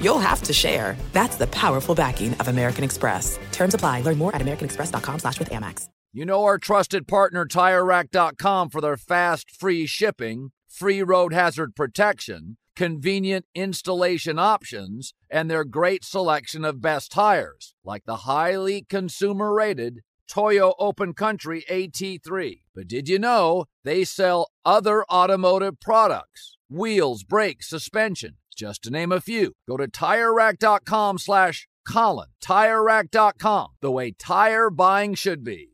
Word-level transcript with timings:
you'll 0.00 0.18
have 0.18 0.42
to 0.42 0.52
share. 0.52 0.96
That's 1.12 1.36
the 1.36 1.46
powerful 1.48 1.94
backing 1.94 2.34
of 2.34 2.48
American 2.48 2.84
Express. 2.84 3.38
Terms 3.52 3.74
apply. 3.74 4.02
Learn 4.02 4.18
more 4.18 4.34
at 4.34 4.42
americanexpress.com 4.42 5.18
slash 5.18 5.38
with 5.38 5.50
Amex. 5.50 5.88
You 6.12 6.26
know 6.26 6.42
our 6.42 6.58
trusted 6.58 7.06
partner 7.06 7.46
TireRack.com 7.46 8.70
for 8.70 8.80
their 8.80 8.96
fast, 8.96 9.48
free 9.52 9.86
shipping, 9.86 10.50
free 10.68 11.04
road 11.04 11.32
hazard 11.32 11.76
protection, 11.76 12.56
convenient 12.74 13.44
installation 13.54 14.36
options, 14.36 15.14
and 15.30 15.48
their 15.48 15.62
great 15.62 16.04
selection 16.04 16.64
of 16.64 16.80
best 16.80 17.12
tires, 17.12 17.74
like 17.84 18.06
the 18.06 18.16
highly 18.16 18.82
consumer-rated 18.88 20.00
Toyo 20.26 20.74
Open 20.80 21.12
Country 21.12 21.64
AT3. 21.70 22.62
But 22.74 22.88
did 22.88 23.08
you 23.08 23.20
know 23.20 23.66
they 23.84 24.02
sell 24.02 24.48
other 24.64 25.04
automotive 25.04 25.78
products? 25.78 26.56
Wheels, 26.68 27.22
brakes, 27.22 27.68
suspension, 27.68 28.36
just 28.60 28.82
to 28.82 28.90
name 28.90 29.10
a 29.10 29.22
few. 29.22 29.54
Go 29.66 29.78
to 29.78 29.88
TireRack.com 29.88 31.16
slash 31.16 31.66
Colin. 31.88 32.28
TireRack.com, 32.44 33.68
the 33.80 33.90
way 33.90 34.12
tire 34.12 34.68
buying 34.68 35.14
should 35.14 35.42
be. 35.42 35.70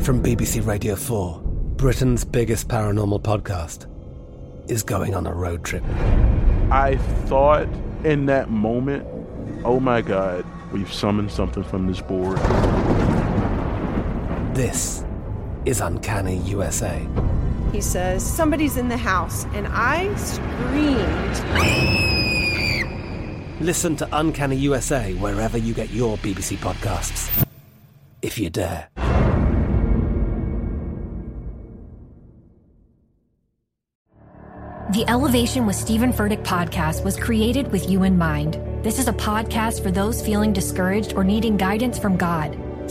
From 0.00 0.20
BBC 0.20 0.66
Radio 0.66 0.96
4, 0.96 1.40
Britain's 1.76 2.24
biggest 2.24 2.66
paranormal 2.66 3.22
podcast 3.22 3.86
is 4.68 4.82
going 4.82 5.14
on 5.14 5.24
a 5.28 5.32
road 5.32 5.64
trip. 5.64 5.84
I 6.72 6.98
thought 7.26 7.68
in 8.02 8.26
that 8.26 8.50
moment, 8.50 9.06
oh 9.64 9.78
my 9.78 10.02
God, 10.02 10.44
we've 10.72 10.92
summoned 10.92 11.30
something 11.30 11.62
from 11.62 11.86
this 11.86 12.00
board. 12.00 12.38
This 14.56 15.04
is 15.64 15.80
Uncanny 15.80 16.38
USA. 16.38 17.06
He 17.72 17.80
says, 17.80 18.24
Somebody's 18.24 18.76
in 18.76 18.88
the 18.88 18.96
house, 18.96 19.46
and 19.54 19.66
I 19.68 20.14
screamed. 20.16 21.40
Listen 23.60 23.96
to 23.96 24.08
Uncanny 24.12 24.56
USA 24.56 25.14
wherever 25.14 25.56
you 25.56 25.72
get 25.72 25.90
your 25.90 26.18
BBC 26.18 26.56
podcasts, 26.58 27.46
if 28.20 28.38
you 28.38 28.50
dare. 28.50 28.88
The 34.92 35.08
Elevation 35.08 35.64
with 35.64 35.76
Stephen 35.76 36.12
Furtick 36.12 36.44
podcast 36.44 37.02
was 37.02 37.16
created 37.16 37.72
with 37.72 37.88
you 37.88 38.02
in 38.02 38.18
mind. 38.18 38.60
This 38.84 38.98
is 38.98 39.08
a 39.08 39.12
podcast 39.14 39.82
for 39.82 39.90
those 39.90 40.20
feeling 40.20 40.52
discouraged 40.52 41.14
or 41.14 41.24
needing 41.24 41.56
guidance 41.56 41.98
from 41.98 42.18
God. 42.18 42.54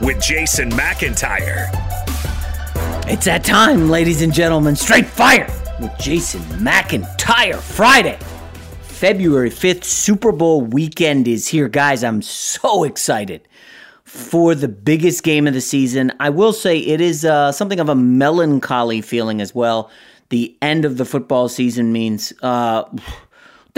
with 0.00 0.22
Jason 0.22 0.70
McIntyre. 0.70 1.68
It's 3.06 3.24
that 3.24 3.44
time, 3.44 3.88
ladies 3.88 4.22
and 4.22 4.32
gentlemen. 4.32 4.76
Straight 4.76 5.06
Fire 5.06 5.46
with 5.80 5.92
Jason 5.98 6.40
McIntyre. 6.60 7.58
Friday, 7.58 8.18
February 8.82 9.50
5th, 9.50 9.84
Super 9.84 10.32
Bowl 10.32 10.60
weekend 10.60 11.26
is 11.26 11.48
here. 11.48 11.68
Guys, 11.68 12.04
I'm 12.04 12.22
so 12.22 12.84
excited 12.84 13.48
for 14.04 14.54
the 14.54 14.68
biggest 14.68 15.22
game 15.24 15.46
of 15.46 15.54
the 15.54 15.60
season. 15.60 16.12
I 16.20 16.30
will 16.30 16.52
say 16.52 16.78
it 16.78 17.00
is 17.00 17.24
uh, 17.24 17.52
something 17.52 17.80
of 17.80 17.88
a 17.88 17.94
melancholy 17.94 19.00
feeling 19.00 19.40
as 19.40 19.54
well. 19.54 19.90
The 20.28 20.56
end 20.62 20.84
of 20.84 20.96
the 20.96 21.04
football 21.04 21.48
season 21.48 21.92
means. 21.92 22.32
Uh, 22.42 22.84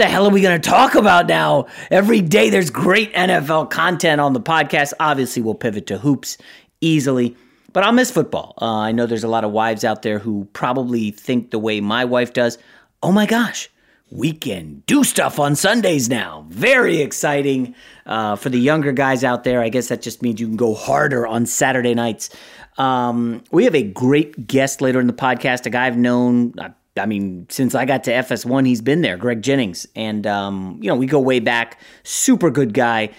the 0.01 0.07
hell 0.07 0.25
are 0.25 0.31
we 0.31 0.41
going 0.41 0.59
to 0.59 0.69
talk 0.69 0.95
about 0.95 1.27
now? 1.27 1.67
Every 1.91 2.21
day 2.21 2.49
there's 2.49 2.71
great 2.71 3.13
NFL 3.13 3.69
content 3.69 4.19
on 4.19 4.33
the 4.33 4.41
podcast. 4.41 4.93
Obviously, 4.99 5.43
we'll 5.43 5.53
pivot 5.53 5.85
to 5.87 5.99
hoops 5.99 6.39
easily, 6.81 7.35
but 7.71 7.83
I'll 7.83 7.91
miss 7.91 8.09
football. 8.09 8.55
Uh, 8.59 8.77
I 8.77 8.93
know 8.93 9.05
there's 9.05 9.23
a 9.23 9.27
lot 9.27 9.43
of 9.43 9.51
wives 9.51 9.85
out 9.85 10.01
there 10.01 10.17
who 10.17 10.47
probably 10.53 11.11
think 11.11 11.51
the 11.51 11.59
way 11.59 11.81
my 11.81 12.03
wife 12.03 12.33
does. 12.33 12.57
Oh 13.03 13.11
my 13.11 13.27
gosh, 13.27 13.69
we 14.09 14.33
can 14.33 14.81
do 14.87 15.03
stuff 15.03 15.39
on 15.39 15.55
Sundays 15.55 16.09
now. 16.09 16.47
Very 16.49 16.99
exciting 16.99 17.75
uh, 18.07 18.35
for 18.37 18.49
the 18.49 18.59
younger 18.59 18.93
guys 18.93 19.23
out 19.23 19.43
there. 19.43 19.61
I 19.61 19.69
guess 19.69 19.89
that 19.89 20.01
just 20.01 20.23
means 20.23 20.41
you 20.41 20.47
can 20.47 20.57
go 20.57 20.73
harder 20.73 21.27
on 21.27 21.45
Saturday 21.45 21.93
nights. 21.93 22.31
Um, 22.79 23.43
we 23.51 23.65
have 23.65 23.75
a 23.75 23.83
great 23.83 24.47
guest 24.47 24.81
later 24.81 24.99
in 24.99 25.05
the 25.05 25.13
podcast, 25.13 25.67
a 25.67 25.69
guy 25.69 25.85
I've 25.85 25.97
known. 25.97 26.57
Uh, 26.57 26.69
I 26.97 27.05
mean, 27.05 27.47
since 27.49 27.73
I 27.73 27.85
got 27.85 28.03
to 28.05 28.11
FS1, 28.11 28.67
he's 28.67 28.81
been 28.81 29.01
there, 29.01 29.15
Greg 29.15 29.41
Jennings. 29.41 29.87
And, 29.95 30.27
um, 30.27 30.77
you 30.81 30.89
know, 30.89 30.95
we 30.95 31.05
go 31.05 31.19
way 31.19 31.39
back. 31.39 31.79
Super 32.03 32.51
good 32.51 32.73
guy, 32.73 33.11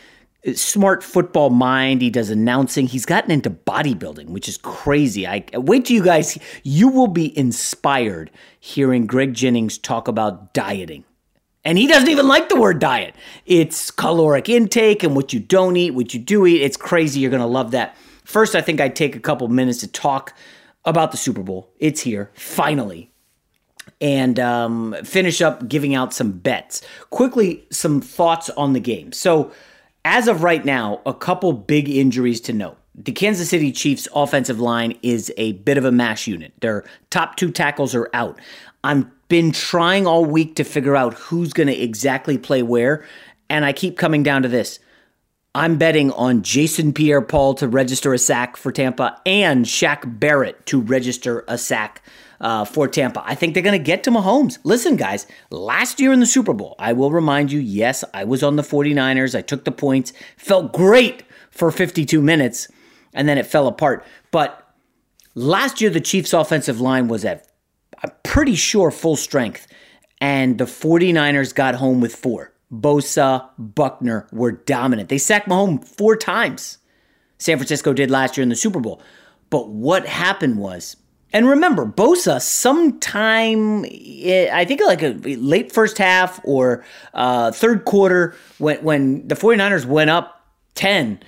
smart 0.54 1.02
football 1.02 1.50
mind. 1.50 2.02
He 2.02 2.10
does 2.10 2.28
announcing. 2.28 2.86
He's 2.86 3.06
gotten 3.06 3.30
into 3.30 3.48
bodybuilding, 3.48 4.26
which 4.28 4.48
is 4.48 4.58
crazy. 4.58 5.26
I 5.26 5.44
wait 5.54 5.86
till 5.86 5.96
you 5.96 6.04
guys, 6.04 6.38
you 6.64 6.88
will 6.88 7.08
be 7.08 7.36
inspired 7.36 8.30
hearing 8.60 9.06
Greg 9.06 9.32
Jennings 9.32 9.78
talk 9.78 10.06
about 10.06 10.52
dieting. 10.52 11.04
And 11.64 11.78
he 11.78 11.86
doesn't 11.86 12.08
even 12.08 12.26
like 12.26 12.48
the 12.48 12.60
word 12.60 12.80
diet. 12.80 13.14
It's 13.46 13.90
caloric 13.90 14.48
intake 14.48 15.04
and 15.04 15.14
what 15.14 15.32
you 15.32 15.38
don't 15.38 15.76
eat, 15.76 15.92
what 15.92 16.12
you 16.12 16.18
do 16.18 16.44
eat. 16.44 16.60
It's 16.60 16.76
crazy. 16.76 17.20
You're 17.20 17.30
going 17.30 17.40
to 17.40 17.46
love 17.46 17.70
that. 17.70 17.96
First, 18.24 18.56
I 18.56 18.60
think 18.60 18.80
I'd 18.80 18.96
take 18.96 19.14
a 19.14 19.20
couple 19.20 19.46
minutes 19.46 19.78
to 19.78 19.88
talk 19.88 20.36
about 20.84 21.12
the 21.12 21.16
Super 21.16 21.42
Bowl. 21.42 21.72
It's 21.78 22.00
here, 22.00 22.32
finally 22.34 23.11
and 24.02 24.40
um, 24.40 24.94
finish 25.04 25.40
up 25.40 25.68
giving 25.68 25.94
out 25.94 26.12
some 26.12 26.32
bets. 26.32 26.82
Quickly, 27.10 27.64
some 27.70 28.00
thoughts 28.00 28.50
on 28.50 28.72
the 28.72 28.80
game. 28.80 29.12
So, 29.12 29.52
as 30.04 30.26
of 30.26 30.42
right 30.42 30.64
now, 30.64 31.00
a 31.06 31.14
couple 31.14 31.52
big 31.52 31.88
injuries 31.88 32.40
to 32.42 32.52
note. 32.52 32.76
The 32.96 33.12
Kansas 33.12 33.48
City 33.48 33.70
Chiefs 33.70 34.08
offensive 34.14 34.58
line 34.60 34.98
is 35.02 35.32
a 35.38 35.52
bit 35.52 35.78
of 35.78 35.84
a 35.84 35.92
mash 35.92 36.26
unit. 36.26 36.52
Their 36.60 36.84
top 37.08 37.36
two 37.36 37.52
tackles 37.52 37.94
are 37.94 38.10
out. 38.12 38.38
I've 38.84 39.06
been 39.28 39.52
trying 39.52 40.06
all 40.06 40.24
week 40.24 40.56
to 40.56 40.64
figure 40.64 40.96
out 40.96 41.14
who's 41.14 41.52
going 41.52 41.68
to 41.68 41.80
exactly 41.80 42.36
play 42.36 42.64
where, 42.64 43.06
and 43.48 43.64
I 43.64 43.72
keep 43.72 43.96
coming 43.96 44.24
down 44.24 44.42
to 44.42 44.48
this. 44.48 44.80
I'm 45.54 45.78
betting 45.78 46.10
on 46.12 46.42
Jason 46.42 46.92
Pierre 46.92 47.22
Paul 47.22 47.54
to 47.54 47.68
register 47.68 48.12
a 48.12 48.18
sack 48.18 48.56
for 48.56 48.72
Tampa 48.72 49.20
and 49.24 49.64
Shaq 49.64 50.18
Barrett 50.18 50.66
to 50.66 50.80
register 50.80 51.44
a 51.46 51.56
sack 51.56 52.02
uh, 52.42 52.64
for 52.64 52.88
Tampa. 52.88 53.22
I 53.24 53.34
think 53.34 53.54
they're 53.54 53.62
going 53.62 53.78
to 53.78 53.82
get 53.82 54.02
to 54.04 54.10
Mahomes. 54.10 54.58
Listen, 54.64 54.96
guys, 54.96 55.26
last 55.50 56.00
year 56.00 56.12
in 56.12 56.20
the 56.20 56.26
Super 56.26 56.52
Bowl, 56.52 56.74
I 56.78 56.92
will 56.92 57.10
remind 57.10 57.52
you 57.52 57.60
yes, 57.60 58.04
I 58.12 58.24
was 58.24 58.42
on 58.42 58.56
the 58.56 58.62
49ers. 58.62 59.38
I 59.38 59.42
took 59.42 59.64
the 59.64 59.72
points, 59.72 60.12
felt 60.36 60.72
great 60.72 61.22
for 61.50 61.70
52 61.70 62.20
minutes, 62.20 62.68
and 63.14 63.28
then 63.28 63.38
it 63.38 63.46
fell 63.46 63.68
apart. 63.68 64.04
But 64.32 64.74
last 65.34 65.80
year, 65.80 65.90
the 65.90 66.00
Chiefs' 66.00 66.32
offensive 66.32 66.80
line 66.80 67.08
was 67.08 67.24
at, 67.24 67.46
I'm 68.02 68.10
pretty 68.24 68.56
sure, 68.56 68.90
full 68.90 69.16
strength, 69.16 69.68
and 70.20 70.58
the 70.58 70.64
49ers 70.64 71.54
got 71.54 71.76
home 71.76 72.00
with 72.00 72.14
four. 72.14 72.52
Bosa, 72.72 73.48
Buckner 73.58 74.26
were 74.32 74.52
dominant. 74.52 75.10
They 75.10 75.18
sacked 75.18 75.48
Mahomes 75.48 75.86
four 75.86 76.16
times. 76.16 76.78
San 77.38 77.58
Francisco 77.58 77.92
did 77.92 78.10
last 78.10 78.36
year 78.36 78.42
in 78.42 78.48
the 78.48 78.56
Super 78.56 78.80
Bowl. 78.80 79.00
But 79.50 79.68
what 79.68 80.06
happened 80.06 80.58
was, 80.58 80.96
and 81.32 81.48
remember, 81.48 81.86
Bosa, 81.86 82.40
sometime, 82.40 83.84
eh, 83.86 84.50
I 84.52 84.64
think 84.64 84.80
like 84.82 85.02
a 85.02 85.14
late 85.36 85.72
first 85.72 85.96
half 85.96 86.40
or 86.44 86.84
uh, 87.14 87.52
third 87.52 87.84
quarter, 87.86 88.34
when, 88.58 88.82
when 88.82 89.28
the 89.28 89.34
49ers 89.34 89.86
went 89.86 90.10
up 90.10 90.46
10, 90.74 91.20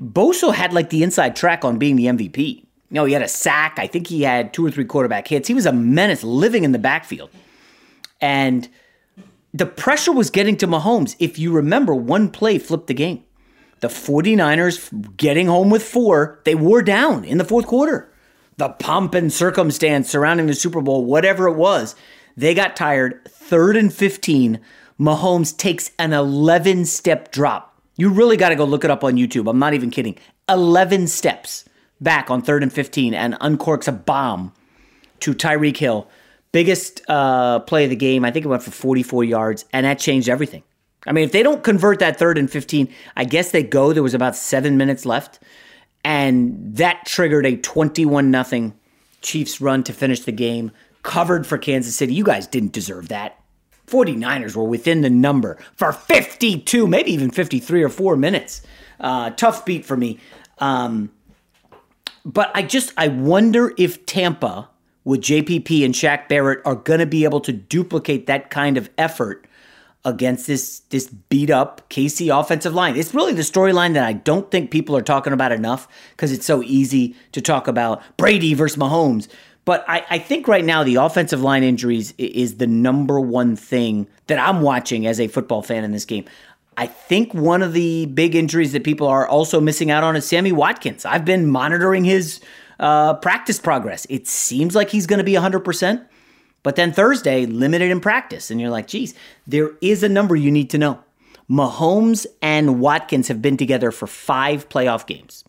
Bosa 0.00 0.52
had 0.52 0.72
like 0.72 0.90
the 0.90 1.02
inside 1.02 1.36
track 1.36 1.64
on 1.64 1.78
being 1.78 1.96
the 1.96 2.06
MVP. 2.06 2.56
You 2.58 2.66
know, 2.90 3.04
he 3.04 3.12
had 3.12 3.22
a 3.22 3.28
sack. 3.28 3.78
I 3.78 3.86
think 3.86 4.08
he 4.08 4.22
had 4.22 4.52
two 4.52 4.66
or 4.66 4.70
three 4.70 4.84
quarterback 4.84 5.28
hits. 5.28 5.48
He 5.48 5.54
was 5.54 5.66
a 5.66 5.72
menace 5.72 6.24
living 6.24 6.64
in 6.64 6.72
the 6.72 6.78
backfield. 6.78 7.30
And 8.20 8.68
the 9.54 9.66
pressure 9.66 10.12
was 10.12 10.30
getting 10.30 10.56
to 10.58 10.66
Mahomes. 10.66 11.14
If 11.18 11.38
you 11.38 11.52
remember, 11.52 11.94
one 11.94 12.30
play 12.30 12.58
flipped 12.58 12.88
the 12.88 12.94
game. 12.94 13.24
The 13.80 13.88
49ers 13.88 15.16
getting 15.16 15.46
home 15.46 15.70
with 15.70 15.82
four, 15.82 16.40
they 16.44 16.54
wore 16.54 16.82
down 16.82 17.24
in 17.24 17.38
the 17.38 17.44
fourth 17.44 17.66
quarter. 17.66 18.11
The 18.62 18.68
pomp 18.68 19.16
and 19.16 19.32
circumstance 19.32 20.08
surrounding 20.08 20.46
the 20.46 20.54
Super 20.54 20.80
Bowl, 20.80 21.04
whatever 21.04 21.48
it 21.48 21.56
was, 21.56 21.96
they 22.36 22.54
got 22.54 22.76
tired. 22.76 23.20
Third 23.28 23.76
and 23.76 23.92
15, 23.92 24.60
Mahomes 25.00 25.56
takes 25.56 25.90
an 25.98 26.12
11 26.12 26.84
step 26.84 27.32
drop. 27.32 27.76
You 27.96 28.08
really 28.08 28.36
got 28.36 28.50
to 28.50 28.54
go 28.54 28.64
look 28.64 28.84
it 28.84 28.90
up 28.92 29.02
on 29.02 29.16
YouTube. 29.16 29.50
I'm 29.50 29.58
not 29.58 29.74
even 29.74 29.90
kidding. 29.90 30.16
11 30.48 31.08
steps 31.08 31.64
back 32.00 32.30
on 32.30 32.40
third 32.40 32.62
and 32.62 32.72
15 32.72 33.14
and 33.14 33.34
uncorks 33.40 33.88
a 33.88 33.92
bomb 33.92 34.52
to 35.18 35.34
Tyreek 35.34 35.78
Hill. 35.78 36.08
Biggest 36.52 37.02
uh, 37.08 37.58
play 37.58 37.82
of 37.82 37.90
the 37.90 37.96
game. 37.96 38.24
I 38.24 38.30
think 38.30 38.44
it 38.44 38.48
went 38.48 38.62
for 38.62 38.70
44 38.70 39.24
yards, 39.24 39.64
and 39.72 39.86
that 39.86 39.98
changed 39.98 40.28
everything. 40.28 40.62
I 41.04 41.10
mean, 41.10 41.24
if 41.24 41.32
they 41.32 41.42
don't 41.42 41.64
convert 41.64 41.98
that 41.98 42.16
third 42.16 42.38
and 42.38 42.48
15, 42.48 42.88
I 43.16 43.24
guess 43.24 43.50
they 43.50 43.64
go. 43.64 43.92
There 43.92 44.04
was 44.04 44.14
about 44.14 44.36
seven 44.36 44.76
minutes 44.76 45.04
left. 45.04 45.40
And 46.04 46.76
that 46.76 47.06
triggered 47.06 47.46
a 47.46 47.56
21 47.56 48.30
nothing 48.30 48.74
Chiefs 49.20 49.60
run 49.60 49.84
to 49.84 49.92
finish 49.92 50.20
the 50.20 50.32
game, 50.32 50.72
covered 51.02 51.46
for 51.46 51.56
Kansas 51.56 51.94
City. 51.94 52.12
You 52.12 52.24
guys 52.24 52.46
didn't 52.46 52.72
deserve 52.72 53.08
that. 53.08 53.38
49ers 53.86 54.56
were 54.56 54.64
within 54.64 55.02
the 55.02 55.10
number 55.10 55.58
for 55.76 55.92
52, 55.92 56.86
maybe 56.86 57.12
even 57.12 57.30
53 57.30 57.82
or 57.82 57.88
4 57.88 58.16
minutes. 58.16 58.62
Uh, 58.98 59.30
tough 59.30 59.64
beat 59.64 59.84
for 59.84 59.96
me. 59.96 60.18
Um, 60.58 61.12
but 62.24 62.50
I 62.54 62.62
just, 62.62 62.92
I 62.96 63.08
wonder 63.08 63.72
if 63.76 64.06
Tampa 64.06 64.68
with 65.04 65.20
JPP 65.20 65.84
and 65.84 65.94
Shaq 65.94 66.28
Barrett 66.28 66.60
are 66.64 66.76
going 66.76 67.00
to 67.00 67.06
be 67.06 67.24
able 67.24 67.40
to 67.40 67.52
duplicate 67.52 68.26
that 68.26 68.50
kind 68.50 68.76
of 68.76 68.88
effort 68.96 69.46
against 70.04 70.46
this 70.46 70.80
this 70.90 71.06
beat 71.06 71.50
up 71.50 71.88
KC 71.88 72.36
offensive 72.36 72.74
line. 72.74 72.96
It's 72.96 73.14
really 73.14 73.32
the 73.32 73.42
storyline 73.42 73.94
that 73.94 74.04
I 74.04 74.12
don't 74.12 74.50
think 74.50 74.70
people 74.70 74.96
are 74.96 75.02
talking 75.02 75.32
about 75.32 75.52
enough 75.52 75.88
because 76.10 76.32
it's 76.32 76.46
so 76.46 76.62
easy 76.62 77.14
to 77.32 77.40
talk 77.40 77.68
about 77.68 78.02
Brady 78.16 78.54
versus 78.54 78.78
Mahomes. 78.78 79.28
But 79.64 79.84
I, 79.86 80.04
I 80.10 80.18
think 80.18 80.48
right 80.48 80.64
now 80.64 80.82
the 80.82 80.96
offensive 80.96 81.40
line 81.40 81.62
injuries 81.62 82.14
is 82.18 82.56
the 82.56 82.66
number 82.66 83.20
one 83.20 83.54
thing 83.54 84.08
that 84.26 84.40
I'm 84.40 84.60
watching 84.60 85.06
as 85.06 85.20
a 85.20 85.28
football 85.28 85.62
fan 85.62 85.84
in 85.84 85.92
this 85.92 86.04
game. 86.04 86.24
I 86.76 86.86
think 86.86 87.32
one 87.34 87.62
of 87.62 87.72
the 87.72 88.06
big 88.06 88.34
injuries 88.34 88.72
that 88.72 88.82
people 88.82 89.06
are 89.06 89.28
also 89.28 89.60
missing 89.60 89.90
out 89.90 90.02
on 90.02 90.16
is 90.16 90.26
Sammy 90.26 90.52
Watkins. 90.52 91.04
I've 91.04 91.24
been 91.24 91.46
monitoring 91.46 92.04
his 92.04 92.40
uh, 92.80 93.14
practice 93.14 93.60
progress. 93.60 94.06
It 94.08 94.26
seems 94.26 94.74
like 94.74 94.90
he's 94.90 95.06
going 95.06 95.18
to 95.18 95.24
be 95.24 95.34
100%. 95.34 96.06
But 96.62 96.76
then 96.76 96.92
Thursday, 96.92 97.46
limited 97.46 97.90
in 97.90 98.00
practice. 98.00 98.50
And 98.50 98.60
you're 98.60 98.70
like, 98.70 98.86
geez, 98.86 99.14
there 99.46 99.72
is 99.80 100.02
a 100.02 100.08
number 100.08 100.36
you 100.36 100.50
need 100.50 100.70
to 100.70 100.78
know. 100.78 101.02
Mahomes 101.50 102.26
and 102.40 102.80
Watkins 102.80 103.28
have 103.28 103.42
been 103.42 103.56
together 103.56 103.90
for 103.90 104.06
five 104.06 104.68
playoff 104.68 105.06
games. 105.06 105.44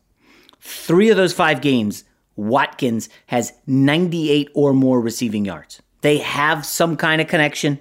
Three 0.59 1.09
of 1.09 1.17
those 1.17 1.33
five 1.33 1.61
games, 1.61 2.03
Watkins 2.35 3.09
has 3.27 3.53
98 3.67 4.49
or 4.53 4.73
more 4.73 4.99
receiving 4.99 5.45
yards. 5.45 5.81
They 6.01 6.17
have 6.17 6.65
some 6.65 6.97
kind 6.97 7.21
of 7.21 7.27
connection. 7.27 7.79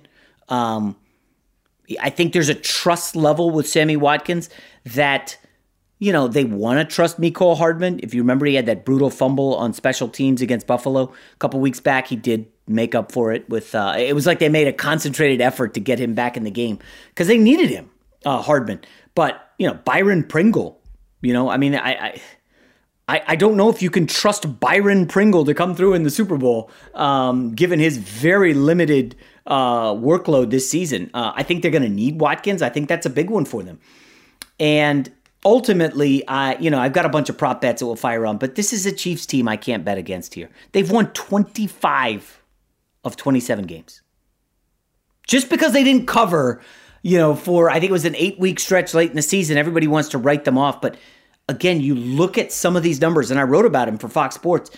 Um, 0.48 0.96
I 2.00 2.10
think 2.10 2.32
there's 2.32 2.48
a 2.48 2.54
trust 2.54 3.16
level 3.16 3.50
with 3.50 3.66
Sammy 3.66 3.96
Watkins 3.96 4.50
that, 4.84 5.36
you 5.98 6.12
know, 6.12 6.28
they 6.28 6.44
want 6.44 6.78
to 6.78 6.94
trust 6.94 7.20
Mecole 7.20 7.56
Hardman. 7.56 8.00
If 8.02 8.14
you 8.14 8.22
remember, 8.22 8.46
he 8.46 8.54
had 8.54 8.66
that 8.66 8.84
brutal 8.84 9.10
fumble 9.10 9.56
on 9.56 9.72
special 9.72 10.08
teams 10.08 10.42
against 10.42 10.66
Buffalo 10.66 11.04
a 11.04 11.36
couple 11.38 11.60
weeks 11.60 11.80
back. 11.80 12.06
He 12.08 12.16
did 12.16 12.46
make 12.66 12.94
up 12.94 13.12
for 13.12 13.32
it 13.32 13.48
with 13.48 13.74
uh, 13.74 13.94
it 13.96 14.14
was 14.14 14.26
like 14.26 14.38
they 14.38 14.48
made 14.48 14.68
a 14.68 14.72
concentrated 14.72 15.40
effort 15.40 15.74
to 15.74 15.80
get 15.80 15.98
him 15.98 16.14
back 16.14 16.36
in 16.36 16.44
the 16.44 16.50
game 16.50 16.78
because 17.08 17.26
they 17.26 17.38
needed 17.38 17.70
him 17.70 17.90
uh, 18.24 18.40
hardman. 18.40 18.80
But 19.14 19.52
you 19.62 19.68
know 19.68 19.74
byron 19.74 20.24
pringle 20.24 20.80
you 21.20 21.32
know 21.32 21.48
i 21.48 21.56
mean 21.56 21.76
I, 21.76 22.20
I 23.06 23.22
i 23.28 23.36
don't 23.36 23.56
know 23.56 23.68
if 23.68 23.80
you 23.80 23.90
can 23.90 24.08
trust 24.08 24.58
byron 24.58 25.06
pringle 25.06 25.44
to 25.44 25.54
come 25.54 25.76
through 25.76 25.94
in 25.94 26.02
the 26.02 26.10
super 26.10 26.36
bowl 26.36 26.68
um, 26.94 27.54
given 27.54 27.78
his 27.78 27.96
very 27.96 28.54
limited 28.54 29.14
uh, 29.46 29.92
workload 29.92 30.50
this 30.50 30.68
season. 30.68 31.10
Uh, 31.14 31.32
i 31.36 31.44
think 31.44 31.62
they're 31.62 31.70
going 31.70 31.82
to 31.82 31.88
need 31.88 32.20
watkins. 32.20 32.60
I 32.60 32.70
think 32.70 32.88
that's 32.88 33.06
a 33.06 33.10
big 33.10 33.30
one 33.30 33.44
for 33.44 33.62
them. 33.62 33.78
And 34.58 35.10
ultimately, 35.44 36.26
I 36.26 36.56
you 36.58 36.70
know 36.70 36.80
I've 36.80 36.92
got 36.92 37.06
a 37.06 37.08
bunch 37.08 37.28
of 37.28 37.38
prop 37.38 37.60
bets 37.60 37.80
that 37.80 37.86
will 37.86 37.96
fire 37.96 38.26
on, 38.26 38.38
but 38.38 38.56
this 38.56 38.72
is 38.72 38.84
a 38.84 38.92
Chiefs 38.92 39.26
team 39.26 39.46
I 39.46 39.56
can't 39.56 39.84
bet 39.84 39.98
against 39.98 40.34
here. 40.34 40.50
They've 40.72 40.90
won 40.90 41.06
25 41.12 42.41
of 43.04 43.16
27 43.16 43.66
games. 43.66 44.02
Just 45.26 45.48
because 45.48 45.72
they 45.72 45.84
didn't 45.84 46.06
cover, 46.06 46.60
you 47.02 47.18
know, 47.18 47.34
for 47.34 47.70
I 47.70 47.74
think 47.74 47.90
it 47.90 47.92
was 47.92 48.04
an 48.04 48.16
eight 48.16 48.38
week 48.38 48.58
stretch 48.58 48.94
late 48.94 49.10
in 49.10 49.16
the 49.16 49.22
season, 49.22 49.56
everybody 49.56 49.86
wants 49.86 50.08
to 50.10 50.18
write 50.18 50.44
them 50.44 50.58
off. 50.58 50.80
But 50.80 50.96
again, 51.48 51.80
you 51.80 51.94
look 51.94 52.38
at 52.38 52.52
some 52.52 52.76
of 52.76 52.82
these 52.82 53.00
numbers, 53.00 53.30
and 53.30 53.38
I 53.38 53.44
wrote 53.44 53.66
about 53.66 53.86
them 53.86 53.98
for 53.98 54.08
Fox 54.08 54.34
Sports. 54.34 54.70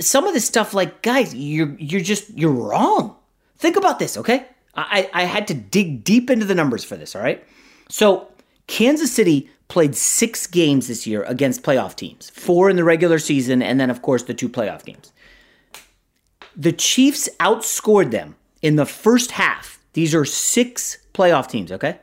Some 0.00 0.26
of 0.26 0.34
this 0.34 0.44
stuff, 0.44 0.74
like 0.74 1.02
guys, 1.02 1.34
you're 1.34 1.74
you're 1.78 2.00
just 2.00 2.30
you're 2.30 2.52
wrong. 2.52 3.16
Think 3.58 3.76
about 3.76 3.98
this, 3.98 4.16
okay? 4.16 4.46
I, 4.76 5.10
I 5.12 5.24
had 5.24 5.48
to 5.48 5.54
dig 5.54 6.04
deep 6.04 6.30
into 6.30 6.46
the 6.46 6.54
numbers 6.54 6.84
for 6.84 6.96
this, 6.96 7.16
all 7.16 7.22
right? 7.22 7.44
So 7.88 8.28
Kansas 8.68 9.12
City 9.12 9.50
played 9.66 9.96
six 9.96 10.46
games 10.46 10.86
this 10.86 11.06
year 11.06 11.24
against 11.24 11.62
playoff 11.62 11.96
teams, 11.96 12.30
four 12.30 12.70
in 12.70 12.76
the 12.76 12.84
regular 12.84 13.18
season, 13.18 13.60
and 13.60 13.80
then, 13.80 13.90
of 13.90 14.02
course, 14.02 14.22
the 14.22 14.34
two 14.34 14.48
playoff 14.48 14.84
games. 14.84 15.12
The 16.58 16.72
Chiefs 16.72 17.28
outscored 17.38 18.10
them 18.10 18.34
in 18.60 18.76
the 18.76 18.84
first 18.84 19.30
half. 19.30 19.78
These 19.92 20.14
are 20.14 20.24
six 20.24 20.98
playoff 21.14 21.48
teams, 21.48 21.72
okay? 21.72 21.98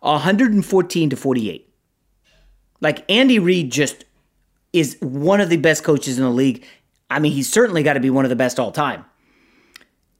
114 0.00 1.10
to 1.10 1.16
48. 1.16 1.68
Like 2.80 3.10
Andy 3.10 3.38
Reid 3.38 3.72
just 3.72 4.04
is 4.72 4.96
one 5.00 5.40
of 5.40 5.50
the 5.50 5.56
best 5.56 5.82
coaches 5.82 6.18
in 6.18 6.24
the 6.24 6.30
league. 6.30 6.64
I 7.10 7.18
mean, 7.18 7.32
he's 7.32 7.50
certainly 7.50 7.82
got 7.82 7.94
to 7.94 8.00
be 8.00 8.10
one 8.10 8.24
of 8.24 8.28
the 8.28 8.36
best 8.36 8.60
all 8.60 8.70
time. 8.70 9.04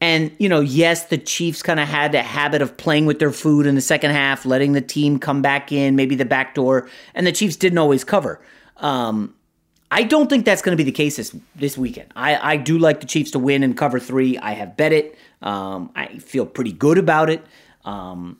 And, 0.01 0.31
you 0.39 0.49
know, 0.49 0.61
yes, 0.61 1.07
the 1.07 1.19
Chiefs 1.19 1.63
kind 1.63 1.81
of 1.81 1.89
had 1.89 2.15
a 2.15 2.23
habit 2.23 2.61
of 2.63 2.77
playing 2.77 3.07
with 3.07 3.19
their 3.19 3.33
food 3.33 3.67
in 3.67 3.77
the 3.77 3.81
second 3.81 4.11
half, 4.11 4.45
letting 4.45 4.73
the 4.73 4.81
team 4.81 5.19
come 5.19 5.41
back 5.43 5.73
in, 5.73 5.97
maybe 5.97 6.15
the 6.15 6.25
back 6.25 6.55
door, 6.55 6.89
and 7.15 7.27
the 7.27 7.33
Chiefs 7.33 7.57
didn't 7.57 7.79
always 7.79 8.05
cover. 8.05 8.41
Um, 8.79 9.35
I 9.91 10.03
don't 10.03 10.29
think 10.29 10.45
that's 10.45 10.63
going 10.63 10.77
to 10.77 10.83
be 10.83 10.89
the 10.89 10.97
case 10.97 11.17
this 11.17 11.35
this 11.55 11.79
weekend. 11.79 12.13
I, 12.17 12.55
I 12.55 12.57
do 12.57 12.79
like 12.79 13.01
the 13.01 13.07
Chiefs 13.07 13.31
to 13.33 13.39
win 13.39 13.63
and 13.63 13.77
cover 13.77 14.01
three. 14.01 14.37
I 14.39 14.53
have 14.53 14.77
bet 14.77 14.93
it. 14.93 15.17
Um, 15.43 15.91
I 15.95 16.19
feel 16.19 16.45
pretty 16.47 16.73
good 16.73 16.99
about 16.99 17.31
it. 17.31 17.45
Um, 17.85 18.39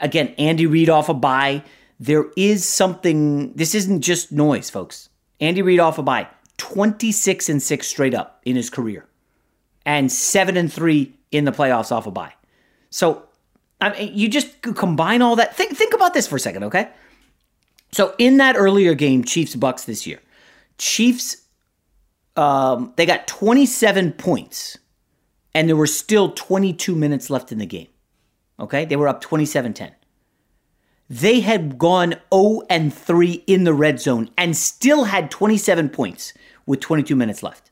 again, 0.00 0.34
Andy 0.38 0.66
Reid 0.66 0.88
off 0.88 1.08
a 1.08 1.14
bye. 1.14 1.62
There 1.98 2.26
is 2.36 2.66
something. 2.66 3.52
This 3.52 3.74
isn't 3.74 4.00
just 4.00 4.32
noise, 4.32 4.70
folks. 4.70 5.10
Andy 5.38 5.60
Reid 5.60 5.80
off 5.80 5.98
a 5.98 6.02
bye. 6.02 6.28
Twenty 6.56 7.12
six 7.12 7.48
and 7.48 7.62
six 7.62 7.86
straight 7.86 8.14
up 8.14 8.40
in 8.44 8.56
his 8.56 8.70
career, 8.70 9.06
and 9.84 10.10
seven 10.10 10.56
and 10.56 10.72
three 10.72 11.14
in 11.30 11.44
the 11.44 11.52
playoffs 11.52 11.92
off 11.92 12.06
a 12.06 12.10
bye. 12.10 12.32
So, 12.90 13.24
I 13.80 13.90
mean, 13.90 14.16
you 14.16 14.28
just 14.28 14.62
combine 14.62 15.22
all 15.22 15.36
that. 15.36 15.56
Think 15.56 15.76
think 15.76 15.94
about 15.94 16.14
this 16.14 16.26
for 16.26 16.36
a 16.36 16.40
second, 16.40 16.64
okay? 16.64 16.88
So 17.92 18.14
in 18.18 18.38
that 18.38 18.56
earlier 18.56 18.94
game, 18.94 19.24
Chiefs 19.24 19.56
Bucs 19.56 19.84
this 19.84 20.06
year. 20.06 20.20
Chiefs, 20.80 21.36
um, 22.36 22.94
they 22.96 23.04
got 23.04 23.26
27 23.26 24.12
points, 24.12 24.78
and 25.54 25.68
there 25.68 25.76
were 25.76 25.86
still 25.86 26.32
22 26.32 26.94
minutes 26.94 27.28
left 27.28 27.52
in 27.52 27.58
the 27.58 27.66
game. 27.66 27.88
Okay, 28.58 28.86
they 28.86 28.96
were 28.96 29.06
up 29.06 29.20
27 29.20 29.74
10. 29.74 29.94
They 31.10 31.40
had 31.40 31.76
gone 31.76 32.14
0 32.32 32.62
and 32.70 32.94
3 32.94 33.44
in 33.46 33.64
the 33.64 33.74
red 33.74 34.00
zone 34.00 34.30
and 34.38 34.56
still 34.56 35.04
had 35.04 35.30
27 35.30 35.90
points 35.90 36.32
with 36.66 36.80
22 36.80 37.14
minutes 37.14 37.42
left. 37.42 37.70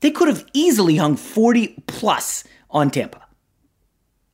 They 0.00 0.10
could 0.10 0.28
have 0.28 0.44
easily 0.52 0.96
hung 0.96 1.16
40 1.16 1.84
plus 1.86 2.44
on 2.70 2.90
Tampa. 2.90 3.24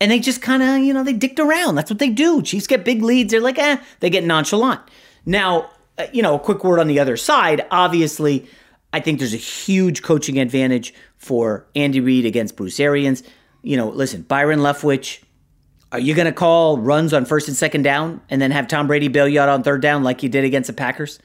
And 0.00 0.10
they 0.10 0.18
just 0.18 0.42
kind 0.42 0.62
of, 0.62 0.78
you 0.78 0.92
know, 0.92 1.04
they 1.04 1.12
dicked 1.12 1.38
around. 1.38 1.76
That's 1.76 1.90
what 1.90 1.98
they 1.98 2.10
do. 2.10 2.42
Chiefs 2.42 2.66
get 2.66 2.84
big 2.84 3.02
leads. 3.02 3.30
They're 3.30 3.40
like, 3.40 3.58
eh, 3.58 3.76
they 4.00 4.10
get 4.10 4.24
nonchalant. 4.24 4.80
Now, 5.26 5.70
you 6.12 6.22
know, 6.22 6.34
a 6.34 6.38
quick 6.38 6.64
word 6.64 6.80
on 6.80 6.88
the 6.88 6.98
other 6.98 7.16
side. 7.16 7.66
Obviously, 7.70 8.46
I 8.92 9.00
think 9.00 9.18
there's 9.18 9.34
a 9.34 9.38
huge 9.38 10.02
coaching 10.02 10.38
advantage 10.38 10.94
for 11.16 11.66
Andy 11.74 12.00
Reid 12.00 12.26
against 12.26 12.56
Bruce 12.56 12.78
Arians. 12.80 13.22
You 13.62 13.76
know, 13.76 13.88
listen, 13.88 14.22
Byron 14.22 14.60
Leftwich, 14.60 15.22
are 15.92 15.98
you 15.98 16.14
going 16.14 16.26
to 16.26 16.32
call 16.32 16.78
runs 16.78 17.12
on 17.12 17.24
first 17.24 17.48
and 17.48 17.56
second 17.56 17.82
down 17.82 18.20
and 18.28 18.42
then 18.42 18.50
have 18.50 18.68
Tom 18.68 18.86
Brady 18.86 19.08
bail 19.08 19.28
you 19.28 19.40
out 19.40 19.48
on 19.48 19.62
third 19.62 19.80
down 19.80 20.02
like 20.02 20.22
you 20.22 20.28
did 20.28 20.44
against 20.44 20.66
the 20.66 20.72
Packers? 20.72 21.18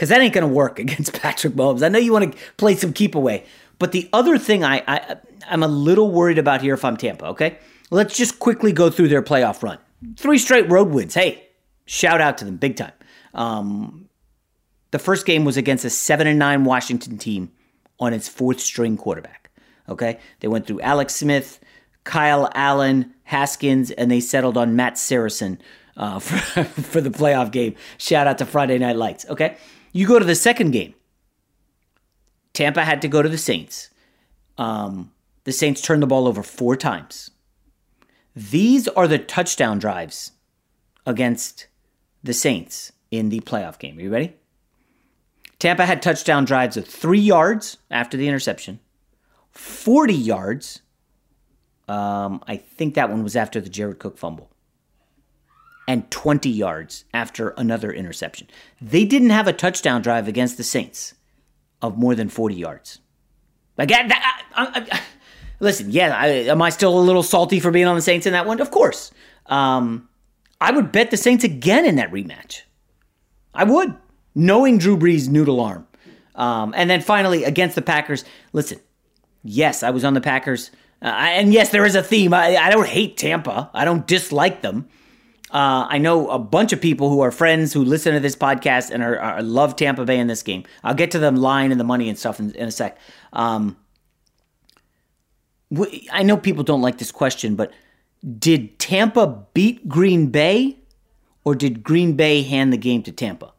because 0.00 0.08
that 0.08 0.22
ain't 0.22 0.32
going 0.32 0.48
to 0.48 0.52
work 0.52 0.78
against 0.78 1.12
Patrick 1.12 1.52
Mahomes. 1.52 1.82
I 1.82 1.88
know 1.88 1.98
you 1.98 2.12
want 2.12 2.32
to 2.32 2.38
play 2.56 2.74
some 2.74 2.94
keep 2.94 3.14
away, 3.14 3.44
but 3.78 3.92
the 3.92 4.08
other 4.14 4.38
thing 4.38 4.64
I, 4.64 4.82
I 4.88 5.16
I'm 5.46 5.62
a 5.62 5.68
little 5.68 6.10
worried 6.10 6.38
about 6.38 6.62
here 6.62 6.72
if 6.72 6.84
I'm 6.86 6.96
Tampa. 6.96 7.26
Okay, 7.26 7.58
let's 7.90 8.16
just 8.16 8.38
quickly 8.38 8.72
go 8.72 8.88
through 8.88 9.08
their 9.08 9.22
playoff 9.22 9.62
run. 9.62 9.78
Three 10.16 10.38
straight 10.38 10.70
road 10.70 10.88
wins. 10.88 11.12
Hey, 11.12 11.46
shout 11.84 12.22
out 12.22 12.38
to 12.38 12.46
them 12.46 12.56
big 12.56 12.76
time. 12.76 12.92
Um, 13.34 14.08
the 14.90 14.98
first 14.98 15.26
game 15.26 15.44
was 15.44 15.56
against 15.56 15.84
a 15.84 15.90
seven 15.90 16.26
and 16.26 16.38
nine 16.38 16.64
Washington 16.64 17.18
team 17.18 17.52
on 17.98 18.12
its 18.12 18.28
fourth 18.28 18.60
string 18.60 18.96
quarterback. 18.96 19.50
Okay, 19.88 20.18
they 20.40 20.48
went 20.48 20.66
through 20.66 20.80
Alex 20.80 21.14
Smith, 21.14 21.60
Kyle 22.04 22.50
Allen, 22.54 23.12
Haskins, 23.24 23.90
and 23.90 24.10
they 24.10 24.20
settled 24.20 24.56
on 24.56 24.76
Matt 24.76 24.98
Saracen 24.98 25.60
uh, 25.96 26.18
for, 26.18 26.64
for 26.64 27.00
the 27.00 27.10
playoff 27.10 27.50
game. 27.50 27.74
Shout 27.98 28.26
out 28.26 28.38
to 28.38 28.46
Friday 28.46 28.78
Night 28.78 28.96
Lights. 28.96 29.26
Okay, 29.28 29.56
you 29.92 30.06
go 30.06 30.18
to 30.18 30.24
the 30.24 30.34
second 30.34 30.70
game. 30.70 30.94
Tampa 32.52 32.84
had 32.84 33.02
to 33.02 33.08
go 33.08 33.22
to 33.22 33.28
the 33.28 33.38
Saints. 33.38 33.90
Um, 34.58 35.12
the 35.44 35.52
Saints 35.52 35.80
turned 35.80 36.02
the 36.02 36.06
ball 36.06 36.26
over 36.26 36.42
four 36.42 36.76
times. 36.76 37.30
These 38.34 38.88
are 38.88 39.08
the 39.08 39.18
touchdown 39.18 39.78
drives 39.78 40.32
against 41.06 41.66
the 42.22 42.32
Saints 42.32 42.92
in 43.10 43.28
the 43.28 43.40
playoff 43.40 43.78
game. 43.78 43.98
Are 43.98 44.02
you 44.02 44.10
ready? 44.10 44.34
Tampa 45.60 45.84
had 45.84 46.02
touchdown 46.02 46.46
drives 46.46 46.76
of 46.76 46.86
three 46.86 47.20
yards 47.20 47.76
after 47.90 48.16
the 48.16 48.26
interception, 48.26 48.80
40 49.52 50.14
yards. 50.14 50.80
Um, 51.86 52.42
I 52.48 52.56
think 52.56 52.94
that 52.94 53.10
one 53.10 53.22
was 53.22 53.36
after 53.36 53.60
the 53.60 53.68
Jared 53.68 53.98
Cook 53.98 54.16
fumble, 54.16 54.50
and 55.86 56.10
20 56.10 56.48
yards 56.48 57.04
after 57.12 57.50
another 57.50 57.92
interception. 57.92 58.48
They 58.80 59.04
didn't 59.04 59.30
have 59.30 59.46
a 59.46 59.52
touchdown 59.52 60.00
drive 60.00 60.28
against 60.28 60.56
the 60.56 60.64
Saints 60.64 61.14
of 61.82 61.98
more 61.98 62.14
than 62.14 62.30
40 62.30 62.54
yards. 62.54 63.00
Like, 63.76 63.92
I, 63.92 64.08
I, 64.54 64.86
I, 64.90 65.00
listen, 65.60 65.90
yeah, 65.90 66.24
am 66.24 66.62
I 66.62 66.70
still 66.70 66.98
a 66.98 67.00
little 67.00 67.22
salty 67.22 67.60
for 67.60 67.70
being 67.70 67.86
on 67.86 67.96
the 67.96 68.02
Saints 68.02 68.26
in 68.26 68.32
that 68.32 68.46
one? 68.46 68.60
Of 68.60 68.70
course. 68.70 69.10
Um, 69.46 70.08
I 70.58 70.70
would 70.70 70.90
bet 70.90 71.10
the 71.10 71.16
Saints 71.18 71.44
again 71.44 71.84
in 71.84 71.96
that 71.96 72.12
rematch. 72.12 72.62
I 73.52 73.64
would 73.64 73.94
knowing 74.40 74.78
Drew 74.78 74.96
Brees' 74.96 75.28
noodle 75.28 75.60
arm. 75.60 75.86
Um, 76.34 76.72
and 76.76 76.88
then 76.88 77.02
finally, 77.02 77.44
against 77.44 77.74
the 77.74 77.82
Packers, 77.82 78.24
listen, 78.52 78.80
yes, 79.42 79.82
I 79.82 79.90
was 79.90 80.04
on 80.04 80.14
the 80.14 80.20
Packers. 80.20 80.70
Uh, 81.02 81.08
and 81.08 81.52
yes, 81.52 81.70
there 81.70 81.84
is 81.84 81.94
a 81.94 82.02
theme. 82.02 82.32
I, 82.32 82.56
I, 82.56 82.70
don't 82.70 82.86
hate 82.86 83.16
Tampa, 83.16 83.70
I 83.74 83.84
don't 83.84 84.06
dislike 84.06 84.62
them. 84.62 84.88
Uh, 85.50 85.86
I 85.88 85.98
know 85.98 86.28
a 86.30 86.38
bunch 86.38 86.72
of 86.72 86.80
people 86.80 87.10
who 87.10 87.20
are 87.20 87.32
friends 87.32 87.72
who 87.72 87.84
listen 87.84 88.14
to 88.14 88.20
this 88.20 88.36
podcast 88.36 88.90
and 88.90 89.02
are, 89.02 89.18
are 89.18 89.42
love 89.42 89.74
Tampa 89.74 90.04
Bay 90.04 90.18
in 90.18 90.28
this 90.28 90.42
game. 90.42 90.64
I'll 90.84 90.94
get 90.94 91.10
to 91.10 91.18
the 91.18 91.30
line 91.32 91.72
and 91.72 91.80
the 91.80 91.84
money 91.84 92.08
and 92.08 92.16
stuff 92.18 92.38
in, 92.38 92.54
in 92.54 92.68
a 92.68 92.70
sec. 92.70 92.96
Um, 93.32 93.76
I 96.12 96.22
know 96.22 96.36
people 96.36 96.62
don't 96.64 96.82
like 96.82 96.98
this 96.98 97.10
question, 97.10 97.56
but 97.56 97.72
did 98.38 98.78
Tampa 98.78 99.46
beat 99.52 99.88
Green 99.88 100.28
Bay 100.28 100.78
or 101.44 101.54
did 101.54 101.82
Green 101.82 102.14
Bay 102.14 102.42
hand 102.42 102.72
the 102.72 102.76
game 102.76 103.02
to 103.02 103.12
Tampa? 103.12 103.52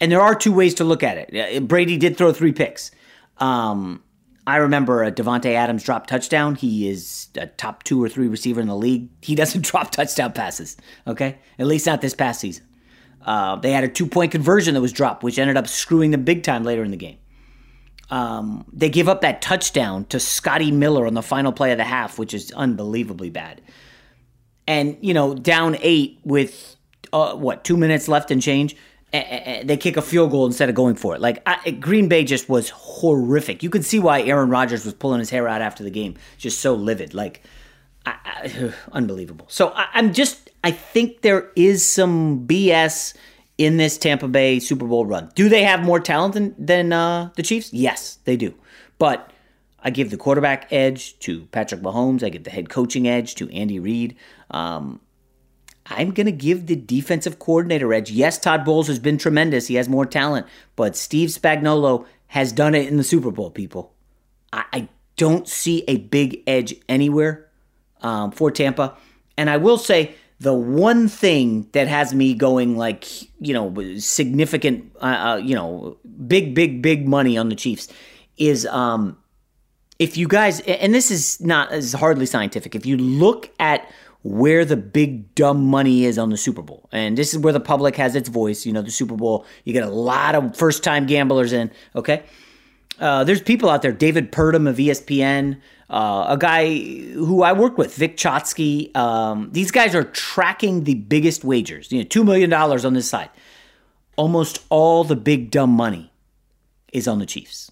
And 0.00 0.10
there 0.10 0.20
are 0.20 0.34
two 0.34 0.52
ways 0.52 0.74
to 0.74 0.84
look 0.84 1.02
at 1.02 1.32
it. 1.32 1.68
Brady 1.68 1.96
did 1.96 2.16
throw 2.16 2.32
three 2.32 2.52
picks. 2.52 2.90
Um, 3.38 4.02
I 4.46 4.56
remember 4.56 5.02
a 5.02 5.10
Davante 5.10 5.54
Adams 5.54 5.84
drop 5.84 6.06
touchdown. 6.06 6.54
He 6.54 6.88
is 6.88 7.28
a 7.36 7.46
top 7.46 7.82
two 7.82 8.02
or 8.02 8.08
three 8.08 8.28
receiver 8.28 8.60
in 8.60 8.68
the 8.68 8.76
league. 8.76 9.08
He 9.22 9.34
doesn't 9.34 9.62
drop 9.66 9.90
touchdown 9.90 10.32
passes. 10.32 10.76
Okay, 11.06 11.38
at 11.58 11.66
least 11.66 11.86
not 11.86 12.00
this 12.00 12.14
past 12.14 12.40
season. 12.40 12.64
Uh, 13.24 13.56
they 13.56 13.72
had 13.72 13.84
a 13.84 13.88
two 13.88 14.06
point 14.06 14.32
conversion 14.32 14.74
that 14.74 14.80
was 14.80 14.92
dropped, 14.92 15.22
which 15.22 15.38
ended 15.38 15.56
up 15.56 15.66
screwing 15.66 16.10
them 16.10 16.24
big 16.24 16.42
time 16.42 16.64
later 16.64 16.84
in 16.84 16.90
the 16.90 16.96
game. 16.96 17.18
Um, 18.10 18.66
they 18.70 18.90
give 18.90 19.08
up 19.08 19.22
that 19.22 19.40
touchdown 19.40 20.04
to 20.06 20.20
Scotty 20.20 20.70
Miller 20.70 21.06
on 21.06 21.14
the 21.14 21.22
final 21.22 21.52
play 21.52 21.72
of 21.72 21.78
the 21.78 21.84
half, 21.84 22.18
which 22.18 22.34
is 22.34 22.52
unbelievably 22.52 23.30
bad. 23.30 23.62
And 24.66 24.98
you 25.00 25.14
know, 25.14 25.34
down 25.34 25.78
eight 25.80 26.20
with 26.22 26.76
uh, 27.14 27.34
what 27.34 27.64
two 27.64 27.78
minutes 27.78 28.08
left 28.08 28.30
and 28.30 28.42
change 28.42 28.76
they 29.14 29.76
kick 29.76 29.96
a 29.96 30.02
field 30.02 30.32
goal 30.32 30.44
instead 30.46 30.68
of 30.68 30.74
going 30.74 30.96
for 30.96 31.14
it. 31.14 31.20
Like 31.20 31.40
I, 31.46 31.70
Green 31.70 32.08
Bay 32.08 32.24
just 32.24 32.48
was 32.48 32.70
horrific. 32.70 33.62
You 33.62 33.70
could 33.70 33.84
see 33.84 34.00
why 34.00 34.22
Aaron 34.22 34.50
Rodgers 34.50 34.84
was 34.84 34.94
pulling 34.94 35.20
his 35.20 35.30
hair 35.30 35.46
out 35.46 35.62
after 35.62 35.84
the 35.84 35.90
game, 35.90 36.16
just 36.36 36.60
so 36.60 36.74
livid, 36.74 37.14
like 37.14 37.42
I, 38.04 38.14
I, 38.24 38.72
unbelievable. 38.92 39.46
So 39.48 39.68
I, 39.68 39.86
I'm 39.94 40.12
just, 40.12 40.50
I 40.64 40.72
think 40.72 41.20
there 41.20 41.50
is 41.54 41.88
some 41.88 42.46
BS 42.46 43.14
in 43.56 43.76
this 43.76 43.96
Tampa 43.98 44.26
Bay 44.26 44.58
Super 44.58 44.86
Bowl 44.86 45.06
run. 45.06 45.30
Do 45.36 45.48
they 45.48 45.62
have 45.62 45.80
more 45.80 46.00
talent 46.00 46.34
than 46.34 46.54
than 46.58 46.92
uh, 46.92 47.30
the 47.36 47.42
Chiefs? 47.42 47.72
Yes, 47.72 48.18
they 48.24 48.36
do. 48.36 48.52
But 48.98 49.30
I 49.80 49.90
give 49.90 50.10
the 50.10 50.16
quarterback 50.16 50.72
edge 50.72 51.16
to 51.20 51.44
Patrick 51.46 51.82
Mahomes. 51.82 52.24
I 52.24 52.30
give 52.30 52.42
the 52.42 52.50
head 52.50 52.68
coaching 52.68 53.06
edge 53.06 53.36
to 53.36 53.48
Andy 53.50 53.78
Reid. 53.78 54.16
Um, 54.50 55.00
I'm 55.86 56.12
going 56.12 56.26
to 56.26 56.32
give 56.32 56.66
the 56.66 56.76
defensive 56.76 57.38
coordinator 57.38 57.92
edge. 57.92 58.10
Yes, 58.10 58.38
Todd 58.38 58.64
Bowles 58.64 58.88
has 58.88 58.98
been 58.98 59.18
tremendous. 59.18 59.66
He 59.66 59.74
has 59.74 59.88
more 59.88 60.06
talent, 60.06 60.46
but 60.76 60.96
Steve 60.96 61.28
Spagnuolo 61.28 62.06
has 62.28 62.52
done 62.52 62.74
it 62.74 62.88
in 62.88 62.96
the 62.96 63.04
Super 63.04 63.30
Bowl, 63.30 63.50
people. 63.50 63.92
I, 64.52 64.64
I 64.72 64.88
don't 65.16 65.46
see 65.46 65.84
a 65.86 65.98
big 65.98 66.42
edge 66.46 66.74
anywhere 66.88 67.48
um, 68.00 68.30
for 68.30 68.50
Tampa. 68.50 68.96
And 69.36 69.50
I 69.50 69.58
will 69.58 69.78
say 69.78 70.14
the 70.40 70.54
one 70.54 71.08
thing 71.08 71.68
that 71.72 71.86
has 71.88 72.14
me 72.14 72.34
going 72.34 72.76
like, 72.76 73.06
you 73.40 73.54
know, 73.54 73.98
significant, 73.98 74.90
uh, 75.00 75.04
uh, 75.04 75.36
you 75.36 75.54
know, 75.54 75.96
big, 76.26 76.54
big, 76.54 76.82
big 76.82 77.06
money 77.06 77.36
on 77.36 77.48
the 77.48 77.54
Chiefs 77.54 77.88
is 78.36 78.66
um, 78.66 79.16
if 79.98 80.16
you 80.16 80.26
guys, 80.26 80.60
and 80.60 80.94
this 80.94 81.10
is 81.10 81.40
not, 81.40 81.72
is 81.72 81.92
hardly 81.92 82.26
scientific, 82.26 82.74
if 82.74 82.84
you 82.84 82.96
look 82.96 83.50
at 83.60 83.88
where 84.24 84.64
the 84.64 84.76
big 84.76 85.34
dumb 85.34 85.62
money 85.66 86.06
is 86.06 86.18
on 86.18 86.30
the 86.30 86.36
Super 86.36 86.62
Bowl. 86.62 86.88
And 86.90 87.16
this 87.16 87.34
is 87.34 87.38
where 87.38 87.52
the 87.52 87.60
public 87.60 87.94
has 87.96 88.16
its 88.16 88.30
voice. 88.30 88.64
You 88.64 88.72
know, 88.72 88.80
the 88.80 88.90
Super 88.90 89.14
Bowl, 89.14 89.44
you 89.64 89.74
get 89.74 89.84
a 89.84 89.90
lot 89.90 90.34
of 90.34 90.56
first 90.56 90.82
time 90.82 91.04
gamblers 91.04 91.52
in, 91.52 91.70
okay? 91.94 92.22
Uh, 92.98 93.22
there's 93.24 93.42
people 93.42 93.68
out 93.68 93.82
there, 93.82 93.92
David 93.92 94.32
Purdum 94.32 94.66
of 94.66 94.76
ESPN, 94.76 95.60
uh, 95.90 96.26
a 96.30 96.38
guy 96.38 96.74
who 96.74 97.42
I 97.42 97.52
work 97.52 97.76
with, 97.76 97.94
Vic 97.94 98.16
Chotsky. 98.16 98.96
Um, 98.96 99.50
these 99.52 99.70
guys 99.70 99.94
are 99.94 100.04
tracking 100.04 100.84
the 100.84 100.94
biggest 100.94 101.44
wagers, 101.44 101.92
you 101.92 101.98
know, 101.98 102.06
$2 102.06 102.24
million 102.24 102.50
on 102.52 102.94
this 102.94 103.08
side. 103.08 103.28
Almost 104.16 104.64
all 104.70 105.04
the 105.04 105.16
big 105.16 105.50
dumb 105.50 105.70
money 105.70 106.12
is 106.94 107.06
on 107.06 107.18
the 107.18 107.26
Chiefs. 107.26 107.70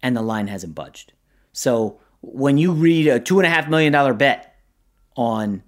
And 0.00 0.16
the 0.16 0.22
line 0.22 0.46
hasn't 0.46 0.76
budged. 0.76 1.12
So 1.52 1.98
when 2.20 2.56
you 2.56 2.70
read 2.70 3.08
a 3.08 3.18
$2.5 3.18 3.68
million 3.68 4.16
bet 4.16 4.53
on 5.16 5.62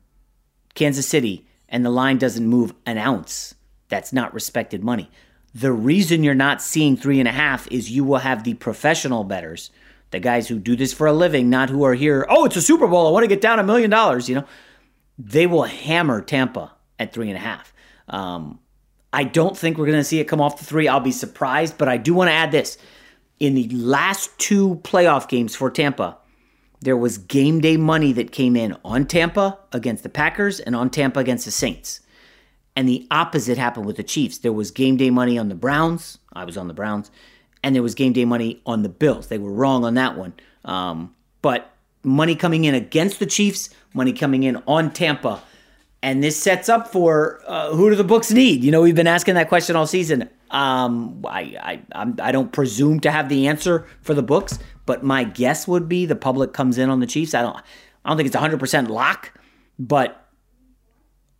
Kansas 0.74 1.06
City 1.06 1.46
and 1.68 1.84
the 1.84 1.90
line 1.90 2.18
doesn't 2.18 2.46
move 2.46 2.74
an 2.84 2.98
ounce, 2.98 3.54
that's 3.88 4.12
not 4.12 4.34
respected 4.34 4.82
money. 4.82 5.10
The 5.54 5.72
reason 5.72 6.22
you're 6.22 6.34
not 6.34 6.60
seeing 6.60 6.96
three 6.96 7.18
and 7.18 7.28
a 7.28 7.32
half 7.32 7.66
is 7.68 7.90
you 7.90 8.04
will 8.04 8.18
have 8.18 8.44
the 8.44 8.54
professional 8.54 9.24
bettors, 9.24 9.70
the 10.10 10.20
guys 10.20 10.48
who 10.48 10.58
do 10.58 10.76
this 10.76 10.92
for 10.92 11.06
a 11.06 11.12
living, 11.12 11.48
not 11.48 11.70
who 11.70 11.82
are 11.84 11.94
here, 11.94 12.26
oh, 12.28 12.44
it's 12.44 12.56
a 12.56 12.62
Super 12.62 12.86
Bowl, 12.86 13.06
I 13.06 13.10
want 13.10 13.24
to 13.24 13.28
get 13.28 13.40
down 13.40 13.58
a 13.58 13.64
million 13.64 13.90
dollars, 13.90 14.28
you 14.28 14.34
know. 14.34 14.44
They 15.18 15.46
will 15.46 15.62
hammer 15.62 16.20
Tampa 16.20 16.72
at 16.98 17.12
three 17.12 17.28
and 17.28 17.38
a 17.38 17.40
half. 17.40 17.72
Um, 18.08 18.60
I 19.12 19.24
don't 19.24 19.56
think 19.56 19.78
we're 19.78 19.86
going 19.86 19.98
to 19.98 20.04
see 20.04 20.20
it 20.20 20.24
come 20.24 20.42
off 20.42 20.58
the 20.58 20.64
three. 20.66 20.88
I'll 20.88 21.00
be 21.00 21.12
surprised, 21.12 21.78
but 21.78 21.88
I 21.88 21.96
do 21.96 22.12
want 22.12 22.28
to 22.28 22.34
add 22.34 22.52
this. 22.52 22.76
In 23.40 23.54
the 23.54 23.68
last 23.68 24.36
two 24.38 24.76
playoff 24.82 25.28
games 25.28 25.56
for 25.56 25.70
Tampa, 25.70 26.18
there 26.80 26.96
was 26.96 27.18
game 27.18 27.60
day 27.60 27.76
money 27.76 28.12
that 28.12 28.32
came 28.32 28.56
in 28.56 28.76
on 28.84 29.06
Tampa 29.06 29.58
against 29.72 30.02
the 30.02 30.08
Packers 30.08 30.60
and 30.60 30.76
on 30.76 30.90
Tampa 30.90 31.20
against 31.20 31.44
the 31.44 31.50
Saints. 31.50 32.00
And 32.74 32.88
the 32.88 33.06
opposite 33.10 33.56
happened 33.56 33.86
with 33.86 33.96
the 33.96 34.02
Chiefs. 34.02 34.38
There 34.38 34.52
was 34.52 34.70
game 34.70 34.96
day 34.96 35.10
money 35.10 35.38
on 35.38 35.48
the 35.48 35.54
Browns. 35.54 36.18
I 36.34 36.44
was 36.44 36.56
on 36.56 36.68
the 36.68 36.74
Browns. 36.74 37.10
And 37.62 37.74
there 37.74 37.82
was 37.82 37.94
game 37.94 38.12
day 38.12 38.26
money 38.26 38.60
on 38.66 38.82
the 38.82 38.88
Bills. 38.88 39.28
They 39.28 39.38
were 39.38 39.50
wrong 39.50 39.84
on 39.84 39.94
that 39.94 40.16
one. 40.16 40.34
Um, 40.64 41.14
but 41.40 41.72
money 42.02 42.36
coming 42.36 42.64
in 42.64 42.74
against 42.74 43.18
the 43.18 43.26
Chiefs, 43.26 43.70
money 43.94 44.12
coming 44.12 44.42
in 44.42 44.62
on 44.66 44.92
Tampa. 44.92 45.42
And 46.02 46.22
this 46.22 46.40
sets 46.40 46.68
up 46.68 46.88
for 46.88 47.40
uh, 47.46 47.72
who 47.72 47.88
do 47.90 47.96
the 47.96 48.04
books 48.04 48.30
need? 48.30 48.62
You 48.62 48.70
know, 48.70 48.82
we've 48.82 48.94
been 48.94 49.06
asking 49.06 49.34
that 49.34 49.48
question 49.48 49.74
all 49.74 49.86
season. 49.86 50.28
Um, 50.50 51.24
I, 51.26 51.40
I, 51.40 51.82
I'm, 51.92 52.16
I 52.22 52.30
don't 52.30 52.52
presume 52.52 53.00
to 53.00 53.10
have 53.10 53.28
the 53.28 53.48
answer 53.48 53.86
for 54.02 54.14
the 54.14 54.22
books, 54.22 54.58
but 54.86 55.02
my 55.02 55.24
guess 55.24 55.68
would 55.68 55.88
be 55.88 56.06
the 56.06 56.16
public 56.16 56.52
comes 56.52 56.78
in 56.78 56.88
on 56.88 57.00
the 57.00 57.06
Chiefs. 57.06 57.34
I 57.34 57.42
don't 57.42 57.56
I 58.04 58.08
don't 58.08 58.16
think 58.16 58.28
it's 58.28 58.36
100% 58.36 58.88
lock, 58.88 59.38
but 59.78 60.26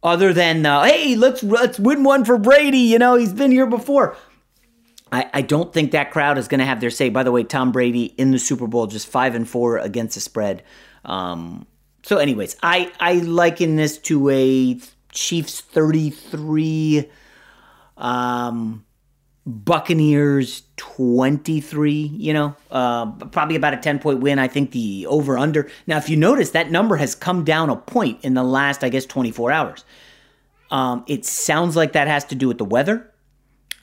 other 0.03 0.33
than 0.33 0.67
uh, 0.67 0.85
hey, 0.85 1.17
let's 1.17 1.43
let's 1.43 1.79
win 1.79 2.05
one 2.05 2.25
for 2.25 2.39
Brady, 2.39 2.79
you 2.79 2.99
know, 2.99 3.17
he's 3.17 3.33
been 3.33 3.51
here 3.51 3.67
before. 3.67 4.17
I, 5.13 5.31
I 5.33 5.43
don't 5.43 5.73
think 5.73 5.93
that 5.93 6.11
crowd 6.11 6.37
is 6.37 6.49
going 6.49 6.59
to 6.59 6.67
have 6.67 6.81
their 6.81 6.91
say. 6.91 7.09
By 7.11 7.23
the 7.23 7.31
way, 7.31 7.45
Tom 7.45 7.71
Brady 7.71 8.07
in 8.19 8.33
the 8.33 8.39
Super 8.41 8.67
Bowl 8.67 8.89
just 8.89 9.07
5 9.07 9.37
and 9.37 9.49
4 9.49 9.79
against 9.79 10.17
the 10.17 10.21
spread. 10.21 10.65
Um, 11.05 11.67
so 12.03 12.19
anyways, 12.19 12.57
I 12.63 12.93
I 13.01 13.15
liken 13.15 13.77
this 13.77 13.99
to 13.99 14.29
a 14.31 14.81
Chiefs 15.11 15.61
33 15.61 17.11
um 17.97 18.86
Buccaneers 19.47 20.63
23, 20.77 21.93
you 21.93 22.33
know, 22.33 22.57
uh, 22.73 23.07
probably 23.13 23.55
about 23.55 23.75
a 23.75 23.77
10 23.77 24.01
point 24.01 24.21
win. 24.21 24.41
I 24.41 24.49
think 24.49 24.73
the 24.73 25.07
over 25.07 25.39
under. 25.39 25.71
Now, 25.87 25.99
if 25.99 26.09
you 26.09 26.17
notice, 26.17 26.51
that 26.51 26.71
number 26.71 26.97
has 26.97 27.15
come 27.15 27.45
down 27.45 27.71
a 27.71 27.77
point 27.77 28.25
in 28.25 28.35
the 28.35 28.43
last, 28.43 28.83
I 28.83 28.89
guess, 28.89 29.07
24 29.07 29.53
hours. 29.53 29.85
Um, 30.71 31.05
it 31.07 31.25
sounds 31.25 31.77
like 31.77 31.93
that 31.93 32.09
has 32.09 32.25
to 32.25 32.35
do 32.35 32.49
with 32.49 32.59
the 32.59 32.65
weather 32.65 33.09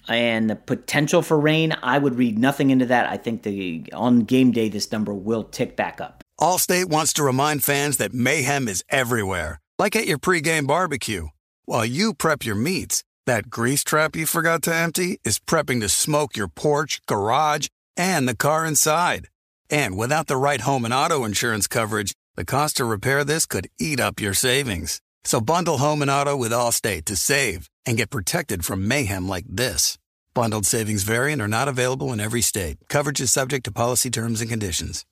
and 0.10 0.50
the 0.50 0.56
potential 0.58 1.22
for 1.22 1.40
rain. 1.40 1.74
I 1.82 1.98
would 1.98 2.16
read 2.16 2.38
nothing 2.38 2.70
into 2.70 2.86
that. 2.88 3.10
I 3.10 3.16
think 3.16 3.44
the 3.44 3.86
on 3.94 4.22
game 4.22 4.52
day, 4.52 4.68
this 4.68 4.92
number 4.92 5.14
will 5.14 5.46
tick 5.46 5.78
back 5.78 6.02
up. 6.02 6.24
Allstate 6.40 6.86
wants 6.86 7.14
to 7.14 7.24
remind 7.24 7.64
fans 7.64 7.98
that 7.98 8.14
mayhem 8.14 8.68
is 8.68 8.84
everywhere, 8.90 9.62
like 9.80 9.96
at 9.96 10.08
your 10.08 10.18
pregame 10.18 10.68
barbecue. 10.68 11.28
While 11.66 11.86
you 11.86 12.14
prep 12.14 12.44
your 12.44 12.56
meats, 12.56 13.04
that 13.26 13.50
grease 13.50 13.84
trap 13.84 14.16
you 14.16 14.26
forgot 14.26 14.62
to 14.64 14.76
empty 14.76 15.20
is 15.24 15.40
prepping 15.40 15.82
to 15.82 15.90
smoke 15.90 16.36
your 16.36 16.48
porch, 16.48 17.02
garage, 17.06 17.68
and 17.96 18.28
the 18.28 18.36
car 18.36 18.66
inside. 18.66 19.30
And 19.70 19.98
without 19.98 20.28
the 20.28 20.38
right 20.38 20.62
home 20.62 20.86
and 20.86 20.94
auto 20.94 21.24
insurance 21.24 21.68
coverage, 21.68 22.14
the 22.36 22.46
cost 22.46 22.78
to 22.78 22.86
repair 22.86 23.24
this 23.24 23.46
could 23.46 23.70
eat 23.80 24.00
up 24.00 24.20
your 24.20 24.34
savings. 24.34 25.02
So 25.24 25.40
bundle 25.40 25.78
home 25.78 26.02
and 26.02 26.12
auto 26.12 26.36
with 26.36 26.52
Allstate 26.52 27.06
to 27.06 27.16
save 27.16 27.70
and 27.86 27.98
get 27.98 28.10
protected 28.10 28.66
from 28.66 28.88
mayhem 28.88 29.28
like 29.28 29.46
this. 29.48 29.98
Bundled 30.34 30.66
savings 30.66 31.04
vary 31.04 31.32
and 31.32 31.42
are 31.42 31.48
not 31.48 31.68
available 31.68 32.12
in 32.12 32.20
every 32.20 32.42
state. 32.42 32.78
Coverage 32.90 33.22
is 33.22 33.32
subject 33.32 33.66
to 33.66 33.72
policy 33.72 34.10
terms 34.10 34.42
and 34.42 34.50
conditions. 34.50 35.06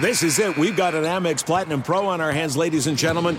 This 0.00 0.22
is 0.22 0.38
it. 0.38 0.56
We've 0.56 0.76
got 0.76 0.94
an 0.94 1.04
Amex 1.04 1.44
Platinum 1.44 1.82
Pro 1.82 2.06
on 2.06 2.20
our 2.20 2.32
hands, 2.32 2.56
ladies 2.56 2.86
and 2.86 2.96
gentlemen. 2.96 3.38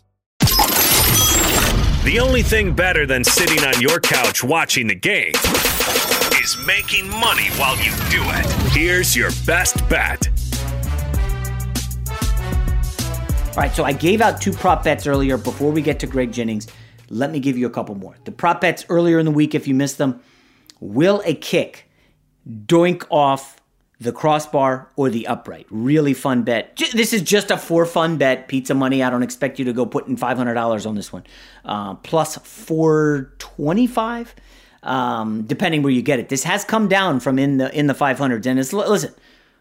The 2.03 2.19
only 2.19 2.41
thing 2.41 2.73
better 2.73 3.05
than 3.05 3.23
sitting 3.23 3.63
on 3.63 3.79
your 3.79 3.99
couch 3.99 4.43
watching 4.43 4.87
the 4.87 4.95
game 4.95 5.33
is 6.41 6.57
making 6.65 7.07
money 7.07 7.49
while 7.57 7.77
you 7.77 7.91
do 8.09 8.23
it. 8.23 8.71
Here's 8.71 9.15
your 9.15 9.29
best 9.45 9.87
bet. 9.87 10.27
All 13.49 13.57
right, 13.57 13.71
so 13.71 13.83
I 13.83 13.93
gave 13.93 14.19
out 14.19 14.41
two 14.41 14.51
prop 14.51 14.83
bets 14.83 15.05
earlier 15.05 15.37
before 15.37 15.71
we 15.71 15.83
get 15.83 15.99
to 15.99 16.07
Greg 16.07 16.31
Jennings. 16.31 16.65
Let 17.09 17.29
me 17.29 17.39
give 17.39 17.55
you 17.55 17.67
a 17.67 17.69
couple 17.69 17.93
more. 17.93 18.15
The 18.23 18.31
prop 18.31 18.61
bets 18.61 18.83
earlier 18.89 19.19
in 19.19 19.25
the 19.25 19.31
week, 19.31 19.53
if 19.53 19.67
you 19.67 19.75
missed 19.75 19.99
them, 19.99 20.21
will 20.79 21.21
a 21.23 21.35
kick 21.35 21.87
doink 22.65 23.05
off 23.11 23.60
the 24.01 24.11
crossbar 24.11 24.89
or 24.95 25.11
the 25.11 25.27
upright. 25.27 25.67
Really 25.69 26.15
fun 26.15 26.41
bet. 26.41 26.75
This 26.91 27.13
is 27.13 27.21
just 27.21 27.51
a 27.51 27.57
for 27.57 27.85
fun 27.85 28.17
bet. 28.17 28.47
Pizza 28.47 28.73
money. 28.73 29.03
I 29.03 29.11
don't 29.11 29.21
expect 29.21 29.59
you 29.59 29.65
to 29.65 29.73
go 29.73 29.85
putting 29.85 30.17
five 30.17 30.37
hundred 30.37 30.55
dollars 30.55 30.87
on 30.87 30.95
this 30.95 31.13
one. 31.13 31.23
Uh, 31.63 31.93
plus 31.95 32.35
four 32.37 33.31
twenty 33.37 33.85
five, 33.85 34.33
um, 34.81 35.43
depending 35.43 35.83
where 35.83 35.91
you 35.91 36.01
get 36.01 36.19
it. 36.19 36.29
This 36.29 36.43
has 36.43 36.65
come 36.65 36.87
down 36.87 37.19
from 37.19 37.37
in 37.37 37.57
the 37.57 37.77
in 37.77 37.85
the 37.85 37.93
five 37.93 38.17
hundreds, 38.17 38.47
and 38.47 38.59
it's 38.59 38.73
listen. 38.73 39.13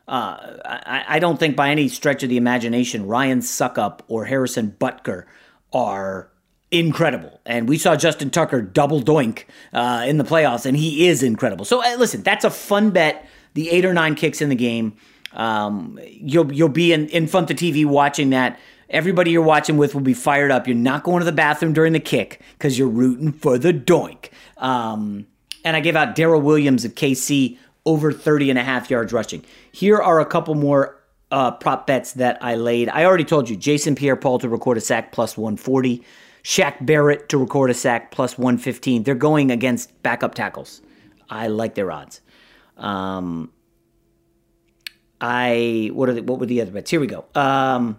Uh, 0.08 0.56
I, 0.64 1.04
I, 1.06 1.18
don't 1.20 1.38
think 1.38 1.54
by 1.54 1.70
any 1.70 1.86
stretch 1.86 2.24
of 2.24 2.30
the 2.30 2.36
imagination 2.36 3.06
Ryan 3.06 3.38
Succop 3.38 4.00
or 4.08 4.24
Harrison 4.24 4.74
Butker 4.76 5.26
are 5.72 6.32
incredible. 6.72 7.40
And 7.46 7.68
we 7.68 7.78
saw 7.78 7.94
Justin 7.94 8.30
Tucker 8.30 8.60
double 8.60 9.00
doink 9.02 9.44
uh, 9.72 10.04
in 10.08 10.18
the 10.18 10.24
playoffs, 10.24 10.66
and 10.66 10.76
he 10.76 11.06
is 11.06 11.22
incredible. 11.22 11.64
So 11.64 11.80
uh, 11.80 11.94
listen, 11.96 12.24
that's 12.24 12.44
a 12.44 12.50
fun 12.50 12.90
bet 12.90 13.24
the 13.54 13.70
eight 13.70 13.84
or 13.84 13.92
nine 13.92 14.14
kicks 14.14 14.40
in 14.40 14.48
the 14.48 14.54
game. 14.54 14.96
Um, 15.32 15.98
you'll 16.04 16.52
you'll 16.52 16.68
be 16.68 16.92
in, 16.92 17.08
in 17.08 17.26
front 17.26 17.50
of 17.50 17.56
the 17.56 17.72
TV 17.72 17.86
watching 17.86 18.30
that. 18.30 18.58
Everybody 18.88 19.30
you're 19.30 19.42
watching 19.42 19.76
with 19.76 19.94
will 19.94 20.00
be 20.00 20.14
fired 20.14 20.50
up. 20.50 20.66
You're 20.66 20.76
not 20.76 21.04
going 21.04 21.20
to 21.20 21.24
the 21.24 21.32
bathroom 21.32 21.72
during 21.72 21.92
the 21.92 22.00
kick 22.00 22.40
because 22.58 22.76
you're 22.76 22.88
rooting 22.88 23.32
for 23.32 23.56
the 23.56 23.72
doink. 23.72 24.30
Um, 24.56 25.26
and 25.64 25.76
I 25.76 25.80
gave 25.80 25.94
out 25.94 26.16
Darrel 26.16 26.40
Williams 26.40 26.84
of 26.84 26.96
KC 26.96 27.56
over 27.86 28.12
30 28.12 28.50
and 28.50 28.58
a 28.58 28.64
half 28.64 28.90
yards 28.90 29.12
rushing. 29.12 29.44
Here 29.70 29.98
are 29.98 30.18
a 30.18 30.26
couple 30.26 30.56
more 30.56 31.00
uh, 31.30 31.52
prop 31.52 31.86
bets 31.86 32.14
that 32.14 32.42
I 32.42 32.56
laid. 32.56 32.88
I 32.88 33.04
already 33.04 33.24
told 33.24 33.48
you 33.48 33.56
Jason 33.56 33.94
Pierre 33.94 34.16
Paul 34.16 34.38
to 34.40 34.48
record 34.48 34.76
a 34.76 34.80
sack 34.80 35.12
plus 35.12 35.36
140. 35.36 36.02
Shaq 36.42 36.84
Barrett 36.84 37.28
to 37.28 37.38
record 37.38 37.70
a 37.70 37.74
sack 37.74 38.10
plus 38.10 38.38
115. 38.38 39.04
They're 39.04 39.14
going 39.14 39.50
against 39.50 40.02
backup 40.02 40.34
tackles. 40.34 40.80
I 41.28 41.46
like 41.46 41.74
their 41.74 41.92
odds. 41.92 42.20
Um, 42.80 43.52
I 45.20 45.90
what 45.92 46.08
are 46.08 46.14
the, 46.14 46.22
what 46.22 46.40
were 46.40 46.46
the 46.46 46.60
other 46.60 46.72
bets? 46.72 46.90
Here 46.90 47.00
we 47.00 47.06
go. 47.06 47.26
Um, 47.34 47.98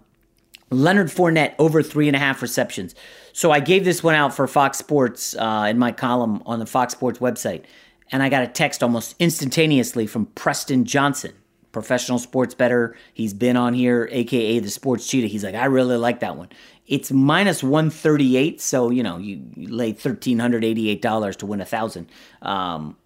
Leonard 0.72 1.08
Fournette 1.08 1.54
over 1.60 1.84
three 1.84 2.08
and 2.08 2.16
a 2.16 2.20
half 2.20 2.42
receptions. 2.42 2.96
So 3.34 3.52
I 3.52 3.60
gave 3.60 3.86
this 3.86 4.04
one 4.04 4.16
out 4.16 4.34
for 4.34 4.48
Fox 4.48 4.78
Sports 4.78 5.36
uh, 5.36 5.68
in 5.70 5.78
my 5.78 5.92
column 5.92 6.42
on 6.46 6.60
the 6.60 6.66
Fox 6.66 6.94
Sports 6.94 7.20
website, 7.20 7.64
and 8.12 8.24
I 8.24 8.30
got 8.30 8.44
a 8.44 8.48
text 8.48 8.82
almost 8.82 9.16
instantaneously 9.20 10.08
from 10.08 10.26
Preston 10.28 10.86
Johnson, 10.86 11.34
professional 11.72 12.20
sports 12.20 12.56
bettor. 12.56 12.96
He's 13.14 13.34
been 13.34 13.56
on 13.56 13.74
here, 13.74 14.10
aka 14.12 14.60
the 14.60 14.70
Sports 14.70 15.08
Cheetah. 15.08 15.28
He's 15.28 15.44
like, 15.44 15.56
I 15.56 15.66
really 15.66 15.98
like 15.98 16.22
that 16.22 16.38
one. 16.38 16.50
It's 16.88 17.12
minus 17.12 17.64
one 17.64 17.90
thirty 17.90 18.36
eight, 18.36 18.60
so 18.60 18.90
you 18.90 19.04
know 19.04 19.18
you, 19.18 19.42
you 19.56 19.68
laid 19.68 20.00
thirteen 20.00 20.40
hundred 20.40 20.64
eighty 20.64 20.90
eight 20.90 21.02
dollars 21.02 21.36
to 21.38 21.46
win 21.46 21.62
a 21.62 21.66
thousand. 21.66 22.08
Um, 22.42 22.98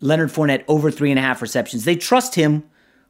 Leonard 0.00 0.30
Fournette 0.30 0.64
over 0.68 0.90
three 0.90 1.10
and 1.10 1.18
a 1.18 1.22
half 1.22 1.42
receptions. 1.42 1.84
They 1.84 1.96
trust 1.96 2.34
him 2.34 2.64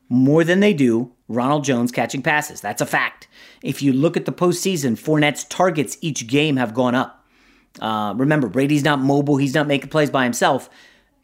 more 0.08 0.44
than 0.44 0.60
they 0.60 0.72
do 0.72 1.12
Ronald 1.28 1.64
Jones 1.64 1.90
catching 1.90 2.22
passes. 2.22 2.60
That's 2.60 2.80
a 2.80 2.86
fact. 2.86 3.28
If 3.62 3.82
you 3.82 3.92
look 3.92 4.16
at 4.16 4.24
the 4.24 4.32
postseason, 4.32 4.92
Fournette's 4.92 5.44
targets 5.44 5.98
each 6.00 6.26
game 6.26 6.56
have 6.56 6.74
gone 6.74 6.94
up. 6.94 7.24
Uh, 7.80 8.14
remember, 8.16 8.48
Brady's 8.48 8.84
not 8.84 9.00
mobile. 9.00 9.36
He's 9.36 9.54
not 9.54 9.66
making 9.66 9.90
plays 9.90 10.10
by 10.10 10.24
himself. 10.24 10.70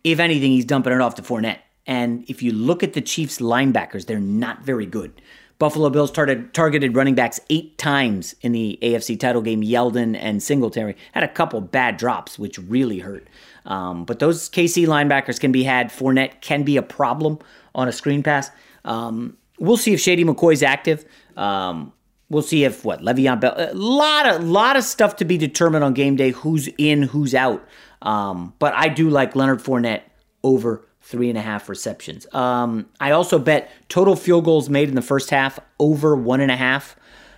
If 0.05 0.18
anything, 0.18 0.51
he's 0.51 0.64
dumping 0.64 0.92
it 0.92 1.01
off 1.01 1.14
to 1.16 1.22
Fournette. 1.22 1.59
And 1.87 2.29
if 2.29 2.42
you 2.42 2.53
look 2.53 2.83
at 2.83 2.92
the 2.92 3.01
Chiefs' 3.01 3.38
linebackers, 3.38 4.07
they're 4.07 4.20
not 4.20 4.62
very 4.62 4.87
good. 4.87 5.20
Buffalo 5.59 5.90
Bills 5.90 6.11
targeted, 6.11 6.53
targeted 6.55 6.96
running 6.96 7.14
backs 7.14 7.38
eight 7.48 7.79
times 7.79 8.35
in 8.40 8.51
the 8.51 8.79
AFC 8.83 9.18
title 9.18 9.42
game. 9.42 9.62
Yeldon 9.62 10.16
and 10.18 10.42
Singletary 10.42 10.96
had 11.12 11.22
a 11.22 11.29
couple 11.29 11.61
bad 11.61 11.96
drops, 11.96 12.37
which 12.37 12.59
really 12.59 12.98
hurt. 12.98 13.29
Um, 13.64 14.05
but 14.05 14.18
those 14.18 14.48
KC 14.48 14.87
linebackers 14.87 15.38
can 15.38 15.53
be 15.53 15.62
had. 15.62 15.88
Fournette 15.88 16.40
can 16.40 16.62
be 16.62 16.77
a 16.77 16.83
problem 16.83 17.38
on 17.75 17.88
a 17.88 17.92
screen 17.92 18.22
pass. 18.22 18.51
Um, 18.85 19.37
we'll 19.59 19.77
see 19.77 19.92
if 19.92 20.01
Shady 20.01 20.25
McCoy's 20.25 20.62
active. 20.62 21.05
Um, 21.37 21.92
we'll 22.29 22.42
see 22.42 22.64
if 22.64 22.85
what 22.85 23.01
Le'Veon 23.01 23.40
Bell. 23.40 23.55
A 23.57 23.75
lot 23.75 24.27
of 24.27 24.44
lot 24.44 24.77
of 24.77 24.85
stuff 24.85 25.16
to 25.16 25.25
be 25.25 25.38
determined 25.38 25.85
on 25.85 25.94
game 25.94 26.16
day. 26.16 26.31
Who's 26.31 26.68
in, 26.79 27.03
who's 27.03 27.35
out. 27.35 27.66
Um, 28.03 28.55
but 28.59 28.75
I 28.75 28.88
do 28.88 29.09
like 29.09 29.37
Leonard 29.37 29.61
Fournette 29.61 30.03
over 30.42 30.85
three 31.03 31.29
and 31.29 31.38
a 31.38 31.42
half 31.42 31.68
receptions. 31.68 32.27
Um, 32.33 32.87
I 33.01 33.11
also 33.11 33.38
bet 33.38 33.70
total 33.88 34.16
field 34.16 34.44
goals 34.44 34.68
made 34.68 34.88
in 34.88 34.94
the 34.94 35.03
first 35.03 35.31
half 35.31 35.59
over 35.79 36.16
one 36.16 36.40
and 36.40 36.51
a 36.51 36.57
half. 36.57 36.96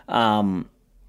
Um, 0.08 0.68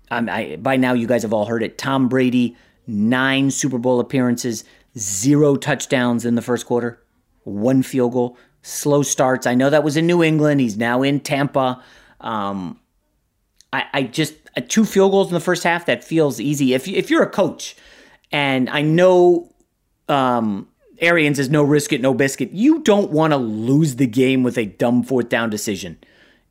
I, 0.09 0.57
by 0.61 0.77
now, 0.77 0.93
you 0.93 1.07
guys 1.07 1.23
have 1.23 1.33
all 1.33 1.45
heard 1.45 1.63
it. 1.63 1.77
Tom 1.77 2.07
Brady, 2.07 2.55
nine 2.87 3.51
Super 3.51 3.77
Bowl 3.77 3.99
appearances, 3.99 4.63
zero 4.97 5.55
touchdowns 5.55 6.25
in 6.25 6.35
the 6.35 6.41
first 6.41 6.65
quarter, 6.65 7.01
one 7.43 7.83
field 7.83 8.13
goal 8.13 8.37
slow 8.65 9.03
starts. 9.03 9.45
I 9.45 9.53
know 9.53 9.69
that 9.69 9.83
was 9.83 9.95
in 9.95 10.07
New 10.07 10.23
England. 10.23 10.59
He's 10.59 10.75
now 10.75 11.03
in 11.03 11.19
Tampa. 11.19 11.83
Um, 12.19 12.79
I, 13.71 13.85
I 13.93 14.03
just 14.03 14.33
uh, 14.57 14.61
two 14.67 14.85
field 14.85 15.11
goals 15.11 15.27
in 15.27 15.35
the 15.35 15.39
first 15.39 15.63
half. 15.63 15.85
That 15.85 16.03
feels 16.03 16.39
easy. 16.39 16.73
If 16.73 16.87
if 16.87 17.09
you're 17.09 17.23
a 17.23 17.29
coach, 17.29 17.75
and 18.31 18.69
I 18.69 18.81
know 18.81 19.53
um, 20.09 20.67
Arians 20.99 21.39
is 21.39 21.49
no 21.49 21.61
risk 21.63 21.93
it, 21.93 22.01
no 22.01 22.13
biscuit. 22.13 22.51
You 22.51 22.81
don't 22.81 23.11
want 23.11 23.31
to 23.31 23.37
lose 23.37 23.97
the 23.97 24.07
game 24.07 24.43
with 24.43 24.57
a 24.57 24.65
dumb 24.65 25.03
fourth 25.03 25.29
down 25.29 25.49
decision 25.49 25.97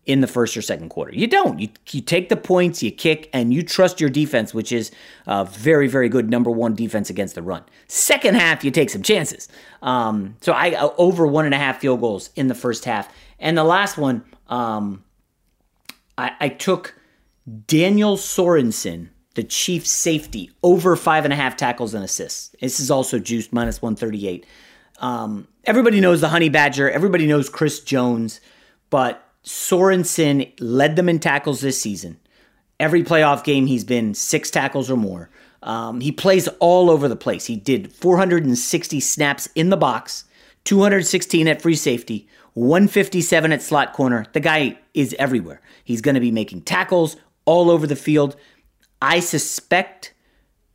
in 0.06 0.20
the 0.20 0.26
first 0.26 0.56
or 0.56 0.62
second 0.62 0.90
quarter. 0.90 1.14
You 1.14 1.26
don't. 1.26 1.58
You, 1.58 1.68
you 1.90 2.00
take 2.00 2.28
the 2.28 2.36
points, 2.36 2.82
you 2.82 2.90
kick, 2.90 3.30
and 3.32 3.54
you 3.54 3.62
trust 3.62 4.00
your 4.00 4.10
defense, 4.10 4.52
which 4.52 4.70
is 4.70 4.90
a 5.26 5.44
very, 5.44 5.88
very 5.88 6.08
good 6.08 6.28
number 6.28 6.50
one 6.50 6.74
defense 6.74 7.08
against 7.08 7.34
the 7.34 7.42
run. 7.42 7.64
Second 7.88 8.36
half, 8.36 8.64
you 8.64 8.70
take 8.70 8.90
some 8.90 9.02
chances. 9.02 9.48
Um, 9.82 10.36
so 10.40 10.52
I 10.52 10.72
uh, 10.72 10.90
over 10.98 11.26
one 11.26 11.46
and 11.46 11.54
a 11.54 11.58
half 11.58 11.80
field 11.80 12.00
goals 12.00 12.30
in 12.36 12.48
the 12.48 12.54
first 12.54 12.84
half. 12.84 13.12
And 13.38 13.56
the 13.56 13.64
last 13.64 13.96
one, 13.96 14.24
um, 14.48 15.04
I, 16.18 16.32
I 16.38 16.48
took 16.50 16.94
Daniel 17.66 18.16
Sorensen, 18.16 19.08
the 19.34 19.42
chief 19.42 19.86
safety, 19.86 20.50
over 20.62 20.96
five 20.96 21.24
and 21.24 21.32
a 21.32 21.36
half 21.36 21.56
tackles 21.56 21.94
and 21.94 22.04
assists. 22.04 22.54
This 22.60 22.78
is 22.78 22.90
also 22.90 23.18
juiced 23.18 23.52
minus 23.52 23.80
138. 23.80 24.46
Um, 24.98 25.48
everybody 25.64 26.00
knows 26.00 26.20
the 26.20 26.28
Honey 26.28 26.50
Badger. 26.50 26.90
Everybody 26.90 27.26
knows 27.26 27.48
Chris 27.48 27.80
Jones. 27.80 28.40
But 28.90 29.23
Sorensen 29.44 30.52
led 30.58 30.96
them 30.96 31.08
in 31.08 31.18
tackles 31.18 31.60
this 31.60 31.80
season. 31.80 32.18
Every 32.80 33.04
playoff 33.04 33.44
game, 33.44 33.66
he's 33.66 33.84
been 33.84 34.14
six 34.14 34.50
tackles 34.50 34.90
or 34.90 34.96
more. 34.96 35.30
Um, 35.62 36.00
he 36.00 36.12
plays 36.12 36.48
all 36.60 36.90
over 36.90 37.08
the 37.08 37.16
place. 37.16 37.46
He 37.46 37.56
did 37.56 37.92
460 37.92 39.00
snaps 39.00 39.48
in 39.54 39.70
the 39.70 39.76
box, 39.76 40.24
216 40.64 41.48
at 41.48 41.62
free 41.62 41.74
safety, 41.74 42.28
157 42.54 43.52
at 43.52 43.62
slot 43.62 43.92
corner. 43.92 44.26
The 44.32 44.40
guy 44.40 44.78
is 44.92 45.14
everywhere. 45.18 45.60
He's 45.84 46.00
going 46.00 46.14
to 46.14 46.20
be 46.20 46.30
making 46.30 46.62
tackles 46.62 47.16
all 47.44 47.70
over 47.70 47.86
the 47.86 47.96
field. 47.96 48.36
I 49.00 49.20
suspect 49.20 50.12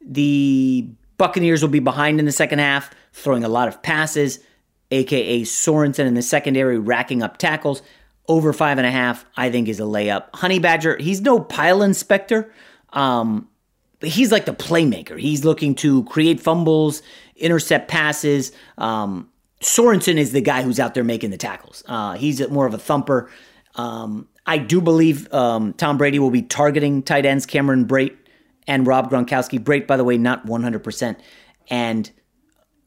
the 0.01 0.87
Buccaneers 1.17 1.61
will 1.61 1.69
be 1.69 1.79
behind 1.79 2.19
in 2.19 2.25
the 2.25 2.31
second 2.31 2.59
half, 2.59 2.91
throwing 3.13 3.43
a 3.43 3.49
lot 3.49 3.67
of 3.67 3.81
passes, 3.81 4.39
aka 4.91 5.41
Sorensen 5.41 6.05
in 6.05 6.13
the 6.13 6.21
secondary, 6.21 6.79
racking 6.79 7.21
up 7.21 7.37
tackles 7.37 7.81
over 8.29 8.53
five 8.53 8.77
and 8.77 8.87
a 8.87 8.91
half, 8.91 9.25
I 9.35 9.49
think 9.49 9.67
is 9.67 9.79
a 9.79 9.83
layup. 9.83 10.27
Honey 10.35 10.59
Badger, 10.59 10.95
he's 10.97 11.19
no 11.19 11.39
pile 11.39 11.81
inspector. 11.81 12.53
Um, 12.93 13.49
he's 13.99 14.31
like 14.31 14.45
the 14.45 14.53
playmaker. 14.53 15.19
He's 15.19 15.43
looking 15.43 15.75
to 15.75 16.03
create 16.05 16.39
fumbles, 16.39 17.01
intercept 17.35 17.89
passes. 17.89 18.53
Um, 18.77 19.29
Sorensen 19.61 20.17
is 20.17 20.31
the 20.31 20.41
guy 20.41 20.61
who's 20.61 20.79
out 20.79 20.93
there 20.93 21.03
making 21.03 21.31
the 21.31 21.37
tackles. 21.37 21.83
Uh, 21.87 22.13
he's 22.13 22.47
more 22.49 22.67
of 22.67 22.73
a 22.73 22.77
thumper. 22.77 23.29
Um, 23.75 24.29
I 24.45 24.59
do 24.59 24.79
believe 24.79 25.31
um, 25.33 25.73
Tom 25.73 25.97
Brady 25.97 26.19
will 26.19 26.31
be 26.31 26.43
targeting 26.43 27.03
tight 27.03 27.25
ends 27.25 27.45
Cameron 27.45 27.85
Brate 27.85 28.15
and 28.67 28.85
Rob 28.85 29.09
Gronkowski. 29.09 29.59
Brate, 29.59 29.87
by 29.87 29.97
the 29.97 30.03
way, 30.03 30.17
not 30.17 30.45
100%. 30.45 31.17
And 31.69 32.11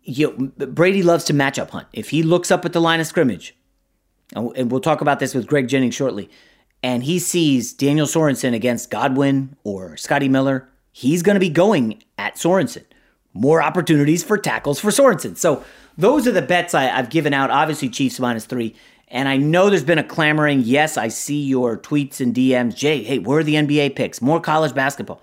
you 0.04 0.52
know, 0.56 0.66
Brady 0.66 1.02
loves 1.02 1.24
to 1.24 1.32
matchup 1.32 1.70
hunt. 1.70 1.88
If 1.92 2.10
he 2.10 2.22
looks 2.22 2.50
up 2.50 2.64
at 2.64 2.72
the 2.72 2.80
line 2.80 3.00
of 3.00 3.06
scrimmage, 3.06 3.56
and 4.34 4.70
we'll 4.70 4.80
talk 4.80 5.00
about 5.00 5.20
this 5.20 5.34
with 5.34 5.46
Greg 5.46 5.68
Jennings 5.68 5.94
shortly, 5.94 6.30
and 6.82 7.04
he 7.04 7.18
sees 7.18 7.72
Daniel 7.72 8.06
Sorensen 8.06 8.54
against 8.54 8.90
Godwin 8.90 9.56
or 9.64 9.96
Scotty 9.96 10.28
Miller, 10.28 10.68
he's 10.90 11.22
going 11.22 11.34
to 11.34 11.40
be 11.40 11.48
going 11.48 12.02
at 12.18 12.34
Sorensen. 12.36 12.84
More 13.34 13.62
opportunities 13.62 14.22
for 14.22 14.36
tackles 14.36 14.78
for 14.78 14.90
Sorensen. 14.90 15.36
So 15.36 15.64
those 15.96 16.26
are 16.26 16.32
the 16.32 16.42
bets 16.42 16.74
I, 16.74 16.84
have 16.84 17.10
given 17.10 17.32
out. 17.32 17.50
Obviously, 17.50 17.88
Chiefs 17.88 18.20
minus 18.20 18.44
three. 18.44 18.74
And 19.08 19.28
I 19.28 19.36
know 19.36 19.68
there's 19.68 19.84
been 19.84 19.98
a 19.98 20.04
clamoring. 20.04 20.62
Yes, 20.64 20.96
I 20.96 21.08
see 21.08 21.42
your 21.42 21.78
tweets 21.78 22.20
and 22.20 22.34
DMs. 22.34 22.74
Jay, 22.74 23.02
hey, 23.02 23.18
where 23.18 23.38
are 23.38 23.44
the 23.44 23.54
NBA 23.54 23.94
picks? 23.94 24.22
More 24.22 24.40
college 24.40 24.74
basketball. 24.74 25.20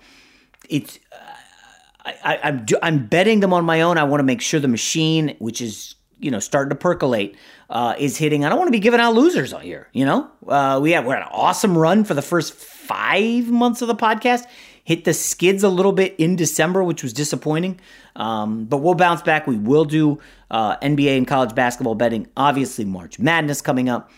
It's 0.68 0.98
uh, 1.12 2.12
I, 2.24 2.38
I'm 2.44 2.66
I'm 2.82 3.06
betting 3.06 3.40
them 3.40 3.52
on 3.52 3.64
my 3.64 3.80
own. 3.80 3.98
I 3.98 4.04
want 4.04 4.20
to 4.20 4.24
make 4.24 4.40
sure 4.40 4.60
the 4.60 4.68
machine, 4.68 5.34
which 5.40 5.60
is 5.60 5.96
you 6.20 6.30
know 6.30 6.38
starting 6.38 6.70
to 6.70 6.76
percolate, 6.76 7.36
uh, 7.68 7.94
is 7.98 8.16
hitting. 8.16 8.44
I 8.44 8.48
don't 8.48 8.58
want 8.58 8.68
to 8.68 8.72
be 8.72 8.80
giving 8.80 9.00
out 9.00 9.14
losers 9.14 9.52
all 9.52 9.62
year. 9.62 9.88
You 9.92 10.04
know, 10.04 10.30
uh, 10.46 10.78
we 10.82 10.92
have 10.92 11.04
we're 11.04 11.16
an 11.16 11.28
awesome 11.30 11.76
run 11.76 12.04
for 12.04 12.14
the 12.14 12.22
first 12.22 12.52
five 12.52 13.48
months 13.48 13.82
of 13.82 13.88
the 13.88 13.94
podcast. 13.94 14.44
Hit 14.84 15.04
the 15.04 15.14
skids 15.14 15.62
a 15.62 15.68
little 15.68 15.92
bit 15.92 16.16
in 16.18 16.36
December, 16.36 16.82
which 16.82 17.02
was 17.02 17.12
disappointing. 17.12 17.78
Um, 18.16 18.64
but 18.64 18.78
we'll 18.78 18.94
bounce 18.94 19.22
back. 19.22 19.46
We 19.46 19.56
will 19.56 19.84
do 19.84 20.18
uh, 20.50 20.76
NBA 20.78 21.16
and 21.16 21.26
college 21.28 21.54
basketball 21.54 21.94
betting. 21.94 22.26
Obviously, 22.36 22.84
March 22.84 23.18
Madness 23.18 23.60
coming 23.60 23.88
up. 23.88 24.10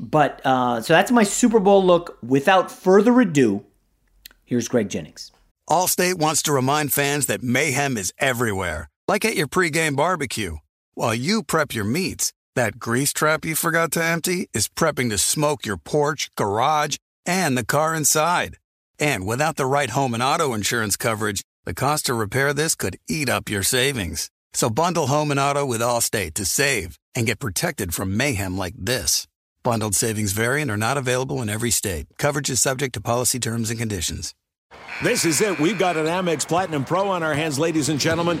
But 0.00 0.40
uh, 0.44 0.80
so 0.82 0.92
that's 0.92 1.10
my 1.10 1.22
Super 1.22 1.60
Bowl 1.60 1.84
look. 1.84 2.18
Without 2.22 2.70
further 2.70 3.20
ado, 3.20 3.64
here's 4.44 4.68
Greg 4.68 4.88
Jennings. 4.88 5.32
Allstate 5.68 6.14
wants 6.14 6.42
to 6.42 6.52
remind 6.52 6.92
fans 6.92 7.26
that 7.26 7.42
mayhem 7.42 7.96
is 7.96 8.12
everywhere, 8.18 8.88
like 9.08 9.24
at 9.24 9.36
your 9.36 9.48
pregame 9.48 9.96
barbecue. 9.96 10.56
While 10.98 11.14
you 11.14 11.42
prep 11.42 11.74
your 11.74 11.84
meats, 11.84 12.32
that 12.54 12.78
grease 12.78 13.12
trap 13.12 13.44
you 13.44 13.54
forgot 13.54 13.92
to 13.92 14.02
empty 14.02 14.48
is 14.54 14.66
prepping 14.66 15.10
to 15.10 15.18
smoke 15.18 15.66
your 15.66 15.76
porch, 15.76 16.30
garage, 16.36 16.96
and 17.26 17.54
the 17.54 17.66
car 17.66 17.94
inside. 17.94 18.56
And 18.98 19.26
without 19.26 19.56
the 19.56 19.66
right 19.66 19.90
home 19.90 20.14
and 20.14 20.22
auto 20.22 20.54
insurance 20.54 20.96
coverage, 20.96 21.42
the 21.66 21.74
cost 21.74 22.06
to 22.06 22.14
repair 22.14 22.54
this 22.54 22.74
could 22.74 22.96
eat 23.10 23.28
up 23.28 23.50
your 23.50 23.62
savings. 23.62 24.30
So 24.54 24.70
bundle 24.70 25.08
home 25.08 25.30
and 25.30 25.38
auto 25.38 25.66
with 25.66 25.82
Allstate 25.82 26.32
to 26.32 26.46
save 26.46 26.96
and 27.14 27.26
get 27.26 27.40
protected 27.40 27.92
from 27.92 28.16
mayhem 28.16 28.56
like 28.56 28.74
this. 28.78 29.28
Bundled 29.62 29.94
savings 29.94 30.32
variant 30.32 30.70
are 30.70 30.78
not 30.78 30.96
available 30.96 31.42
in 31.42 31.50
every 31.50 31.70
state. 31.70 32.06
Coverage 32.16 32.48
is 32.48 32.62
subject 32.62 32.94
to 32.94 33.02
policy 33.02 33.38
terms 33.38 33.68
and 33.68 33.78
conditions. 33.78 34.34
This 35.02 35.26
is 35.26 35.42
it. 35.42 35.60
We've 35.60 35.78
got 35.78 35.98
an 35.98 36.06
Amex 36.06 36.48
Platinum 36.48 36.86
Pro 36.86 37.10
on 37.10 37.22
our 37.22 37.34
hands, 37.34 37.58
ladies 37.58 37.90
and 37.90 38.00
gentlemen. 38.00 38.40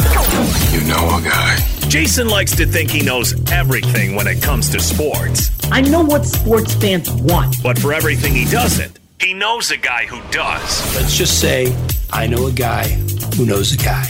You 0.71 0.79
know 0.87 1.17
a 1.17 1.21
guy. 1.21 1.57
Jason 1.89 2.29
likes 2.29 2.55
to 2.55 2.65
think 2.65 2.89
he 2.89 3.03
knows 3.03 3.33
everything 3.51 4.15
when 4.15 4.27
it 4.27 4.41
comes 4.41 4.69
to 4.69 4.79
sports. 4.79 5.51
I 5.69 5.81
know 5.81 6.01
what 6.01 6.25
sports 6.25 6.73
fans 6.73 7.11
want. 7.11 7.61
But 7.61 7.77
for 7.77 7.91
everything 7.91 8.33
he 8.33 8.45
doesn't, 8.45 8.97
he 9.19 9.33
knows 9.33 9.71
a 9.71 9.77
guy 9.77 10.05
who 10.05 10.21
does. 10.31 10.95
Let's 10.95 11.17
just 11.17 11.41
say 11.41 11.75
I 12.13 12.27
know 12.27 12.47
a 12.47 12.51
guy 12.51 12.87
who 13.35 13.45
knows 13.45 13.73
a 13.73 13.77
guy 13.77 14.05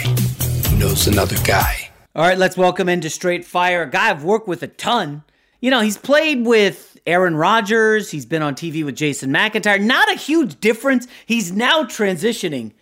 who 0.70 0.78
knows 0.78 1.08
another 1.08 1.38
guy. 1.44 1.90
All 2.16 2.24
right, 2.24 2.38
let's 2.38 2.56
welcome 2.56 2.88
into 2.88 3.10
Straight 3.10 3.44
Fire 3.44 3.84
a 3.84 3.90
guy 3.90 4.12
I've 4.12 4.24
worked 4.24 4.48
with 4.48 4.62
a 4.62 4.68
ton. 4.68 5.24
You 5.60 5.72
know, 5.72 5.82
he's 5.82 5.98
played 5.98 6.46
with 6.46 7.00
Aaron 7.08 7.36
Rodgers, 7.36 8.12
he's 8.12 8.28
been 8.28 8.44
on 8.44 8.54
TV 8.54 8.86
with 8.86 8.96
Jason 8.96 9.32
McIntyre. 9.32 9.82
Not 9.82 10.12
a 10.12 10.16
huge 10.16 10.60
difference. 10.60 11.08
He's 11.26 11.52
now 11.52 11.84
transitioning 11.84 12.74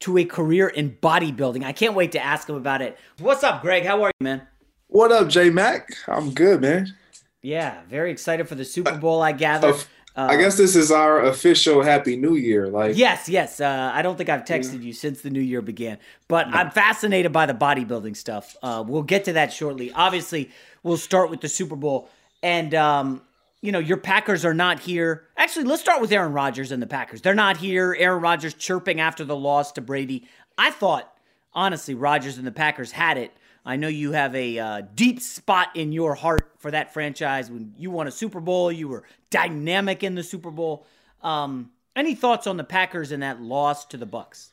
to 0.00 0.18
a 0.18 0.24
career 0.24 0.68
in 0.68 0.96
bodybuilding. 1.02 1.64
I 1.64 1.72
can't 1.72 1.94
wait 1.94 2.12
to 2.12 2.22
ask 2.22 2.48
him 2.48 2.56
about 2.56 2.82
it. 2.82 2.98
What's 3.18 3.42
up, 3.42 3.62
Greg? 3.62 3.84
How 3.84 4.02
are 4.02 4.12
you, 4.20 4.24
man? 4.24 4.46
What 4.88 5.12
up, 5.12 5.28
J 5.28 5.50
Mac? 5.50 5.90
I'm 6.06 6.32
good, 6.32 6.60
man. 6.60 6.94
Yeah, 7.42 7.82
very 7.88 8.10
excited 8.10 8.48
for 8.48 8.54
the 8.54 8.64
Super 8.64 8.96
Bowl. 8.96 9.22
I 9.22 9.32
gather. 9.32 9.74
Uh, 10.16 10.28
I 10.30 10.36
guess 10.36 10.56
this 10.56 10.76
is 10.76 10.92
our 10.92 11.24
official 11.24 11.82
Happy 11.82 12.16
New 12.16 12.36
Year. 12.36 12.68
Like, 12.68 12.96
yes, 12.96 13.28
yes. 13.28 13.60
Uh, 13.60 13.90
I 13.92 14.00
don't 14.02 14.16
think 14.16 14.28
I've 14.28 14.44
texted 14.44 14.74
yeah. 14.74 14.86
you 14.86 14.92
since 14.92 15.22
the 15.22 15.30
new 15.30 15.40
year 15.40 15.60
began, 15.60 15.98
but 16.28 16.48
no. 16.48 16.56
I'm 16.56 16.70
fascinated 16.70 17.32
by 17.32 17.46
the 17.46 17.54
bodybuilding 17.54 18.16
stuff. 18.16 18.56
Uh, 18.62 18.84
we'll 18.86 19.02
get 19.02 19.24
to 19.24 19.32
that 19.32 19.52
shortly. 19.52 19.92
Obviously, 19.92 20.50
we'll 20.84 20.96
start 20.96 21.30
with 21.30 21.40
the 21.40 21.48
Super 21.48 21.74
Bowl, 21.74 22.08
and 22.42 22.74
um, 22.74 23.22
you 23.64 23.72
know, 23.72 23.78
your 23.78 23.96
Packers 23.96 24.44
are 24.44 24.52
not 24.52 24.80
here. 24.80 25.24
Actually, 25.38 25.64
let's 25.64 25.80
start 25.80 26.02
with 26.02 26.12
Aaron 26.12 26.34
Rodgers 26.34 26.70
and 26.70 26.82
the 26.82 26.86
Packers. 26.86 27.22
They're 27.22 27.32
not 27.32 27.56
here. 27.56 27.96
Aaron 27.98 28.20
Rodgers 28.20 28.52
chirping 28.52 29.00
after 29.00 29.24
the 29.24 29.34
loss 29.34 29.72
to 29.72 29.80
Brady. 29.80 30.28
I 30.58 30.70
thought, 30.70 31.10
honestly, 31.54 31.94
Rodgers 31.94 32.36
and 32.36 32.46
the 32.46 32.52
Packers 32.52 32.92
had 32.92 33.16
it. 33.16 33.32
I 33.64 33.76
know 33.76 33.88
you 33.88 34.12
have 34.12 34.34
a 34.34 34.58
uh, 34.58 34.82
deep 34.94 35.18
spot 35.18 35.68
in 35.74 35.92
your 35.92 36.14
heart 36.14 36.52
for 36.58 36.72
that 36.72 36.92
franchise. 36.92 37.50
When 37.50 37.72
you 37.78 37.90
won 37.90 38.06
a 38.06 38.10
Super 38.10 38.38
Bowl, 38.38 38.70
you 38.70 38.86
were 38.86 39.04
dynamic 39.30 40.02
in 40.02 40.14
the 40.14 40.22
Super 40.22 40.50
Bowl. 40.50 40.86
Um, 41.22 41.70
any 41.96 42.14
thoughts 42.14 42.46
on 42.46 42.58
the 42.58 42.64
Packers 42.64 43.12
and 43.12 43.22
that 43.22 43.40
loss 43.40 43.86
to 43.86 43.96
the 43.96 44.06
Bucs? 44.06 44.48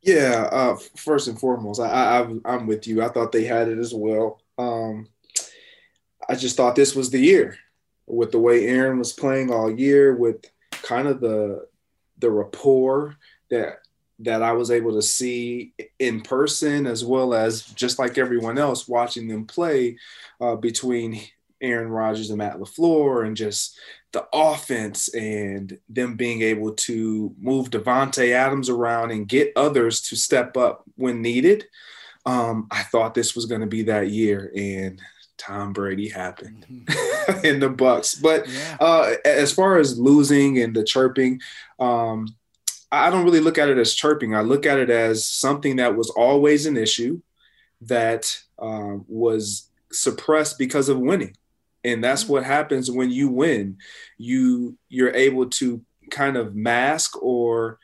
Yeah, 0.00 0.48
uh, 0.52 0.76
first 0.94 1.26
and 1.26 1.40
foremost, 1.40 1.80
I, 1.80 2.20
I, 2.20 2.54
am 2.54 2.68
with 2.68 2.86
you. 2.86 3.02
I 3.02 3.08
thought 3.08 3.32
they 3.32 3.42
had 3.42 3.66
it 3.66 3.78
as 3.78 3.92
well. 3.92 4.40
Um, 4.58 5.08
I 6.28 6.36
just 6.36 6.56
thought 6.56 6.76
this 6.76 6.94
was 6.94 7.10
the 7.10 7.18
year 7.18 7.58
with 8.08 8.32
the 8.32 8.38
way 8.38 8.66
Aaron 8.66 8.98
was 8.98 9.12
playing 9.12 9.52
all 9.52 9.70
year, 9.70 10.14
with 10.14 10.44
kind 10.70 11.08
of 11.08 11.20
the 11.20 11.66
the 12.18 12.30
rapport 12.30 13.16
that 13.50 13.80
that 14.20 14.42
I 14.42 14.52
was 14.52 14.70
able 14.70 14.92
to 14.94 15.02
see 15.02 15.74
in 15.98 16.22
person, 16.22 16.86
as 16.86 17.04
well 17.04 17.34
as 17.34 17.62
just 17.62 17.98
like 17.98 18.18
everyone 18.18 18.58
else 18.58 18.88
watching 18.88 19.28
them 19.28 19.44
play 19.44 19.96
uh, 20.40 20.56
between 20.56 21.20
Aaron 21.60 21.88
Rodgers 21.88 22.30
and 22.30 22.38
Matt 22.38 22.58
LaFleur, 22.58 23.26
and 23.26 23.36
just 23.36 23.78
the 24.12 24.26
offense 24.32 25.08
and 25.14 25.78
them 25.88 26.16
being 26.16 26.42
able 26.42 26.72
to 26.72 27.34
move 27.38 27.70
Davante 27.70 28.32
Adams 28.32 28.68
around 28.68 29.10
and 29.10 29.28
get 29.28 29.52
others 29.54 30.00
to 30.02 30.16
step 30.16 30.56
up 30.56 30.84
when 30.96 31.20
needed. 31.22 31.66
Um, 32.26 32.66
I 32.70 32.82
thought 32.82 33.14
this 33.14 33.34
was 33.34 33.46
going 33.46 33.60
to 33.60 33.66
be 33.66 33.84
that 33.84 34.10
year, 34.10 34.52
and 34.56 35.00
Tom 35.38 35.72
Brady 35.72 36.08
happened 36.08 36.66
mm-hmm. 36.68 37.44
in 37.46 37.60
the 37.60 37.70
Bucs. 37.70 38.20
But 38.20 38.48
yeah. 38.48 38.76
uh, 38.80 39.14
as 39.24 39.52
far 39.52 39.78
as 39.78 39.98
losing 39.98 40.58
and 40.58 40.74
the 40.74 40.84
chirping, 40.84 41.40
um, 41.78 42.28
I 42.90 43.10
don't 43.10 43.24
really 43.24 43.40
look 43.40 43.58
at 43.58 43.68
it 43.68 43.78
as 43.78 43.94
chirping. 43.94 44.34
I 44.34 44.40
look 44.40 44.66
at 44.66 44.78
it 44.78 44.90
as 44.90 45.24
something 45.24 45.76
that 45.76 45.96
was 45.96 46.10
always 46.10 46.66
an 46.66 46.76
issue 46.76 47.20
that 47.82 48.38
uh, 48.58 48.96
was 49.06 49.70
suppressed 49.92 50.58
because 50.58 50.88
of 50.88 50.98
winning. 50.98 51.36
And 51.84 52.02
that's 52.02 52.24
mm-hmm. 52.24 52.32
what 52.32 52.44
happens 52.44 52.90
when 52.90 53.10
you 53.10 53.28
win. 53.28 53.78
You 54.16 54.76
you're 54.88 55.14
able 55.14 55.48
to 55.50 55.82
kind 56.10 56.36
of 56.36 56.54
mask 56.54 57.22
or 57.22 57.78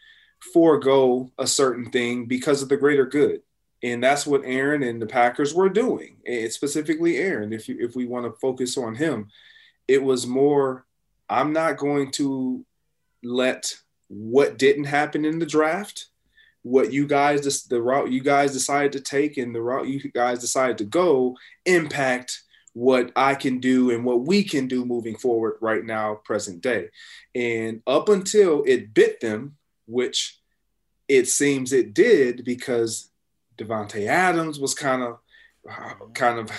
forego 0.53 1.33
a 1.39 1.47
certain 1.47 1.91
thing 1.91 2.27
because 2.27 2.63
of 2.63 2.69
the 2.69 2.77
greater 2.77 3.07
good. 3.07 3.41
And 3.85 4.03
that's 4.03 4.27
what 4.27 4.41
Aaron 4.47 4.83
and 4.83 5.01
the 5.01 5.07
Packers 5.07 5.53
were 5.53 5.69
doing, 5.69 6.17
and 6.27 6.51
specifically 6.51 7.19
Aaron. 7.19 7.53
If 7.53 7.69
you, 7.69 7.77
if 7.79 7.95
we 7.95 8.07
want 8.07 8.25
to 8.25 8.41
focus 8.41 8.79
on 8.79 8.95
him, 8.95 9.29
it 9.87 10.03
was 10.03 10.27
more. 10.27 10.87
I'm 11.29 11.53
not 11.53 11.77
going 11.77 12.11
to 12.13 12.65
let 13.23 13.77
what 14.09 14.57
didn't 14.59 14.85
happen 14.85 15.27
in 15.27 15.39
the 15.39 15.45
draft, 15.45 16.07
what 16.63 16.95
you 16.95 17.07
guys 17.07 17.65
the 17.65 17.83
route 17.83 18.11
you 18.11 18.23
guys 18.23 18.55
decided 18.55 18.93
to 18.93 19.01
take, 19.01 19.37
and 19.37 19.55
the 19.55 19.61
route 19.61 19.87
you 19.87 20.01
guys 20.13 20.39
decided 20.39 20.79
to 20.79 20.85
go 20.85 21.37
impact 21.67 22.43
what 22.73 23.13
I 23.15 23.35
can 23.35 23.59
do 23.59 23.91
and 23.91 24.03
what 24.03 24.23
we 24.23 24.45
can 24.45 24.67
do 24.67 24.87
moving 24.87 25.17
forward 25.17 25.59
right 25.61 25.85
now, 25.85 26.21
present 26.25 26.63
day. 26.63 26.89
And 27.35 27.83
up 27.87 28.09
until 28.09 28.63
it 28.67 28.95
bit 28.95 29.21
them, 29.21 29.59
which 29.87 30.39
it 31.07 31.29
seems 31.29 31.75
it 31.75 31.93
did 31.93 32.47
because 32.47 33.11
Davante 33.57 34.07
Adams 34.07 34.59
was 34.59 34.75
kind 34.75 35.03
of 35.03 35.19
kind 36.15 36.39
of 36.39 36.51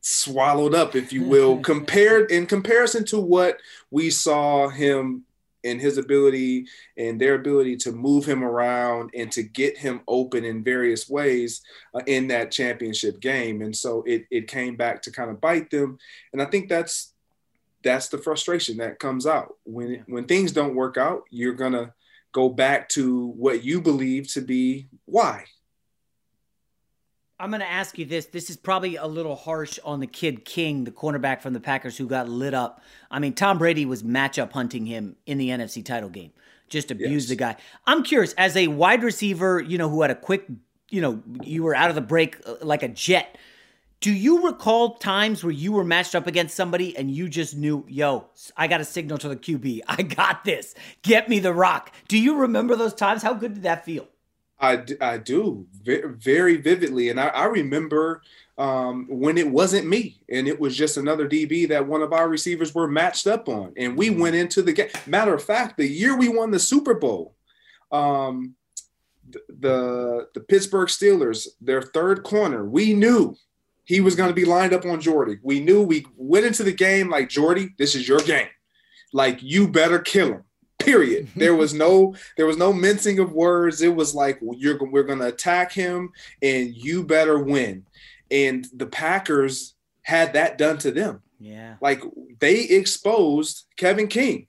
swallowed 0.00 0.74
up, 0.74 0.94
if 0.94 1.12
you 1.12 1.24
will, 1.28 1.60
compared 1.60 2.30
in 2.30 2.46
comparison 2.46 3.04
to 3.06 3.20
what 3.20 3.58
we 3.90 4.10
saw 4.10 4.68
him 4.68 5.24
in 5.62 5.78
his 5.78 5.98
ability 5.98 6.66
and 6.96 7.20
their 7.20 7.34
ability 7.34 7.76
to 7.76 7.92
move 7.92 8.24
him 8.24 8.42
around 8.42 9.10
and 9.14 9.30
to 9.32 9.42
get 9.42 9.76
him 9.76 10.00
open 10.08 10.44
in 10.44 10.64
various 10.64 11.08
ways 11.08 11.60
uh, 11.94 12.00
in 12.06 12.28
that 12.28 12.50
championship 12.50 13.20
game. 13.20 13.60
And 13.60 13.76
so 13.76 14.02
it, 14.06 14.24
it 14.30 14.48
came 14.48 14.76
back 14.76 15.02
to 15.02 15.12
kind 15.12 15.30
of 15.30 15.40
bite 15.40 15.70
them. 15.70 15.98
And 16.32 16.40
I 16.40 16.46
think 16.46 16.68
that's 16.68 17.12
that's 17.82 18.08
the 18.08 18.18
frustration 18.18 18.76
that 18.76 18.98
comes 18.98 19.26
out 19.26 19.56
when 19.64 20.04
when 20.06 20.24
things 20.24 20.52
don't 20.52 20.74
work 20.74 20.96
out. 20.96 21.24
You're 21.30 21.54
gonna 21.54 21.94
go 22.32 22.48
back 22.48 22.88
to 22.90 23.26
what 23.28 23.64
you 23.64 23.80
believe 23.80 24.28
to 24.32 24.40
be 24.40 24.88
why. 25.06 25.44
I'm 27.40 27.50
going 27.50 27.60
to 27.60 27.70
ask 27.70 27.98
you 27.98 28.04
this. 28.04 28.26
This 28.26 28.50
is 28.50 28.56
probably 28.56 28.96
a 28.96 29.06
little 29.06 29.34
harsh 29.34 29.78
on 29.82 30.00
the 30.00 30.06
kid 30.06 30.44
King, 30.44 30.84
the 30.84 30.90
cornerback 30.90 31.40
from 31.40 31.54
the 31.54 31.60
Packers 31.60 31.96
who 31.96 32.06
got 32.06 32.28
lit 32.28 32.52
up. 32.52 32.82
I 33.10 33.18
mean, 33.18 33.32
Tom 33.32 33.56
Brady 33.56 33.86
was 33.86 34.02
matchup 34.02 34.52
hunting 34.52 34.84
him 34.84 35.16
in 35.24 35.38
the 35.38 35.48
NFC 35.48 35.82
title 35.82 36.10
game. 36.10 36.32
Just 36.68 36.90
abused 36.90 37.24
yes. 37.24 37.28
the 37.30 37.36
guy. 37.36 37.56
I'm 37.86 38.02
curious, 38.02 38.34
as 38.34 38.56
a 38.56 38.68
wide 38.68 39.02
receiver, 39.02 39.58
you 39.60 39.78
know, 39.78 39.88
who 39.88 40.02
had 40.02 40.10
a 40.10 40.14
quick, 40.14 40.46
you 40.90 41.00
know, 41.00 41.22
you 41.42 41.62
were 41.62 41.74
out 41.74 41.88
of 41.88 41.94
the 41.94 42.02
break 42.02 42.36
uh, 42.46 42.56
like 42.62 42.82
a 42.82 42.88
jet. 42.88 43.38
Do 44.00 44.12
you 44.12 44.46
recall 44.46 44.96
times 44.96 45.42
where 45.42 45.52
you 45.52 45.72
were 45.72 45.84
matched 45.84 46.14
up 46.14 46.26
against 46.26 46.54
somebody 46.54 46.96
and 46.96 47.10
you 47.10 47.28
just 47.28 47.56
knew, 47.56 47.84
yo, 47.88 48.28
I 48.56 48.66
got 48.66 48.80
a 48.80 48.84
signal 48.84 49.18
to 49.18 49.28
the 49.28 49.36
QB. 49.36 49.80
I 49.88 50.02
got 50.02 50.44
this. 50.44 50.74
Get 51.02 51.28
me 51.28 51.38
the 51.38 51.54
rock. 51.54 51.92
Do 52.06 52.18
you 52.18 52.36
remember 52.36 52.76
those 52.76 52.94
times? 52.94 53.22
How 53.22 53.32
good 53.32 53.54
did 53.54 53.62
that 53.64 53.84
feel? 53.84 54.08
I, 54.60 54.84
I 55.00 55.18
do 55.18 55.66
very 55.84 56.56
vividly. 56.56 57.08
And 57.08 57.20
I, 57.20 57.28
I 57.28 57.44
remember 57.46 58.22
um, 58.58 59.06
when 59.08 59.38
it 59.38 59.50
wasn't 59.50 59.86
me 59.86 60.20
and 60.28 60.46
it 60.46 60.60
was 60.60 60.76
just 60.76 60.96
another 60.96 61.28
DB 61.28 61.68
that 61.68 61.86
one 61.86 62.02
of 62.02 62.12
our 62.12 62.28
receivers 62.28 62.74
were 62.74 62.88
matched 62.88 63.26
up 63.26 63.48
on. 63.48 63.72
And 63.76 63.96
we 63.96 64.10
went 64.10 64.36
into 64.36 64.62
the 64.62 64.72
game. 64.72 64.90
Matter 65.06 65.34
of 65.34 65.42
fact, 65.42 65.76
the 65.76 65.88
year 65.88 66.16
we 66.16 66.28
won 66.28 66.50
the 66.50 66.58
Super 66.58 66.94
Bowl, 66.94 67.34
um, 67.90 68.54
the, 69.30 69.40
the, 69.60 70.28
the 70.34 70.40
Pittsburgh 70.40 70.88
Steelers, 70.88 71.48
their 71.60 71.82
third 71.82 72.22
corner, 72.22 72.64
we 72.64 72.92
knew– 72.92 73.36
he 73.90 74.00
was 74.00 74.14
going 74.14 74.28
to 74.28 74.34
be 74.34 74.44
lined 74.44 74.72
up 74.72 74.84
on 74.84 75.00
Jordy. 75.00 75.38
We 75.42 75.58
knew 75.58 75.82
we 75.82 76.06
went 76.16 76.46
into 76.46 76.62
the 76.62 76.72
game 76.72 77.10
like 77.10 77.28
Jordy, 77.28 77.70
this 77.76 77.96
is 77.96 78.06
your 78.06 78.20
game. 78.20 78.46
Like 79.12 79.42
you 79.42 79.66
better 79.66 79.98
kill 79.98 80.28
him. 80.28 80.44
Period. 80.80 81.28
there 81.36 81.54
was 81.54 81.74
no 81.74 82.14
there 82.36 82.46
was 82.46 82.56
no 82.56 82.72
mincing 82.72 83.18
of 83.18 83.32
words. 83.32 83.82
It 83.82 83.94
was 83.94 84.14
like 84.14 84.40
you're 84.56 84.78
we're 84.84 85.04
going 85.04 85.18
to 85.20 85.28
attack 85.28 85.72
him 85.72 86.10
and 86.42 86.74
you 86.74 87.04
better 87.04 87.38
win. 87.38 87.86
And 88.30 88.66
the 88.74 88.86
Packers 88.86 89.74
had 90.02 90.32
that 90.34 90.58
done 90.58 90.78
to 90.78 90.90
them. 90.90 91.22
Yeah. 91.38 91.76
Like 91.80 92.02
they 92.38 92.62
exposed 92.62 93.66
Kevin 93.76 94.08
King 94.08 94.46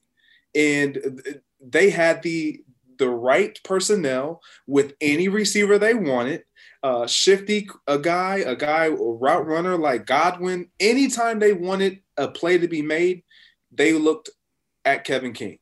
and 0.56 1.22
they 1.60 1.89
had 1.89 2.24
the 2.24 2.63
the 2.98 3.10
right 3.10 3.60
personnel 3.63 4.41
with 4.67 4.94
any 5.02 5.28
receiver 5.28 5.80
they 5.80 5.94
wanted 5.94 6.44
uh, 6.84 7.08
shifty 7.08 7.70
a 7.88 8.00
guy, 8.00 8.38
a 8.38 8.56
guy, 8.56 8.86
a 8.86 8.91
route 8.91 9.46
runner 9.46 9.78
like 9.78 10.06
Godwin, 10.06 10.70
anytime 10.80 11.39
they 11.39 11.54
wanted 11.54 12.00
a 12.17 12.28
play 12.28 12.58
to 12.58 12.67
be 12.67 12.82
made, 12.82 13.24
they 13.72 13.94
looked 13.94 14.30
at 14.84 15.04
Kevin 15.04 15.34
King. 15.34 15.60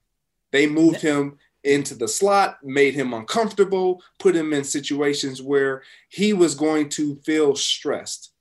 They 0.51 0.67
moved 0.67 1.01
him 1.01 1.37
into 1.63 1.93
the 1.93 2.07
slot, 2.07 2.59
made 2.63 2.95
him 2.95 3.13
uncomfortable, 3.13 4.01
put 4.17 4.35
him 4.35 4.53
in 4.53 4.63
situations 4.63 5.41
where 5.41 5.83
he 6.07 6.33
was 6.33 6.55
going 6.55 6.89
to 6.89 7.15
feel 7.17 7.55
stressed. 7.55 8.31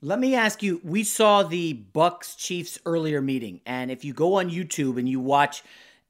Let 0.00 0.20
me 0.20 0.34
ask 0.34 0.62
you, 0.62 0.80
we 0.84 1.02
saw 1.02 1.42
the 1.42 1.84
Bucs 1.92 2.36
Chiefs 2.36 2.78
earlier 2.86 3.20
meeting, 3.20 3.60
and 3.66 3.90
if 3.90 4.04
you 4.04 4.12
go 4.12 4.34
on 4.34 4.48
YouTube 4.48 4.96
and 4.98 5.08
you 5.08 5.18
watch 5.18 5.62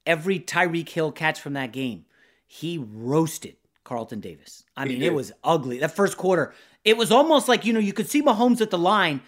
every 0.05 0.39
Tyreek 0.39 0.89
Hill 0.89 1.11
catch 1.11 1.41
from 1.41 1.53
that 1.53 1.71
game, 1.71 2.05
he 2.45 2.77
roasted 2.77 3.55
Carlton 3.83 4.19
Davis. 4.19 4.63
I 4.77 4.85
mean, 4.85 5.01
it 5.01 5.13
was 5.13 5.31
ugly. 5.43 5.79
That 5.79 5.95
first 5.95 6.17
quarter, 6.17 6.53
it 6.85 6.97
was 6.97 7.11
almost 7.11 7.47
like, 7.47 7.65
you 7.65 7.73
know, 7.73 7.79
you 7.79 7.93
could 7.93 8.09
see 8.09 8.21
Mahomes 8.21 8.61
at 8.61 8.69
the 8.69 8.77
line 8.77 9.21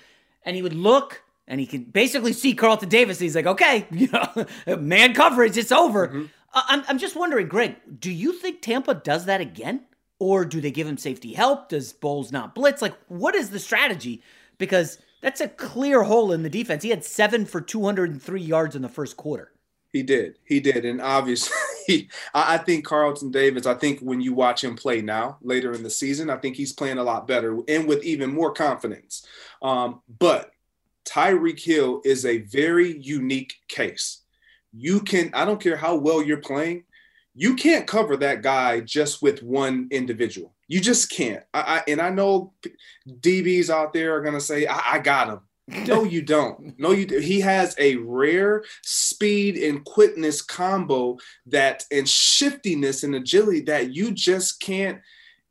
and 0.44 0.56
he 0.56 0.62
would 0.62 0.74
look 0.74 1.24
and 1.52 1.60
he 1.60 1.68
can 1.68 1.84
basically 1.84 2.32
see 2.32 2.54
Carlton 2.54 2.88
Davis. 2.88 3.20
he's 3.20 3.36
like, 3.36 3.46
okay, 3.46 3.86
you 3.92 4.08
know, 4.08 4.78
man 4.78 5.14
coverage, 5.14 5.58
it's 5.58 5.72
over. 5.72 6.08
Mm-hmm. 6.08 6.26
Uh, 6.54 6.62
I'm, 6.68 6.84
I'm 6.88 6.98
just 6.98 7.18
wondering, 7.18 7.50
Greg, 7.50 7.76
do 8.00 8.10
you 8.10 8.32
think 8.32 8.62
Tampa 8.62 8.96
does 8.96 9.26
that 9.26 9.42
again? 9.42 9.82
Or 10.18 10.46
do 10.46 10.62
they 10.62 10.72
give 10.72 10.88
him 10.88 10.98
safety 10.98 11.34
help? 11.34 11.68
Does 11.68 11.92
Bowles 11.94 12.32
not 12.32 12.56
blitz? 12.56 12.82
Like, 12.82 12.96
what 13.08 13.36
is 13.36 13.50
the 13.50 13.60
strategy? 13.60 14.24
Because 14.60 15.00
that's 15.22 15.42
a 15.42 15.50
clear 15.50 16.04
hole 16.04 16.32
in 16.32 16.44
the 16.44 16.50
defense. 16.50 16.84
He 16.84 16.90
had 16.90 17.04
seven 17.04 17.46
for 17.46 17.60
203 17.60 18.42
yards 18.42 18.76
in 18.76 18.82
the 18.82 18.90
first 18.90 19.18
quarter. 19.18 19.52
He 19.92 20.04
did. 20.04 20.38
He 20.46 20.62
did. 20.62 20.86
And 20.86 21.02
obviously, 21.02 22.08
I 22.34 22.60
think 22.60 22.86
Carlton 22.86 23.32
Davis, 23.32 23.66
I 23.66 23.74
think 23.74 24.00
when 24.00 24.22
you 24.22 24.34
watch 24.34 24.64
him 24.64 24.78
play 24.78 25.02
now, 25.02 25.38
later 25.42 25.74
in 25.74 25.84
the 25.84 25.90
season, 25.90 26.30
I 26.30 26.38
think 26.38 26.56
he's 26.56 26.72
playing 26.72 26.98
a 26.98 27.04
lot 27.04 27.28
better 27.28 27.58
and 27.68 27.88
with 27.88 28.04
even 28.04 28.34
more 28.34 28.54
confidence. 28.54 29.26
Um, 29.62 30.02
but 30.20 30.52
Tyreek 31.06 31.60
Hill 31.60 32.02
is 32.06 32.26
a 32.26 32.40
very 32.40 32.98
unique 33.00 33.54
case. 33.68 34.24
You 34.74 35.02
can, 35.02 35.32
I 35.34 35.46
don't 35.46 35.62
care 35.62 35.78
how 35.78 35.96
well 35.96 36.24
you're 36.24 36.38
playing, 36.38 36.84
you 37.34 37.56
can't 37.56 37.88
cover 37.88 38.18
that 38.18 38.42
guy 38.42 38.82
just 38.82 39.22
with 39.22 39.42
one 39.42 39.88
individual. 39.92 40.54
You 40.68 40.80
just 40.80 41.12
can't. 41.12 41.44
I, 41.54 41.60
I 41.60 41.92
and 41.92 42.02
I 42.02 42.10
know 42.10 42.54
DBs 43.08 43.70
out 43.70 43.94
there 43.94 44.16
are 44.16 44.22
going 44.22 44.34
to 44.34 44.42
say, 44.42 44.68
I, 44.68 44.94
I 44.94 45.00
got 45.00 45.30
him. 45.30 45.40
No, 45.88 46.04
you 46.06 46.22
don't. 46.22 46.78
No, 46.80 46.92
you 46.92 47.06
do. 47.06 47.20
He 47.20 47.40
has 47.42 47.76
a 47.78 47.96
rare 47.98 48.64
speed 48.84 49.58
and 49.58 49.84
quickness 49.86 50.42
combo 50.42 51.18
that 51.48 51.86
and 51.92 52.08
shiftiness 52.08 53.04
and 53.04 53.16
agility 53.16 53.62
that 53.62 53.94
you 53.94 54.12
just 54.12 54.60
can't 54.62 55.00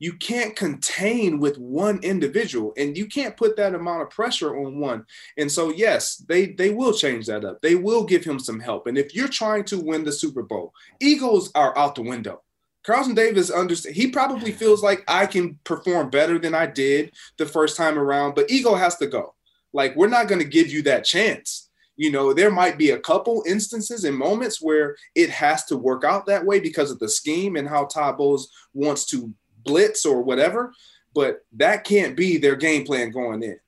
you 0.00 0.14
can't 0.14 0.56
contain 0.56 1.38
with 1.38 1.56
one 1.58 2.00
individual 2.02 2.72
and 2.76 2.96
you 2.96 3.06
can't 3.06 3.36
put 3.36 3.56
that 3.56 3.74
amount 3.76 4.02
of 4.02 4.10
pressure 4.10 4.56
on 4.56 4.80
one. 4.80 5.06
And 5.38 5.50
so 5.50 5.70
yes 5.70 6.16
they 6.16 6.46
they 6.46 6.70
will 6.70 6.92
change 6.92 7.26
that 7.26 7.44
up. 7.44 7.62
They 7.62 7.76
will 7.76 8.04
give 8.04 8.24
him 8.24 8.40
some 8.40 8.58
help. 8.58 8.88
And 8.88 8.98
if 8.98 9.14
you're 9.14 9.28
trying 9.28 9.64
to 9.66 9.78
win 9.78 10.02
the 10.02 10.12
super 10.12 10.42
bowl 10.42 10.74
egos 11.00 11.52
are 11.54 11.76
out 11.78 11.94
the 11.94 12.02
window. 12.02 12.42
Carlton 12.82 13.14
davis 13.14 13.50
understand 13.50 13.94
he 13.94 14.10
probably 14.10 14.50
feels 14.50 14.82
like 14.82 15.04
i 15.06 15.26
can 15.26 15.58
perform 15.64 16.08
better 16.08 16.38
than 16.38 16.54
i 16.54 16.64
did 16.64 17.12
the 17.36 17.44
first 17.44 17.76
time 17.76 17.98
around 17.98 18.34
but 18.34 18.50
ego 18.50 18.74
has 18.74 18.96
to 18.96 19.06
go. 19.06 19.34
Like, 19.72 19.96
we're 19.96 20.08
not 20.08 20.28
going 20.28 20.40
to 20.40 20.48
give 20.48 20.68
you 20.68 20.82
that 20.82 21.04
chance. 21.04 21.68
You 21.96 22.10
know, 22.10 22.32
there 22.32 22.50
might 22.50 22.78
be 22.78 22.90
a 22.90 22.98
couple 22.98 23.44
instances 23.46 24.04
and 24.04 24.16
moments 24.16 24.60
where 24.60 24.96
it 25.14 25.28
has 25.30 25.66
to 25.66 25.76
work 25.76 26.02
out 26.02 26.26
that 26.26 26.44
way 26.44 26.58
because 26.58 26.90
of 26.90 26.98
the 26.98 27.08
scheme 27.08 27.56
and 27.56 27.68
how 27.68 27.84
Todd 27.84 28.16
Bowles 28.16 28.50
wants 28.72 29.04
to 29.06 29.34
blitz 29.64 30.04
or 30.04 30.22
whatever. 30.22 30.72
But 31.14 31.44
that 31.54 31.84
can't 31.84 32.16
be 32.16 32.38
their 32.38 32.56
game 32.56 32.84
plan 32.84 33.10
going 33.10 33.42
in. 33.42 33.58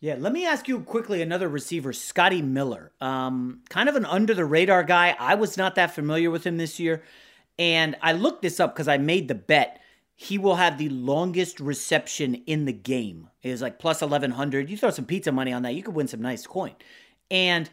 Yeah, 0.00 0.16
let 0.18 0.32
me 0.32 0.46
ask 0.46 0.68
you 0.68 0.80
quickly 0.80 1.22
another 1.22 1.48
receiver, 1.48 1.92
Scotty 1.92 2.42
Miller. 2.42 2.92
Um, 3.00 3.62
kind 3.68 3.88
of 3.88 3.96
an 3.96 4.04
under 4.04 4.34
the 4.34 4.44
radar 4.44 4.84
guy. 4.84 5.16
I 5.18 5.34
was 5.34 5.56
not 5.56 5.74
that 5.74 5.94
familiar 5.94 6.30
with 6.30 6.44
him 6.44 6.56
this 6.56 6.78
year. 6.78 7.02
And 7.58 7.96
I 8.00 8.12
looked 8.12 8.42
this 8.42 8.60
up 8.60 8.74
because 8.74 8.86
I 8.86 8.98
made 8.98 9.26
the 9.26 9.34
bet 9.34 9.80
he 10.20 10.36
will 10.36 10.56
have 10.56 10.78
the 10.78 10.88
longest 10.88 11.60
reception 11.60 12.34
in 12.46 12.64
the 12.64 12.72
game. 12.72 13.28
It 13.40 13.50
is 13.50 13.62
like 13.62 13.78
plus 13.78 14.00
1100. 14.00 14.68
You 14.68 14.76
throw 14.76 14.90
some 14.90 15.04
pizza 15.04 15.30
money 15.30 15.52
on 15.52 15.62
that, 15.62 15.76
you 15.76 15.82
could 15.84 15.94
win 15.94 16.08
some 16.08 16.20
nice 16.20 16.44
coin. 16.44 16.72
And 17.30 17.70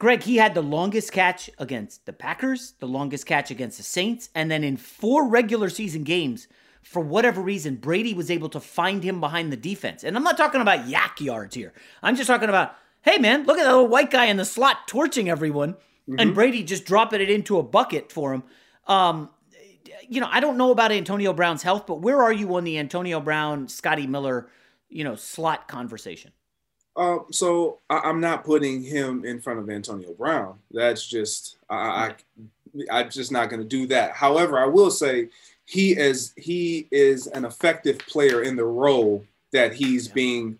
Greg, 0.00 0.24
he 0.24 0.34
had 0.34 0.54
the 0.54 0.62
longest 0.62 1.12
catch 1.12 1.48
against 1.58 2.04
the 2.04 2.12
Packers, 2.12 2.74
the 2.80 2.88
longest 2.88 3.26
catch 3.26 3.52
against 3.52 3.76
the 3.76 3.84
Saints, 3.84 4.28
and 4.34 4.50
then 4.50 4.64
in 4.64 4.76
four 4.76 5.28
regular 5.28 5.70
season 5.70 6.02
games 6.02 6.48
for 6.84 7.00
whatever 7.00 7.40
reason, 7.40 7.76
Brady 7.76 8.14
was 8.14 8.30
able 8.30 8.48
to 8.50 8.60
find 8.60 9.02
him 9.02 9.20
behind 9.20 9.52
the 9.52 9.56
defense. 9.56 10.04
And 10.04 10.16
I'm 10.16 10.22
not 10.22 10.36
talking 10.36 10.60
about 10.60 10.86
YAC 10.86 11.20
yards 11.20 11.54
here. 11.54 11.72
I'm 12.02 12.14
just 12.14 12.26
talking 12.26 12.48
about, 12.48 12.76
hey, 13.02 13.18
man, 13.18 13.44
look 13.44 13.58
at 13.58 13.64
that 13.64 13.72
little 13.72 13.88
white 13.88 14.10
guy 14.10 14.26
in 14.26 14.36
the 14.36 14.44
slot 14.44 14.86
torching 14.86 15.28
everyone. 15.28 15.72
Mm-hmm. 15.72 16.20
And 16.20 16.34
Brady 16.34 16.62
just 16.62 16.84
dropping 16.84 17.20
it 17.20 17.30
into 17.30 17.58
a 17.58 17.62
bucket 17.62 18.12
for 18.12 18.34
him. 18.34 18.42
Um, 18.86 19.30
you 20.08 20.20
know, 20.20 20.28
I 20.30 20.40
don't 20.40 20.58
know 20.58 20.70
about 20.70 20.92
Antonio 20.92 21.32
Brown's 21.32 21.62
health, 21.62 21.86
but 21.86 22.00
where 22.00 22.22
are 22.22 22.32
you 22.32 22.54
on 22.56 22.64
the 22.64 22.78
Antonio 22.78 23.20
Brown, 23.20 23.68
Scotty 23.68 24.06
Miller, 24.06 24.50
you 24.90 25.04
know, 25.04 25.16
slot 25.16 25.66
conversation? 25.66 26.32
Uh, 26.96 27.18
so 27.30 27.80
I, 27.90 28.08
am 28.08 28.20
not 28.20 28.44
putting 28.44 28.82
him 28.82 29.24
in 29.24 29.40
front 29.40 29.58
of 29.58 29.68
Antonio 29.68 30.12
Brown. 30.12 30.58
That's 30.70 31.04
just 31.06 31.56
I, 31.68 31.76
I 31.76 32.14
I'm 32.90 33.10
just 33.10 33.32
not 33.32 33.50
going 33.50 33.62
to 33.62 33.68
do 33.68 33.86
that. 33.88 34.12
However, 34.12 34.58
I 34.58 34.66
will 34.66 34.90
say 34.90 35.28
he 35.66 35.92
is 35.92 36.32
he 36.36 36.88
is 36.90 37.26
an 37.28 37.44
effective 37.44 37.98
player 37.98 38.42
in 38.42 38.56
the 38.56 38.64
role 38.64 39.24
that 39.52 39.74
he's 39.74 40.08
yeah. 40.08 40.14
being 40.14 40.58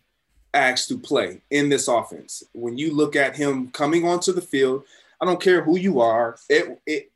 asked 0.55 0.89
to 0.89 0.99
play 0.99 1.43
in 1.51 1.69
this 1.69 1.89
offense. 1.89 2.43
When 2.53 2.79
you 2.79 2.95
look 2.95 3.17
at 3.17 3.37
him 3.37 3.69
coming 3.69 4.07
onto 4.07 4.33
the 4.33 4.41
field, 4.41 4.85
I 5.21 5.27
don't 5.27 5.43
care 5.43 5.63
who 5.63 5.77
you 5.77 6.01
are, 6.01 6.37
it, 6.49 6.81
it 6.87 7.11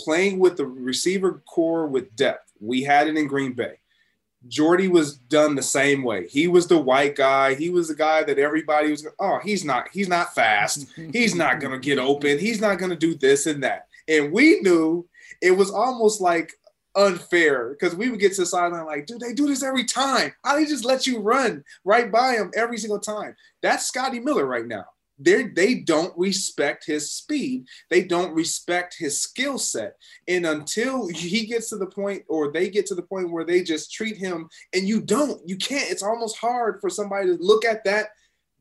playing 0.00 0.38
with 0.38 0.56
the 0.56 0.66
receiver 0.66 1.42
corps 1.46 1.86
with 1.86 2.14
depth. 2.16 2.52
We 2.60 2.82
had 2.82 3.08
it 3.08 3.16
in 3.16 3.26
Green 3.26 3.52
Bay. 3.52 3.78
Jordy 4.48 4.88
was 4.88 5.16
done 5.16 5.54
the 5.54 5.62
same 5.62 6.02
way. 6.02 6.26
He 6.26 6.48
was 6.48 6.66
the 6.66 6.78
white 6.78 7.14
guy. 7.14 7.54
He 7.54 7.68
was 7.68 7.88
the 7.88 7.94
guy 7.94 8.22
that 8.22 8.38
everybody 8.38 8.90
was. 8.90 9.06
Oh, 9.18 9.38
he's 9.42 9.64
not. 9.64 9.88
He's 9.92 10.08
not 10.08 10.34
fast. 10.34 10.86
He's 11.12 11.34
not 11.34 11.60
gonna 11.60 11.78
get 11.78 11.98
open. 12.10 12.38
He's 12.38 12.60
not 12.60 12.78
gonna 12.78 12.96
do 12.96 13.14
this 13.14 13.46
and 13.46 13.62
that. 13.62 13.88
And 14.08 14.32
we 14.32 14.60
knew 14.60 15.06
it 15.42 15.50
was 15.50 15.70
almost 15.70 16.20
like 16.20 16.54
unfair 16.96 17.70
because 17.70 17.94
we 17.94 18.10
would 18.10 18.20
get 18.20 18.32
to 18.34 18.42
the 18.42 18.46
sideline 18.46 18.86
like, 18.86 19.06
dude, 19.06 19.20
they 19.20 19.32
do 19.32 19.46
this 19.46 19.62
every 19.62 19.84
time. 19.84 20.32
How 20.44 20.56
they 20.56 20.64
just 20.64 20.84
let 20.84 21.06
you 21.06 21.20
run 21.20 21.64
right 21.84 22.10
by 22.10 22.32
him 22.32 22.50
every 22.54 22.78
single 22.78 23.00
time? 23.00 23.34
That's 23.62 23.86
Scotty 23.86 24.20
Miller 24.20 24.46
right 24.46 24.66
now 24.66 24.86
they 25.20 25.44
they 25.44 25.74
don't 25.74 26.16
respect 26.16 26.86
his 26.86 27.12
speed. 27.12 27.66
They 27.90 28.02
don't 28.02 28.34
respect 28.34 28.96
his 28.98 29.20
skill 29.20 29.58
set. 29.58 29.96
And 30.26 30.46
until 30.46 31.08
he 31.08 31.46
gets 31.46 31.68
to 31.70 31.76
the 31.76 31.86
point 31.86 32.24
or 32.28 32.50
they 32.50 32.70
get 32.70 32.86
to 32.86 32.94
the 32.94 33.02
point 33.02 33.30
where 33.30 33.44
they 33.44 33.62
just 33.62 33.92
treat 33.92 34.16
him 34.16 34.48
and 34.74 34.88
you 34.88 35.00
don't, 35.00 35.46
you 35.46 35.56
can't. 35.56 35.90
It's 35.90 36.02
almost 36.02 36.38
hard 36.38 36.80
for 36.80 36.88
somebody 36.88 37.26
to 37.26 37.42
look 37.42 37.64
at 37.64 37.84
that 37.84 38.08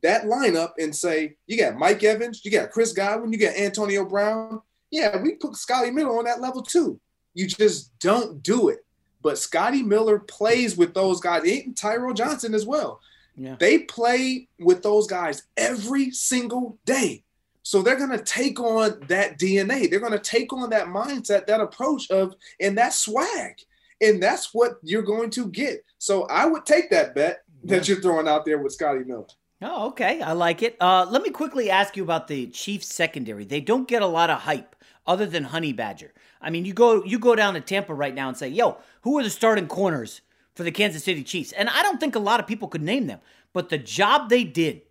that 0.03 0.23
lineup 0.23 0.71
and 0.77 0.95
say, 0.95 1.35
you 1.47 1.57
got 1.57 1.77
Mike 1.77 2.03
Evans, 2.03 2.41
you 2.43 2.51
got 2.51 2.71
Chris 2.71 2.93
Godwin, 2.93 3.33
you 3.33 3.39
got 3.39 3.55
Antonio 3.55 4.05
Brown. 4.05 4.61
Yeah, 4.91 5.21
we 5.21 5.35
put 5.35 5.55
Scotty 5.55 5.91
Miller 5.91 6.17
on 6.17 6.25
that 6.25 6.41
level 6.41 6.61
too. 6.61 6.99
You 7.33 7.47
just 7.47 7.97
don't 7.99 8.41
do 8.43 8.69
it. 8.69 8.85
But 9.21 9.37
Scotty 9.37 9.83
Miller 9.83 10.19
plays 10.19 10.77
with 10.77 10.93
those 10.93 11.19
guys, 11.19 11.43
and 11.43 11.75
Tyler 11.75 12.13
Johnson 12.13 12.53
as 12.53 12.65
well. 12.65 13.01
Yeah. 13.35 13.55
They 13.59 13.79
play 13.79 14.47
with 14.59 14.83
those 14.83 15.07
guys 15.07 15.43
every 15.57 16.11
single 16.11 16.77
day. 16.85 17.23
So 17.63 17.81
they're 17.81 17.97
going 17.97 18.17
to 18.17 18.23
take 18.23 18.59
on 18.59 18.99
that 19.07 19.37
DNA. 19.37 19.89
They're 19.89 19.99
going 19.99 20.11
to 20.11 20.19
take 20.19 20.51
on 20.53 20.69
that 20.71 20.87
mindset, 20.87 21.47
that 21.47 21.61
approach 21.61 22.09
of, 22.09 22.35
and 22.59 22.77
that 22.77 22.93
swag. 22.93 23.55
And 24.01 24.23
that's 24.23 24.53
what 24.53 24.77
you're 24.81 25.03
going 25.03 25.29
to 25.31 25.47
get. 25.47 25.83
So 25.97 26.23
I 26.23 26.45
would 26.45 26.65
take 26.65 26.89
that 26.89 27.13
bet 27.15 27.43
yeah. 27.63 27.75
that 27.75 27.87
you're 27.87 28.01
throwing 28.01 28.27
out 28.27 28.45
there 28.45 28.57
with 28.57 28.73
Scotty 28.73 29.03
Miller. 29.05 29.27
Oh, 29.61 29.87
okay. 29.89 30.21
I 30.21 30.31
like 30.31 30.63
it. 30.63 30.77
Uh, 30.79 31.05
let 31.09 31.21
me 31.21 31.29
quickly 31.29 31.69
ask 31.69 31.97
you 31.97 32.03
about 32.03 32.27
the 32.27 32.47
Chiefs 32.47 32.93
secondary. 32.93 33.43
They 33.43 33.61
don't 33.61 33.87
get 33.87 34.01
a 34.01 34.07
lot 34.07 34.29
of 34.29 34.39
hype 34.39 34.75
other 35.05 35.25
than 35.25 35.43
Honey 35.43 35.73
Badger. 35.73 36.13
I 36.41 36.49
mean, 36.49 36.65
you 36.65 36.73
go 36.73 37.03
you 37.03 37.19
go 37.19 37.35
down 37.35 37.53
to 37.55 37.61
Tampa 37.61 37.93
right 37.93 38.13
now 38.13 38.27
and 38.27 38.37
say, 38.37 38.47
"Yo, 38.47 38.77
who 39.01 39.17
are 39.19 39.23
the 39.23 39.29
starting 39.29 39.67
corners 39.67 40.21
for 40.59 40.65
the 40.65 40.71
Kansas 40.71 41.05
City 41.05 41.23
Chiefs. 41.23 41.53
And 41.53 41.69
I 41.69 41.81
don't 41.83 42.01
think 42.01 42.17
a 42.17 42.19
lot 42.19 42.41
of 42.41 42.45
people 42.45 42.67
could 42.67 42.81
name 42.81 43.07
them, 43.07 43.21
but 43.53 43.69
the 43.69 43.77
job 43.77 44.27
they 44.27 44.43
did, 44.43 44.81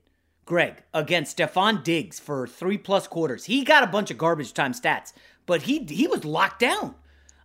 Greg, 0.46 0.82
against 0.94 1.36
Stefon 1.36 1.84
Diggs 1.84 2.18
for 2.18 2.46
three 2.46 2.78
plus 2.78 3.07
quarters, 3.07 3.44
he 3.44 3.64
got 3.64 3.84
a 3.84 3.86
bunch 3.86 4.11
of 4.11 4.16
garbage 4.16 4.55
time 4.55 4.72
stats, 4.72 5.12
but 5.44 5.61
he 5.61 5.80
he 5.84 6.07
was 6.07 6.24
locked 6.24 6.61
down. 6.61 6.94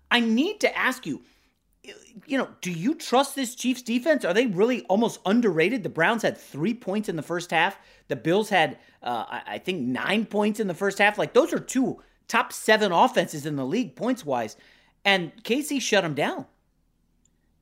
I 0.10 0.22
need 0.22 0.62
to 0.62 0.74
ask 0.74 1.06
you, 1.06 1.22
you 1.84 2.38
know, 2.38 2.47
do 2.62 2.72
you 2.72 2.95
trust 2.95 3.36
this 3.36 3.56
Chiefs 3.56 3.82
defense? 3.82 4.24
Are 4.24 4.34
they 4.34 4.45
really 4.45 4.84
almost 4.84 5.20
underrated? 5.26 5.84
The 5.84 5.89
Browns 5.89 6.22
had 6.22 6.38
three 6.38 6.74
points 6.74 7.10
in 7.10 7.18
the 7.18 7.22
first 7.22 7.51
half. 7.51 7.78
The 8.08 8.16
Bills 8.16 8.47
had, 8.47 8.78
uh, 9.01 9.26
I 9.45 9.58
think, 9.58 9.82
nine 9.82 10.26
points 10.26 10.62
in 10.62 10.68
the 10.68 10.74
first 10.74 10.97
half. 10.97 11.18
Like 11.18 11.34
those 11.34 11.51
are 11.51 11.60
two 11.60 12.01
top 12.28 12.53
seven 12.53 12.91
offenses 12.91 13.45
in 13.45 13.55
the 13.55 13.65
league 13.65 13.95
points 13.95 14.26
wise, 14.26 14.57
and 15.05 15.32
KC 15.43 15.82
shut 15.82 16.03
them 16.03 16.13
down. 16.13 16.45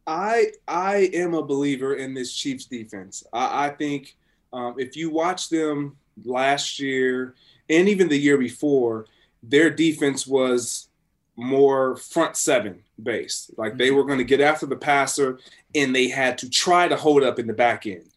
I 0.08 0.48
I 0.68 1.10
am 1.14 1.34
a 1.34 1.44
believer 1.44 1.96
in 1.96 2.14
this 2.14 2.34
Chiefs 2.34 2.66
defense. 2.66 3.24
I, 3.32 3.68
I 3.68 3.70
think 3.70 4.16
um, 4.54 4.76
if 4.78 4.96
you 4.96 5.10
watch 5.10 5.50
them 5.50 5.98
last 6.26 6.80
year 6.80 7.36
and 7.70 7.88
even 7.88 8.10
the 8.10 8.18
year 8.18 8.38
before, 8.38 9.06
their 9.44 9.70
defense 9.70 10.28
was 10.28 10.90
more 11.36 11.96
front 11.96 12.36
seven 12.36 12.84
based. 13.02 13.52
Like 13.58 13.78
they 13.78 13.92
were 13.92 14.04
going 14.04 14.18
to 14.18 14.24
get 14.24 14.42
after 14.42 14.66
the 14.66 14.76
passer 14.76 15.40
and 15.74 15.96
they 15.96 16.08
had 16.08 16.38
to 16.40 16.50
try 16.50 16.88
to 16.88 16.96
hold 16.96 17.24
up 17.24 17.40
in 17.40 17.48
the 17.48 17.54
back 17.54 17.88
end. 17.88 18.11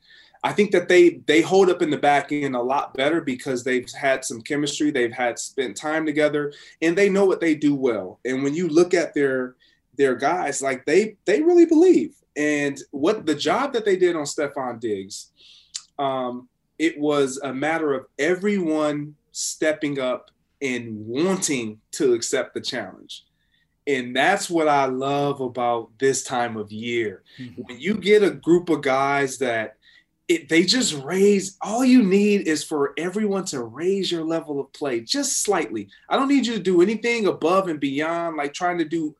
I 0.44 0.52
think 0.52 0.72
that 0.72 0.88
they 0.88 1.22
they 1.26 1.40
hold 1.40 1.70
up 1.70 1.80
in 1.80 1.88
the 1.88 1.96
back 1.96 2.30
end 2.30 2.54
a 2.54 2.60
lot 2.60 2.92
better 2.92 3.22
because 3.22 3.64
they've 3.64 3.90
had 3.90 4.26
some 4.26 4.42
chemistry, 4.42 4.90
they've 4.90 5.10
had 5.10 5.38
spent 5.38 5.74
time 5.74 6.04
together, 6.04 6.52
and 6.82 6.96
they 6.96 7.08
know 7.08 7.24
what 7.24 7.40
they 7.40 7.54
do 7.54 7.74
well. 7.74 8.20
And 8.26 8.44
when 8.44 8.54
you 8.54 8.68
look 8.68 8.92
at 8.92 9.14
their 9.14 9.56
their 9.96 10.14
guys, 10.14 10.60
like 10.60 10.84
they 10.84 11.16
they 11.24 11.40
really 11.40 11.64
believe. 11.64 12.14
And 12.36 12.78
what 12.90 13.24
the 13.24 13.34
job 13.34 13.72
that 13.72 13.86
they 13.86 13.96
did 13.96 14.16
on 14.16 14.24
Stefon 14.24 14.80
Diggs, 14.80 15.30
um, 15.98 16.48
it 16.78 16.98
was 16.98 17.38
a 17.38 17.54
matter 17.54 17.94
of 17.94 18.06
everyone 18.18 19.14
stepping 19.32 19.98
up 19.98 20.30
and 20.60 21.06
wanting 21.06 21.80
to 21.92 22.12
accept 22.12 22.52
the 22.52 22.60
challenge. 22.60 23.24
And 23.86 24.14
that's 24.14 24.50
what 24.50 24.68
I 24.68 24.86
love 24.86 25.40
about 25.40 25.90
this 25.98 26.22
time 26.22 26.56
of 26.56 26.70
year. 26.72 27.22
Mm-hmm. 27.38 27.62
When 27.62 27.80
you 27.80 27.94
get 27.94 28.22
a 28.22 28.30
group 28.30 28.68
of 28.68 28.82
guys 28.82 29.38
that 29.38 29.76
it, 30.28 30.48
they 30.48 30.64
just 30.64 30.94
raise 31.04 31.58
all 31.60 31.84
you 31.84 32.02
need 32.02 32.48
is 32.48 32.64
for 32.64 32.94
everyone 32.96 33.44
to 33.46 33.62
raise 33.62 34.10
your 34.10 34.24
level 34.24 34.58
of 34.58 34.72
play 34.72 35.00
just 35.00 35.42
slightly. 35.42 35.88
I 36.08 36.16
don't 36.16 36.28
need 36.28 36.46
you 36.46 36.54
to 36.54 36.62
do 36.62 36.80
anything 36.80 37.26
above 37.26 37.68
and 37.68 37.78
beyond, 37.78 38.36
like 38.36 38.54
trying 38.54 38.78
to 38.78 38.84
do 38.84 39.14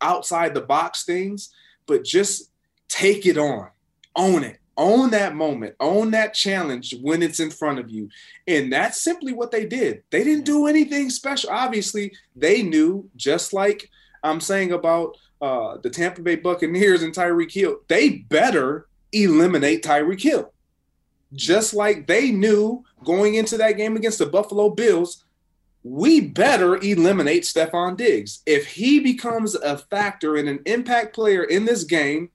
outside 0.00 0.54
the 0.54 0.60
box 0.60 1.04
things, 1.04 1.52
but 1.86 2.04
just 2.04 2.50
take 2.88 3.26
it 3.26 3.36
on, 3.36 3.68
own 4.14 4.44
it, 4.44 4.60
own 4.76 5.10
that 5.10 5.34
moment, 5.34 5.74
own 5.80 6.12
that 6.12 6.32
challenge 6.32 6.94
when 7.00 7.22
it's 7.22 7.40
in 7.40 7.50
front 7.50 7.80
of 7.80 7.90
you. 7.90 8.08
And 8.46 8.72
that's 8.72 9.00
simply 9.00 9.32
what 9.32 9.50
they 9.50 9.66
did. 9.66 10.04
They 10.10 10.22
didn't 10.22 10.44
do 10.44 10.66
anything 10.66 11.10
special. 11.10 11.50
Obviously, 11.50 12.12
they 12.36 12.62
knew, 12.62 13.10
just 13.16 13.52
like 13.52 13.90
I'm 14.22 14.40
saying 14.40 14.72
about 14.72 15.16
uh, 15.42 15.78
the 15.82 15.90
Tampa 15.90 16.22
Bay 16.22 16.36
Buccaneers 16.36 17.02
and 17.02 17.12
Tyreek 17.12 17.52
Hill, 17.52 17.80
they 17.88 18.10
better 18.10 18.86
eliminate 19.24 19.82
Tyreek 19.82 20.20
Hill. 20.20 20.52
Just 21.32 21.74
like 21.74 22.06
they 22.06 22.30
knew 22.30 22.84
going 23.04 23.34
into 23.34 23.56
that 23.58 23.76
game 23.76 23.96
against 23.96 24.18
the 24.18 24.26
Buffalo 24.26 24.70
Bills, 24.70 25.24
we 25.82 26.20
better 26.20 26.76
eliminate 26.76 27.44
Stefon 27.44 27.96
Diggs. 27.96 28.42
If 28.46 28.66
he 28.66 29.00
becomes 29.00 29.54
a 29.54 29.78
factor 29.78 30.36
and 30.36 30.48
an 30.48 30.60
impact 30.66 31.14
player 31.14 31.44
in 31.44 31.64
this 31.64 31.84
game, 31.84 32.30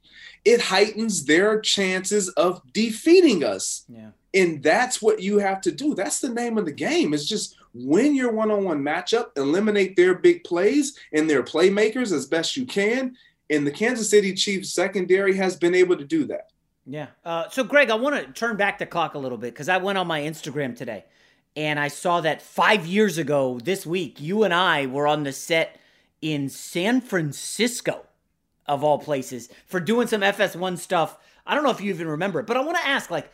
it 0.46 0.62
heightens 0.62 1.26
their 1.26 1.60
chances 1.60 2.30
of 2.30 2.62
defeating 2.74 3.44
us. 3.44 3.86
Yeah. 3.90 4.10
And 4.34 4.64
that's 4.64 5.02
what 5.02 5.22
you 5.22 5.40
have 5.40 5.60
to 5.62 5.72
do. 5.72 5.94
That's 5.94 6.20
the 6.20 6.30
name 6.30 6.58
of 6.58 6.66
the 6.66 6.72
game. 6.72 7.14
It's 7.14 7.26
just 7.26 7.58
win 7.74 8.16
your 8.16 8.32
one-on-one 8.32 8.82
matchup, 8.82 9.38
eliminate 9.38 9.96
their 9.96 10.16
big 10.16 10.44
plays 10.44 10.98
and 11.12 11.30
their 11.30 11.44
playmakers 11.44 12.14
as 12.14 12.26
best 12.28 12.56
you 12.56 12.66
can. 12.66 13.16
And 13.50 13.68
the 13.68 13.72
Kansas 13.72 14.10
City 14.10 14.34
Chiefs 14.34 14.74
secondary 14.74 15.36
has 15.36 15.58
been 15.58 15.76
able 15.76 15.98
to 15.98 16.06
do 16.06 16.24
that. 16.26 16.51
Yeah. 16.86 17.08
Uh, 17.24 17.48
so, 17.50 17.64
Greg, 17.64 17.90
I 17.90 17.96
want 17.96 18.16
to 18.16 18.32
turn 18.34 18.58
back 18.58 18.80
the 18.80 18.86
clock 18.86 19.14
a 19.14 19.20
little 19.20 19.38
bit 19.38 19.54
because 19.54 19.70
I 19.70 19.78
went 19.78 19.98
on 19.98 20.08
my 20.08 20.22
Instagram 20.22 20.76
today 20.76 21.06
and 21.56 21.80
I 21.80 21.90
saw 21.90 22.22
that 22.22 22.42
five 22.42 22.86
years 22.86 23.18
ago 23.18 23.60
this 23.64 23.86
week, 23.86 24.20
you 24.20 24.44
and 24.44 24.54
I 24.54 24.86
were 24.86 25.08
on 25.08 25.24
the 25.24 25.34
set 25.34 25.78
in 26.22 26.50
San 26.50 27.02
Francisco, 27.02 28.06
of 28.66 28.84
all 28.84 29.00
places, 29.00 29.50
for 29.66 29.80
doing 29.80 30.08
some 30.08 30.22
FS1 30.22 30.78
stuff. 30.78 31.18
I 31.46 31.56
don't 31.56 31.64
know 31.64 31.72
if 31.72 31.82
you 31.82 31.92
even 31.92 32.08
remember 32.08 32.40
it, 32.40 32.48
but 32.48 32.58
I 32.58 32.62
want 32.62 32.78
to 32.78 32.88
ask 32.88 33.10
like, 33.10 33.32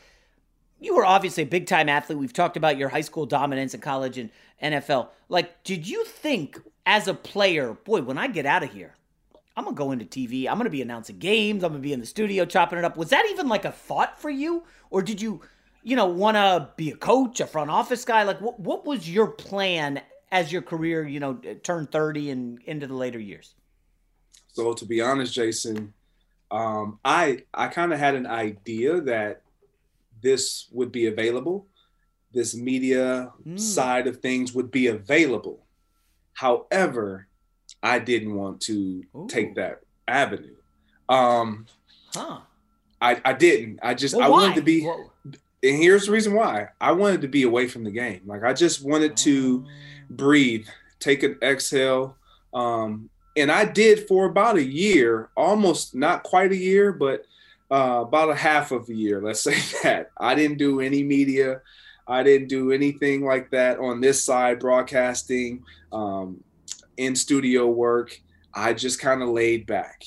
you 0.80 0.96
were 0.96 1.06
obviously 1.06 1.44
a 1.44 1.48
big 1.48 1.66
time 1.66 1.90
athlete. 1.90 2.20
We've 2.20 2.34
talked 2.34 2.58
about 2.58 2.78
your 2.78 2.90
high 2.90 3.02
school 3.02 3.26
dominance 3.26 3.74
in 3.74 3.82
college 3.82 4.18
and 4.18 4.30
NFL. 4.62 5.10
Like, 5.28 5.64
did 5.64 5.88
you 5.88 6.06
think 6.06 6.60
as 6.86 7.08
a 7.08 7.14
player, 7.14 7.74
boy, 7.74 8.02
when 8.02 8.18
I 8.18 8.28
get 8.28 8.46
out 8.46 8.64
of 8.64 8.72
here, 8.72 8.94
I'm 9.58 9.64
gonna 9.64 9.76
go 9.76 9.92
into 9.92 10.06
TV. 10.06 10.48
I'm 10.48 10.58
gonna 10.58 10.70
be 10.70 10.82
announcing 10.84 11.18
games. 11.18 11.64
I'm 11.64 11.72
gonna 11.72 11.82
be 11.82 11.92
in 11.92 12.00
the 12.00 12.06
studio 12.06 12.46
chopping 12.46 12.78
it 12.80 12.86
up. 12.86 12.96
Was 12.96 13.10
that 13.10 13.26
even 13.32 13.48
like 13.48 13.66
a 13.66 13.72
thought 13.72 14.22
for 14.22 14.30
you, 14.30 14.64
or 14.92 15.02
did 15.02 15.22
you 15.22 15.42
you 15.84 15.96
know, 15.96 16.06
want 16.08 16.36
to 16.36 16.70
be 16.76 16.92
a 16.92 16.98
coach, 16.98 17.40
a 17.40 17.48
front 17.48 17.70
office 17.72 18.04
guy? 18.04 18.24
Like, 18.24 18.42
what, 18.42 18.60
what 18.60 18.86
was 18.86 19.10
your 19.10 19.28
plan 19.28 20.02
as 20.34 20.52
your 20.52 20.62
career, 20.62 21.08
you 21.08 21.22
know, 21.22 21.36
turned 21.64 21.94
30 21.94 22.30
and 22.32 22.60
into 22.66 22.88
the 22.88 22.94
later 22.94 23.20
years? 23.20 23.56
So, 24.52 24.74
to 24.74 24.86
be 24.86 25.02
honest, 25.02 25.34
Jason, 25.34 25.94
Um, 26.52 27.00
I 27.06 27.44
I 27.54 27.68
kind 27.68 27.94
of 27.94 28.00
had 28.00 28.16
an 28.16 28.26
idea 28.28 29.00
that 29.02 29.44
this 30.22 30.68
would 30.74 30.92
be 30.92 31.06
available. 31.08 31.68
This 32.34 32.54
media 32.56 33.32
Mm. 33.46 33.58
side 33.60 34.08
of 34.08 34.18
things 34.18 34.54
would 34.54 34.72
be 34.72 34.88
available. 34.88 35.66
However, 36.34 37.28
I 37.84 38.00
didn't 38.00 38.36
want 38.36 38.62
to 38.62 39.04
take 39.28 39.56
that 39.56 39.82
avenue. 40.08 40.56
Um, 41.10 41.66
Huh. 42.14 42.40
I, 43.02 43.22
I 43.24 43.34
didn't. 43.34 43.80
I 43.84 43.94
just 43.94 44.16
Well, 44.16 44.26
I 44.26 44.30
wanted 44.30 44.56
to 44.56 44.62
be 44.62 44.90
and 45.64 45.76
here's 45.82 46.06
the 46.06 46.12
reason 46.12 46.34
why. 46.34 46.70
I 46.80 46.92
wanted 46.94 47.22
to 47.22 47.28
be 47.28 47.44
away 47.44 47.68
from 47.68 47.84
the 47.84 47.92
game. 47.92 48.22
Like 48.26 48.44
I 48.44 48.54
just 48.54 48.84
wanted 48.84 49.16
to 49.18 49.66
Oh. 49.66 49.70
breathe, 50.10 50.68
take 51.00 51.24
an 51.24 51.38
exhale. 51.44 52.16
Um, 52.54 53.10
and 53.36 53.52
I 53.52 53.66
did 53.66 54.08
for 54.08 54.26
about 54.26 54.56
a 54.58 54.64
year, 54.64 55.30
almost 55.38 55.94
not 55.94 56.24
quite 56.24 56.52
a 56.52 56.56
year, 56.58 56.92
but 56.92 57.26
uh, 57.70 58.04
about 58.08 58.30
a 58.30 58.36
half 58.36 58.72
of 58.72 58.90
a 58.90 58.94
year, 58.96 59.22
let's 59.22 59.42
say 59.50 59.60
that. 59.84 60.12
I 60.18 60.34
didn't 60.36 60.58
do 60.58 60.80
any 60.80 61.04
media. 61.04 61.62
I 62.08 62.24
didn't 62.24 62.48
do 62.48 62.72
anything 62.72 63.26
like 63.26 63.52
that 63.52 63.80
on 63.80 64.00
this 64.00 64.24
side, 64.24 64.60
broadcasting, 64.60 65.64
um, 65.92 66.42
in 66.98 67.16
studio 67.16 67.68
work. 67.68 68.20
I 68.54 68.74
just 68.74 69.00
kind 69.00 69.22
of 69.22 69.30
laid 69.30 69.66
back. 69.66 70.04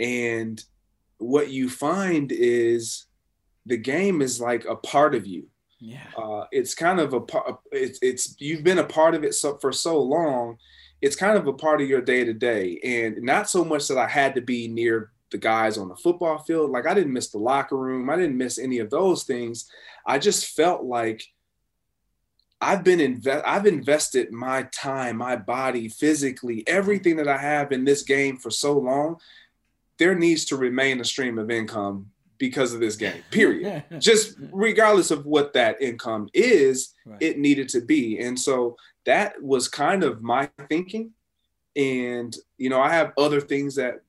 And 0.00 0.62
what 1.18 1.50
you 1.50 1.68
find 1.68 2.32
is 2.32 3.06
the 3.66 3.76
game 3.76 4.22
is 4.22 4.40
like 4.40 4.64
a 4.64 4.76
part 4.76 5.14
of 5.14 5.26
you. 5.26 5.48
Yeah. 5.78 6.06
Uh, 6.16 6.44
it's 6.52 6.74
kind 6.74 7.00
of 7.00 7.12
a 7.12 7.20
part. 7.20 7.58
It's 7.70 7.98
it's 8.02 8.36
you've 8.38 8.64
been 8.64 8.78
a 8.78 8.84
part 8.84 9.14
of 9.14 9.24
it 9.24 9.34
so, 9.34 9.58
for 9.58 9.72
so 9.72 10.00
long. 10.00 10.58
It's 11.00 11.16
kind 11.16 11.36
of 11.36 11.48
a 11.48 11.52
part 11.52 11.80
of 11.80 11.88
your 11.88 12.00
day 12.00 12.24
to 12.24 12.32
day, 12.32 12.78
and 12.84 13.22
not 13.22 13.50
so 13.50 13.64
much 13.64 13.88
that 13.88 13.98
I 13.98 14.06
had 14.06 14.36
to 14.36 14.40
be 14.40 14.68
near 14.68 15.10
the 15.32 15.38
guys 15.38 15.78
on 15.78 15.88
the 15.88 15.96
football 15.96 16.38
field. 16.38 16.70
Like 16.70 16.86
I 16.86 16.94
didn't 16.94 17.12
miss 17.12 17.30
the 17.30 17.38
locker 17.38 17.76
room. 17.76 18.08
I 18.08 18.16
didn't 18.16 18.38
miss 18.38 18.58
any 18.58 18.78
of 18.78 18.90
those 18.90 19.24
things. 19.24 19.68
I 20.06 20.18
just 20.18 20.54
felt 20.54 20.84
like 20.84 21.24
I've 22.62 22.84
been 22.84 23.00
invest. 23.00 23.44
I've 23.44 23.66
invested 23.66 24.32
my 24.32 24.62
time, 24.64 25.16
my 25.16 25.34
body, 25.36 25.88
physically, 25.88 26.62
everything 26.68 27.16
that 27.16 27.26
I 27.28 27.36
have 27.36 27.72
in 27.72 27.84
this 27.84 28.02
game 28.02 28.36
for 28.36 28.50
so 28.50 28.78
long. 28.78 29.16
There 29.98 30.14
needs 30.14 30.44
to 30.46 30.56
remain 30.56 31.00
a 31.00 31.04
stream 31.04 31.38
of 31.38 31.50
income 31.50 32.10
because 32.38 32.72
of 32.72 32.80
this 32.80 32.96
game. 32.96 33.22
Period. 33.30 33.84
Just 33.98 34.36
regardless 34.52 35.10
of 35.10 35.26
what 35.26 35.52
that 35.54 35.82
income 35.82 36.28
is, 36.32 36.94
it 37.20 37.38
needed 37.38 37.68
to 37.70 37.80
be. 37.80 38.18
And 38.20 38.38
so 38.38 38.76
that 39.06 39.42
was 39.42 39.68
kind 39.68 40.04
of 40.04 40.22
my 40.22 40.48
thinking. 40.68 41.12
And 41.76 42.34
you 42.58 42.70
know, 42.70 42.80
I 42.80 42.90
have 42.92 43.12
other 43.18 43.40
things 43.40 43.74
that 43.74 44.02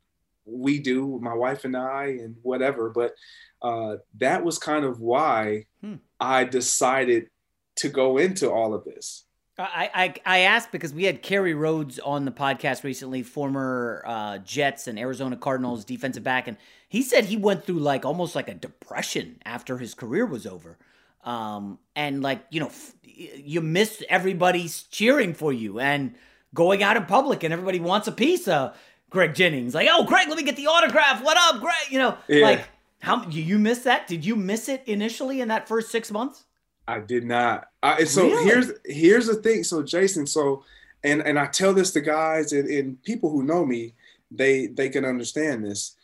we 0.45 0.80
do, 0.80 1.20
my 1.22 1.34
wife 1.34 1.66
and 1.66 1.76
I, 1.76 2.18
and 2.22 2.36
whatever. 2.43 2.89
But 2.89 3.16
uh, 3.62 3.97
that 4.20 4.43
was 4.43 4.58
kind 4.60 4.86
of 4.86 4.99
why 4.99 5.66
Hmm. 5.84 5.95
I 6.18 6.45
decided 6.45 7.30
to 7.78 7.89
go 7.89 8.17
into 8.17 8.51
all 8.51 8.74
of 8.74 8.84
this. 8.86 9.26
I, 9.57 9.89
I 9.93 10.13
I 10.26 10.39
asked 10.39 10.71
because 10.71 10.93
we 10.93 11.03
had 11.03 11.21
Kerry 11.21 11.53
Rhodes 11.53 11.99
on 11.99 12.26
the 12.26 12.32
podcast 12.32 12.84
recently, 12.84 13.21
former 13.21 14.03
uh, 14.07 14.38
Jets 14.39 14.88
and 14.88 14.97
Arizona 14.97 15.38
Cardinals 15.38 15.86
defensive 15.86 16.24
back, 16.24 16.47
and 16.47 16.57
he 16.89 17.03
said 17.03 17.26
he 17.26 17.38
went 17.38 17.63
through 17.63 17.80
like 17.80 18.03
almost 18.03 18.34
like 18.36 18.47
a 18.49 18.55
depression 18.55 19.38
after 19.45 19.78
his 19.78 19.93
career 19.93 20.26
was 20.26 20.47
over, 20.47 20.80
um, 21.24 21.78
and 21.95 22.24
like 22.24 22.43
you 22.49 22.59
know 22.61 22.67
f- 22.67 22.93
you 23.05 23.61
miss 23.61 24.01
everybody's 24.09 24.84
cheering 24.84 25.36
for 25.36 25.53
you 25.53 25.80
and 25.80 26.15
going 26.55 26.82
out 26.82 26.97
in 26.97 27.05
public, 27.05 27.43
and 27.43 27.53
everybody 27.53 27.80
wants 27.80 28.07
a 28.07 28.11
piece 28.11 28.47
of 28.47 28.76
Greg 29.11 29.36
Jennings. 29.36 29.76
Like, 29.76 29.88
oh, 29.91 30.03
Greg, 30.05 30.28
let 30.30 30.38
me 30.38 30.43
get 30.43 30.55
the 30.55 30.65
autograph. 30.65 31.24
What 31.24 31.38
up, 31.38 31.61
Greg? 31.61 31.76
You 31.91 31.99
know, 31.99 32.17
Yeah. 32.28 32.41
like 32.43 32.67
how 33.01 33.30
you 33.30 33.43
you 33.43 33.59
miss 33.59 33.80
that? 33.84 34.07
Did 34.07 34.26
you 34.26 34.36
miss 34.36 34.67
it 34.67 34.82
initially 34.88 35.41
in 35.41 35.49
that 35.49 35.67
first 35.67 35.91
six 35.91 36.09
months? 36.09 36.43
I 36.88 37.00
did 37.00 37.24
not. 37.24 37.68
I, 37.82 38.04
so 38.04 38.24
Really? 38.24 38.44
here's 38.46 38.72
here's 38.86 39.28
the 39.28 39.36
thing. 39.36 39.64
So 39.64 39.84
Jason, 39.84 40.28
so 40.28 40.64
and 41.04 41.22
and 41.22 41.40
I 41.40 41.48
tell 41.48 41.74
this 41.74 41.92
to 41.92 42.02
guys 42.02 42.52
and, 42.52 42.68
and 42.70 43.02
people 43.04 43.30
who 43.30 43.44
know 43.44 43.66
me, 43.66 43.94
they 44.32 44.68
they 44.68 44.90
can 44.90 45.06
understand 45.06 45.64
this. 45.64 45.96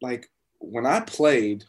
Like 0.00 0.30
when 0.58 0.86
I 0.86 1.00
played, 1.00 1.64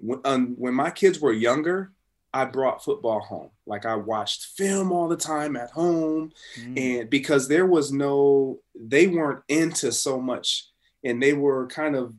when 0.00 0.20
um, 0.24 0.54
when 0.58 0.74
my 0.74 0.90
kids 0.90 1.20
were 1.20 1.32
younger, 1.32 1.92
I 2.34 2.44
brought 2.44 2.84
football 2.84 3.20
home. 3.20 3.50
Like 3.66 3.86
I 3.86 3.94
watched 3.94 4.56
film 4.56 4.92
all 4.92 5.08
the 5.08 5.16
time 5.16 5.56
at 5.56 5.70
home, 5.70 6.32
and 6.76 7.08
because 7.08 7.48
there 7.48 7.66
was 7.66 7.92
no, 7.92 8.60
they 8.74 9.06
weren't 9.06 9.42
into 9.48 9.92
so 9.92 10.20
much, 10.20 10.66
and 11.04 11.22
they 11.22 11.32
were 11.34 11.66
kind 11.66 11.94
of, 11.96 12.14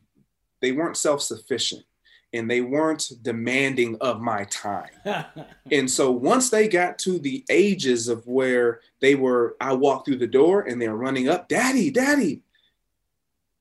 they 0.60 0.72
weren't 0.72 0.96
self 0.96 1.22
sufficient 1.22 1.84
and 2.32 2.50
they 2.50 2.60
weren't 2.60 3.10
demanding 3.22 3.96
of 4.00 4.20
my 4.20 4.44
time. 4.44 4.90
and 5.70 5.90
so 5.90 6.10
once 6.10 6.50
they 6.50 6.68
got 6.68 6.98
to 7.00 7.18
the 7.18 7.44
ages 7.50 8.08
of 8.08 8.26
where 8.26 8.80
they 9.00 9.14
were, 9.14 9.56
I 9.60 9.72
walked 9.72 10.06
through 10.06 10.18
the 10.18 10.26
door 10.26 10.62
and 10.62 10.80
they're 10.80 10.94
running 10.94 11.28
up, 11.28 11.48
Daddy, 11.48 11.90
Daddy. 11.90 12.42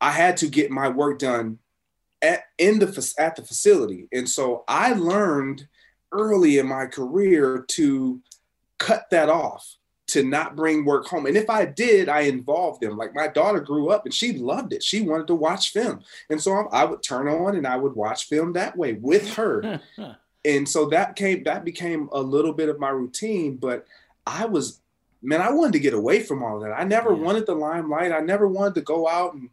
I 0.02 0.12
had 0.12 0.38
to 0.38 0.48
get 0.48 0.72
my 0.72 0.90
work 0.90 1.20
done 1.20 1.60
at 2.22 2.44
in 2.58 2.80
the 2.80 3.14
at 3.18 3.36
the 3.36 3.44
facility, 3.44 4.08
and 4.14 4.30
so 4.30 4.64
I 4.68 4.94
learned 4.94 5.68
early 6.12 6.58
in 6.58 6.68
my 6.68 6.86
career 6.86 7.66
to 7.70 8.22
cut 8.78 9.10
that 9.12 9.30
off 9.30 9.79
to 10.10 10.24
not 10.24 10.56
bring 10.56 10.86
work 10.86 11.08
home. 11.08 11.26
And 11.26 11.38
if 11.38 11.50
I 11.50 11.66
did, 11.66 12.10
I 12.10 12.22
involved 12.22 12.82
them. 12.82 12.98
Like 12.98 13.14
my 13.14 13.28
daughter 13.28 13.60
grew 13.60 13.90
up 13.90 14.06
and 14.06 14.14
she 14.14 14.34
loved 14.34 14.74
it. 14.74 14.84
She 14.84 15.02
wanted 15.02 15.28
to 15.28 15.36
watch 15.36 15.72
film. 15.72 16.02
And 16.30 16.42
so 16.42 16.68
I 16.72 16.86
would 16.86 17.04
turn 17.04 17.28
on 17.28 17.56
and 17.56 17.68
I 17.68 17.78
would 17.78 17.96
watch 17.96 18.28
film 18.28 18.54
that 18.54 18.76
way 18.76 18.94
with 18.94 19.34
her. 19.36 19.82
and 20.46 20.68
so 20.68 20.86
that 20.88 21.16
came 21.16 21.44
that 21.44 21.64
became 21.64 22.10
a 22.12 22.22
little 22.22 22.54
bit 22.54 22.70
of 22.70 22.80
my 22.80 22.90
routine, 22.90 23.58
but 23.58 23.86
I 24.26 24.46
was 24.46 24.82
man, 25.22 25.42
I 25.42 25.52
wanted 25.52 25.74
to 25.74 25.80
get 25.80 25.94
away 25.94 26.24
from 26.24 26.44
all 26.44 26.60
that. 26.62 26.72
I 26.72 26.84
never 26.86 27.14
wanted 27.14 27.46
the 27.46 27.56
limelight. 27.56 28.12
I 28.12 28.22
never 28.22 28.48
wanted 28.48 28.76
to 28.76 28.82
go 28.82 29.08
out 29.08 29.34
and 29.34 29.50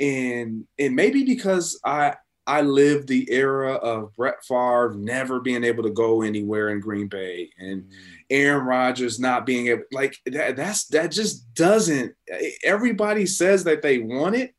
and 0.00 0.66
and 0.78 0.96
maybe 0.96 1.24
because 1.24 1.80
I 1.84 2.14
I 2.46 2.62
lived 2.62 3.08
the 3.08 3.30
era 3.30 3.74
of 3.74 4.16
Brett 4.16 4.42
Favre 4.42 4.94
never 4.96 5.38
being 5.38 5.64
able 5.64 5.82
to 5.82 5.90
go 5.90 6.22
anywhere 6.22 6.70
in 6.70 6.80
Green 6.80 7.08
Bay 7.08 7.50
and 7.58 7.82
mm. 7.82 7.92
Aaron 8.30 8.66
Rodgers 8.66 9.18
not 9.18 9.46
being 9.46 9.68
able 9.68 9.84
like 9.90 10.16
that 10.26 10.56
that's 10.56 10.86
that 10.88 11.10
just 11.10 11.54
doesn't 11.54 12.14
everybody 12.62 13.24
says 13.26 13.64
that 13.64 13.82
they 13.82 13.98
want 13.98 14.36
it, 14.36 14.54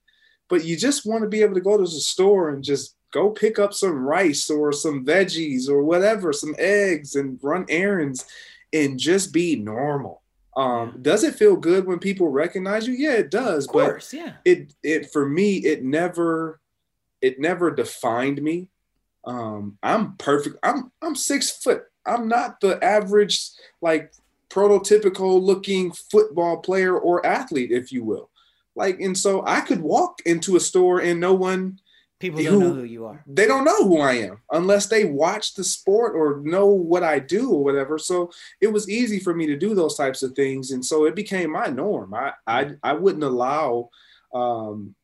but 0.49 0.65
you 0.65 0.75
just 0.75 1.05
want 1.05 1.23
to 1.23 1.29
be 1.29 1.41
able 1.41 1.53
to 1.53 1.61
go 1.61 1.77
to 1.77 1.83
the 1.83 1.89
store 1.89 2.49
and 2.49 2.63
just 2.63 2.95
go 3.11 3.29
pick 3.29 3.59
up 3.59 3.73
some 3.73 3.97
rice 3.97 4.49
or 4.49 4.71
some 4.71 5.05
veggies 5.05 5.69
or 5.69 5.83
whatever, 5.83 6.31
some 6.33 6.55
eggs 6.57 7.15
and 7.15 7.39
run 7.41 7.65
errands 7.69 8.25
and 8.73 8.99
just 8.99 9.33
be 9.33 9.55
normal. 9.55 10.21
Um, 10.55 10.97
does 11.01 11.23
it 11.23 11.35
feel 11.35 11.55
good 11.55 11.85
when 11.85 11.99
people 11.99 12.27
recognize 12.29 12.87
you? 12.87 12.93
Yeah, 12.93 13.13
it 13.13 13.31
does. 13.31 13.65
Of 13.65 13.71
course, 13.71 14.11
but 14.11 14.19
yeah. 14.19 14.33
It 14.45 14.73
it 14.83 15.11
for 15.11 15.27
me, 15.27 15.57
it 15.57 15.83
never 15.83 16.59
it 17.21 17.39
never 17.39 17.71
defined 17.71 18.41
me. 18.41 18.67
Um, 19.25 19.77
I'm 19.83 20.13
perfect. 20.17 20.57
I'm 20.63 20.91
I'm 21.01 21.15
six 21.15 21.49
foot. 21.49 21.83
I'm 22.09 22.27
not 22.27 22.59
the 22.59 22.83
average 22.83 23.49
like 23.81 24.13
prototypical 24.49 25.41
looking 25.41 25.91
football 25.91 26.57
player 26.57 26.97
or 26.97 27.25
athlete, 27.25 27.71
if 27.71 27.91
you 27.91 28.03
will. 28.03 28.29
Like, 28.75 28.99
and 28.99 29.17
so 29.17 29.43
I 29.45 29.61
could 29.61 29.81
walk 29.81 30.21
into 30.25 30.55
a 30.55 30.59
store 30.59 30.99
and 31.01 31.19
no 31.19 31.33
one 31.33 31.79
People 32.19 32.43
don't 32.43 32.59
know 32.59 32.73
who 32.73 32.83
you 32.83 33.05
are. 33.05 33.23
they 33.25 33.47
don't 33.47 33.63
know 33.63 33.85
who 33.87 34.01
I 34.01 34.13
am 34.13 34.41
unless 34.51 34.87
they 34.87 35.05
watch 35.05 35.53
the 35.53 35.63
sport 35.63 36.15
or 36.15 36.41
know 36.43 36.65
what 36.65 37.01
I 37.01 37.19
do 37.19 37.49
or 37.51 37.63
whatever. 37.63 37.97
So 37.97 38.29
it 38.59 38.67
was 38.67 38.89
easy 38.89 39.19
for 39.19 39.33
me 39.33 39.47
to 39.47 39.55
do 39.55 39.73
those 39.73 39.95
types 39.95 40.21
of 40.21 40.33
things, 40.33 40.71
and 40.71 40.83
so 40.83 41.05
it 41.05 41.15
became 41.15 41.51
my 41.51 41.67
norm. 41.67 42.13
I 42.13 42.33
I, 42.45 42.71
I 42.83 42.93
wouldn't 42.93 43.23
allow 43.23 43.89
um, 44.33 44.95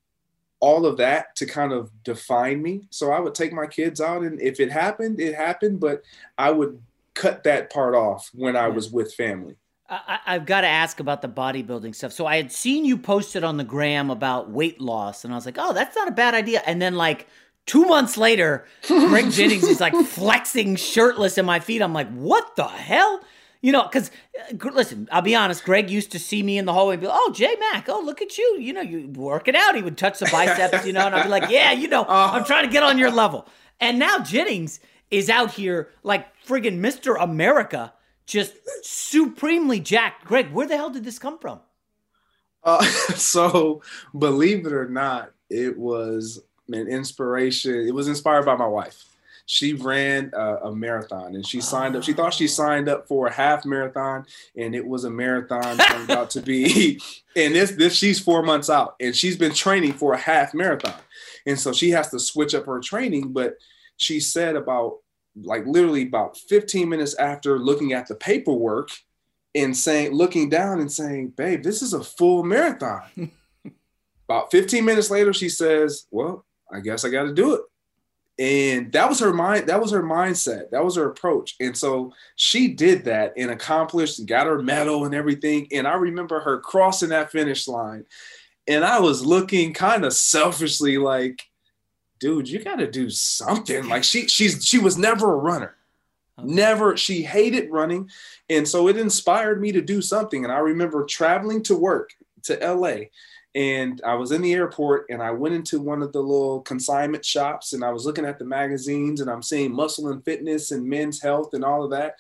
all 0.60 0.86
of 0.86 0.97
that 0.97 1.34
to 1.38 1.45
kind 1.45 1.72
of 1.72 1.89
define 2.03 2.62
me. 2.62 2.88
So 2.89 3.14
I 3.14 3.22
would 3.22 3.34
take 3.34 3.53
my 3.53 3.68
kids 3.68 4.01
out, 4.01 4.24
and 4.24 4.41
if 4.41 4.60
it 4.60 4.70
happened, 4.70 5.22
it 5.22 5.36
happened. 5.36 5.80
But 5.80 6.01
I 6.38 6.51
would 6.51 6.82
cut 7.16 7.43
that 7.43 7.72
part 7.72 7.95
off 7.95 8.30
when 8.34 8.55
I 8.55 8.68
was 8.68 8.91
with 8.91 9.13
family. 9.13 9.55
I, 9.88 10.20
I've 10.26 10.45
got 10.45 10.61
to 10.61 10.68
ask 10.68 10.99
about 10.99 11.22
the 11.22 11.30
bodybuilding 11.30 11.93
stuff. 11.95 12.11
So 12.11 12.26
I 12.26 12.38
had 12.38 12.51
seen 12.51 12.86
you 12.86 12.97
posted 12.97 13.43
on 13.43 13.57
the 13.57 13.63
gram 13.63 14.09
about 14.09 14.49
weight 14.49 14.82
loss, 14.82 15.24
and 15.24 15.34
I 15.34 15.38
was 15.38 15.45
like, 15.45 15.57
oh, 15.59 15.74
that's 15.74 15.95
not 15.95 16.07
a 16.07 16.11
bad 16.11 16.34
idea. 16.34 16.61
And 16.66 16.82
then, 16.82 16.95
like, 16.95 17.28
two 17.66 17.86
months 17.86 18.18
later, 18.18 18.66
Greg 18.88 19.32
Jennings 19.32 19.63
is 19.63 19.80
like 19.80 19.93
flexing 20.05 20.76
shirtless 20.76 21.38
in 21.38 21.45
my 21.45 21.59
feet. 21.59 21.82
I'm 21.82 21.93
like, 21.93 22.11
what 22.13 22.55
the 22.55 22.68
hell? 22.68 23.22
You 23.61 23.72
know, 23.72 23.84
because 23.84 24.11
uh, 24.51 24.70
listen, 24.72 25.07
I'll 25.11 25.24
be 25.24 25.36
honest. 25.36 25.63
Greg 25.63 25.89
used 25.89 26.11
to 26.11 26.20
see 26.20 26.43
me 26.43 26.57
in 26.57 26.66
the 26.66 26.74
hallway 26.74 26.95
and 26.95 27.01
be 27.01 27.07
like, 27.07 27.18
"Oh, 27.20 27.32
J 27.34 27.55
Mac, 27.72 27.89
oh 27.89 27.99
look 27.99 28.22
at 28.22 28.38
you, 28.38 28.57
you 28.59 28.74
know, 28.74 28.82
you 28.82 29.07
working 29.07 29.55
out." 29.55 29.74
He 29.74 29.82
would 29.82 29.97
touch 29.97 30.20
the 30.20 30.30
biceps, 30.32 30.86
you 30.86 30.93
know, 30.93 31.07
and 31.07 31.16
I'd 31.16 31.24
be 31.24 31.30
like, 31.30 31.49
"Yeah, 31.49 31.72
you 31.72 31.88
know, 31.88 32.03
I'm 32.03 32.09
uh-huh. 32.09 32.43
trying 32.43 32.68
to 32.68 32.72
get 32.72 32.84
on 32.84 32.99
your 32.99 33.09
level." 33.09 33.47
And 33.80 33.97
now 33.97 34.20
Jennings 34.20 34.80
is 35.12 35.30
out 35.30 35.51
here 35.51 35.89
like 36.03 36.28
friggin' 36.45 36.80
Mr. 36.80 37.16
America, 37.20 37.93
just 38.26 38.53
supremely 38.84 39.80
jacked. 39.80 40.26
Greg, 40.26 40.51
where 40.51 40.68
the 40.68 40.78
hell 40.78 40.89
did 40.89 41.03
this 41.03 41.20
come 41.20 41.39
from? 41.39 41.60
Uh, 42.64 42.84
so 43.16 43.82
believe 44.18 44.66
it 44.66 44.74
or 44.74 44.89
not, 44.89 45.32
it 45.49 45.78
was 45.78 46.41
an 46.70 46.88
inspiration. 46.88 47.88
It 47.88 47.93
was 47.93 48.08
inspired 48.08 48.45
by 48.45 48.56
my 48.56 48.68
wife. 48.68 49.06
She 49.47 49.74
ran 49.74 50.32
a, 50.34 50.56
a 50.56 50.76
marathon 50.76 51.36
and 51.36 51.45
she 51.45 51.62
signed 51.62 51.95
up. 51.95 52.01
She 52.01 52.14
thought 52.14 52.34
she 52.34 52.47
signed 52.47 52.89
up 52.89 53.08
for 53.08 53.28
a 53.28 53.32
half 53.32 53.64
marathon, 53.64 54.26
and 54.56 54.74
it 54.74 54.86
was 54.86 55.03
a 55.03 55.10
marathon 55.12 55.78
turned 55.78 56.10
out 56.12 56.32
to 56.32 56.41
be. 56.41 56.99
And 57.36 57.53
this 57.53 57.72
this 57.72 57.95
she's 57.95 58.20
four 58.20 58.41
months 58.41 58.72
out, 58.72 58.95
and 58.99 59.16
she's 59.16 59.38
been 59.38 59.53
training 59.53 59.93
for 59.93 60.14
a 60.14 60.18
half 60.18 60.56
marathon, 60.56 60.99
and 61.45 61.60
so 61.60 61.74
she 61.74 61.91
has 61.91 62.10
to 62.10 62.20
switch 62.20 62.56
up 62.56 62.66
her 62.66 62.80
training. 62.80 63.34
But 63.34 63.58
she 63.98 64.20
said 64.20 64.56
about 64.56 64.98
like 65.43 65.66
literally 65.66 66.04
about 66.04 66.38
15 66.38 66.88
minutes 66.88 67.16
after 67.16 67.60
looking 67.60 67.93
at 67.93 68.08
the 68.08 68.16
paperwork 68.16 68.89
and 69.54 69.76
saying, 69.76 70.12
looking 70.12 70.50
down 70.50 70.80
and 70.80 70.91
saying, 70.91 71.30
babe, 71.30 71.64
this 71.64 71.82
is 71.82 71.93
a 71.93 72.04
full 72.04 72.43
marathon. 72.43 73.04
about 74.30 74.52
15 74.52 74.84
minutes 74.84 75.10
later, 75.10 75.34
she 75.34 75.50
says, 75.50 76.08
well, 76.12 76.46
I 76.72 76.80
guess 76.80 77.06
I 77.06 77.10
got 77.10 77.24
to 77.24 77.34
do 77.34 77.56
it. 77.56 77.62
And 78.38 78.91
that 78.91 79.08
was 79.08 79.20
her 79.20 79.32
mind. 79.32 79.68
That 79.68 79.80
was 79.80 79.91
her 79.91 80.04
mindset. 80.04 80.70
That 80.72 80.84
was 80.84 80.98
her 80.98 81.10
approach. 81.10 81.56
And 81.62 81.76
so 81.76 82.12
she 82.36 82.68
did 82.68 83.06
that 83.06 83.34
and 83.38 83.50
accomplished 83.50 84.20
and 84.20 84.28
got 84.28 84.48
her 84.48 84.62
medal 84.62 85.06
and 85.06 85.16
everything. 85.16 85.68
And 85.72 85.88
I 85.88 85.93
remember 85.93 86.41
her 86.41 86.60
crossing 86.60 87.10
that 87.10 87.32
finish 87.32 87.66
line. 87.66 88.06
And 88.68 88.84
I 88.84 89.00
was 89.00 89.26
looking 89.26 89.74
kind 89.74 90.04
of 90.04 90.12
selfishly 90.12 90.98
like, 90.98 91.41
dude, 92.20 92.49
you 92.49 92.63
got 92.63 92.78
to 92.78 92.89
do 92.89 93.09
something. 93.09 93.88
Like 93.88 94.03
she 94.03 94.28
she's 94.28 94.66
she 94.66 94.80
was 94.80 94.97
never 94.97 95.34
a 95.34 95.38
runner. 95.38 95.76
Never 96.43 96.97
she 96.97 97.24
hated 97.24 97.72
running 97.72 98.09
and 98.49 98.68
so 98.68 98.89
it 98.89 98.97
inspired 98.97 99.61
me 99.61 99.72
to 99.72 99.82
do 99.82 100.01
something 100.01 100.43
and 100.43 100.51
I 100.51 100.57
remember 100.57 101.05
traveling 101.05 101.63
to 101.63 101.78
work 101.78 102.09
to 102.43 102.55
LA 102.55 103.05
and 103.55 104.01
I 104.05 104.16
was 104.16 104.34
in 104.34 104.41
the 104.41 104.53
airport 104.53 105.05
and 105.09 105.24
I 105.24 105.32
went 105.32 105.55
into 105.55 105.80
one 105.80 106.01
of 106.01 106.11
the 106.11 106.20
little 106.20 106.59
consignment 106.59 107.24
shops 107.24 107.72
and 107.72 107.86
I 107.86 107.91
was 107.91 108.05
looking 108.05 108.26
at 108.26 108.38
the 108.38 108.43
magazines 108.43 109.22
and 109.22 109.32
I'm 109.32 109.41
seeing 109.41 109.74
muscle 109.74 110.09
and 110.09 110.26
fitness 110.26 110.72
and 110.72 110.86
men's 110.86 111.22
health 111.22 111.53
and 111.53 111.63
all 111.63 111.86
of 111.86 111.91
that 111.91 112.18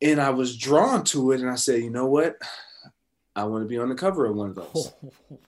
and 0.00 0.20
I 0.20 0.30
was 0.30 0.56
drawn 0.56 1.04
to 1.04 1.32
it 1.32 1.40
and 1.40 1.50
I 1.50 1.56
said, 1.56 1.82
"You 1.82 1.90
know 1.90 2.06
what? 2.06 2.40
I 3.34 3.44
want 3.44 3.64
to 3.64 3.68
be 3.68 3.78
on 3.78 3.88
the 3.88 3.94
cover 3.94 4.26
of 4.26 4.36
one 4.36 4.50
of 4.50 4.54
those." 4.54 4.92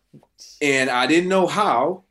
and 0.62 0.91
I 0.91 1.07
didn't 1.07 1.28
know 1.28 1.47
how, 1.47 2.05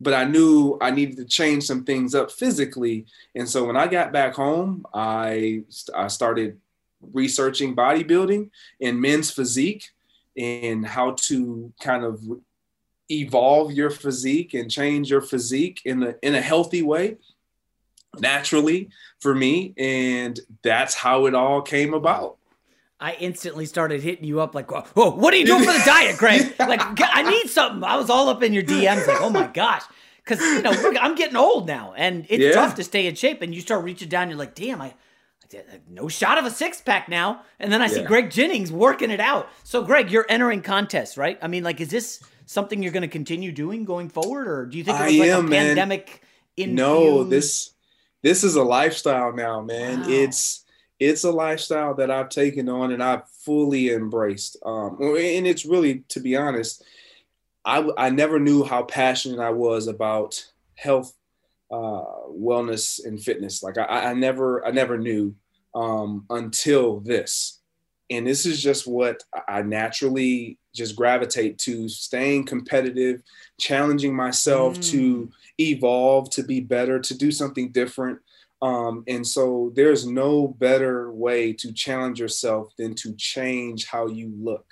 but 0.00 0.14
I 0.14 0.24
knew 0.24 0.78
I 0.80 0.90
needed 0.90 1.16
to 1.16 1.24
change 1.24 1.64
some 1.64 1.84
things 1.84 2.14
up 2.14 2.30
physically. 2.30 3.06
And 3.34 3.48
so 3.48 3.64
when 3.64 3.76
I 3.76 3.86
got 3.86 4.12
back 4.12 4.34
home, 4.34 4.84
I, 4.92 5.62
I 5.94 6.08
started 6.08 6.58
researching 7.12 7.74
bodybuilding 7.74 8.50
and 8.80 9.00
men's 9.00 9.30
physique 9.30 9.90
and 10.36 10.86
how 10.86 11.12
to 11.12 11.72
kind 11.80 12.04
of 12.04 12.20
evolve 13.10 13.72
your 13.72 13.90
physique 13.90 14.54
and 14.54 14.70
change 14.70 15.10
your 15.10 15.20
physique 15.20 15.80
in 15.84 16.02
a, 16.02 16.14
in 16.22 16.34
a 16.34 16.40
healthy 16.40 16.82
way 16.82 17.16
naturally 18.18 18.88
for 19.20 19.34
me. 19.34 19.74
And 19.76 20.38
that's 20.62 20.94
how 20.94 21.26
it 21.26 21.34
all 21.34 21.62
came 21.62 21.94
about. 21.94 22.35
I 22.98 23.12
instantly 23.14 23.66
started 23.66 24.02
hitting 24.02 24.24
you 24.24 24.40
up 24.40 24.54
like, 24.54 24.70
"Whoa, 24.70 25.10
what 25.10 25.34
are 25.34 25.36
you 25.36 25.44
doing 25.44 25.64
for 25.64 25.72
the 25.72 25.82
diet, 25.84 26.16
Greg? 26.16 26.54
Like, 26.58 26.80
I 27.00 27.22
need 27.28 27.48
something." 27.50 27.84
I 27.84 27.96
was 27.96 28.08
all 28.08 28.28
up 28.28 28.42
in 28.42 28.52
your 28.52 28.62
DMs, 28.62 29.06
like, 29.06 29.20
"Oh 29.20 29.30
my 29.30 29.46
gosh," 29.54 29.82
because 30.24 30.40
you 30.40 30.62
know 30.62 30.72
I'm 31.00 31.14
getting 31.14 31.36
old 31.36 31.66
now, 31.66 31.92
and 31.96 32.26
it's 32.28 32.42
yeah. 32.42 32.52
tough 32.52 32.74
to 32.76 32.84
stay 32.84 33.06
in 33.06 33.14
shape. 33.14 33.42
And 33.42 33.54
you 33.54 33.60
start 33.60 33.84
reaching 33.84 34.08
down, 34.08 34.30
you're 34.30 34.38
like, 34.38 34.54
"Damn, 34.54 34.80
I, 34.80 34.94
I 35.52 35.62
no 35.90 36.08
shot 36.08 36.38
of 36.38 36.46
a 36.46 36.50
six 36.50 36.80
pack 36.80 37.08
now." 37.08 37.42
And 37.60 37.70
then 37.70 37.82
I 37.82 37.88
see 37.88 38.02
Greg 38.02 38.30
Jennings 38.30 38.72
working 38.72 39.10
it 39.10 39.20
out. 39.20 39.48
So, 39.62 39.82
Greg, 39.82 40.10
you're 40.10 40.26
entering 40.28 40.62
contests, 40.62 41.18
right? 41.18 41.38
I 41.42 41.48
mean, 41.48 41.64
like, 41.64 41.80
is 41.82 41.90
this 41.90 42.22
something 42.46 42.82
you're 42.82 42.92
going 42.92 43.02
to 43.02 43.08
continue 43.08 43.52
doing 43.52 43.84
going 43.84 44.08
forward, 44.08 44.48
or 44.48 44.64
do 44.64 44.78
you 44.78 44.84
think 44.84 44.98
it 44.98 45.04
was 45.04 45.14
I 45.14 45.18
like 45.18 45.28
am, 45.28 45.46
a 45.46 45.50
pandemic? 45.50 46.22
In 46.56 46.74
no, 46.74 47.24
this 47.24 47.72
this 48.22 48.42
is 48.42 48.56
a 48.56 48.62
lifestyle 48.62 49.34
now, 49.34 49.60
man. 49.60 50.00
Wow. 50.00 50.06
It's 50.08 50.64
it's 50.98 51.24
a 51.24 51.30
lifestyle 51.30 51.94
that 51.94 52.10
I've 52.10 52.28
taken 52.28 52.68
on 52.68 52.92
and 52.92 53.02
I've 53.02 53.28
fully 53.28 53.90
embraced. 53.90 54.56
Um, 54.64 54.96
and 55.00 55.46
it's 55.46 55.66
really, 55.66 56.04
to 56.08 56.20
be 56.20 56.36
honest, 56.36 56.82
I, 57.64 57.88
I 57.98 58.10
never 58.10 58.38
knew 58.38 58.64
how 58.64 58.84
passionate 58.84 59.40
I 59.40 59.50
was 59.50 59.88
about 59.88 60.46
health, 60.76 61.12
uh, 61.70 62.04
wellness, 62.30 63.04
and 63.04 63.20
fitness. 63.20 63.62
Like 63.62 63.76
I, 63.76 64.10
I 64.10 64.14
never, 64.14 64.64
I 64.64 64.70
never 64.70 64.96
knew 64.96 65.34
um, 65.74 66.24
until 66.30 67.00
this. 67.00 67.60
And 68.08 68.26
this 68.26 68.46
is 68.46 68.62
just 68.62 68.86
what 68.86 69.24
I 69.48 69.62
naturally 69.62 70.58
just 70.74 70.94
gravitate 70.94 71.58
to 71.58 71.88
staying 71.88 72.44
competitive, 72.44 73.20
challenging 73.58 74.14
myself 74.14 74.78
mm. 74.78 74.90
to 74.92 75.30
evolve, 75.58 76.30
to 76.30 76.44
be 76.44 76.60
better, 76.60 77.00
to 77.00 77.18
do 77.18 77.32
something 77.32 77.72
different. 77.72 78.20
Um, 78.62 79.04
and 79.06 79.26
so 79.26 79.72
there's 79.74 80.06
no 80.06 80.48
better 80.48 81.12
way 81.12 81.52
to 81.54 81.72
challenge 81.72 82.18
yourself 82.18 82.72
than 82.78 82.94
to 82.96 83.14
change 83.16 83.86
how 83.86 84.06
you 84.06 84.32
look 84.38 84.66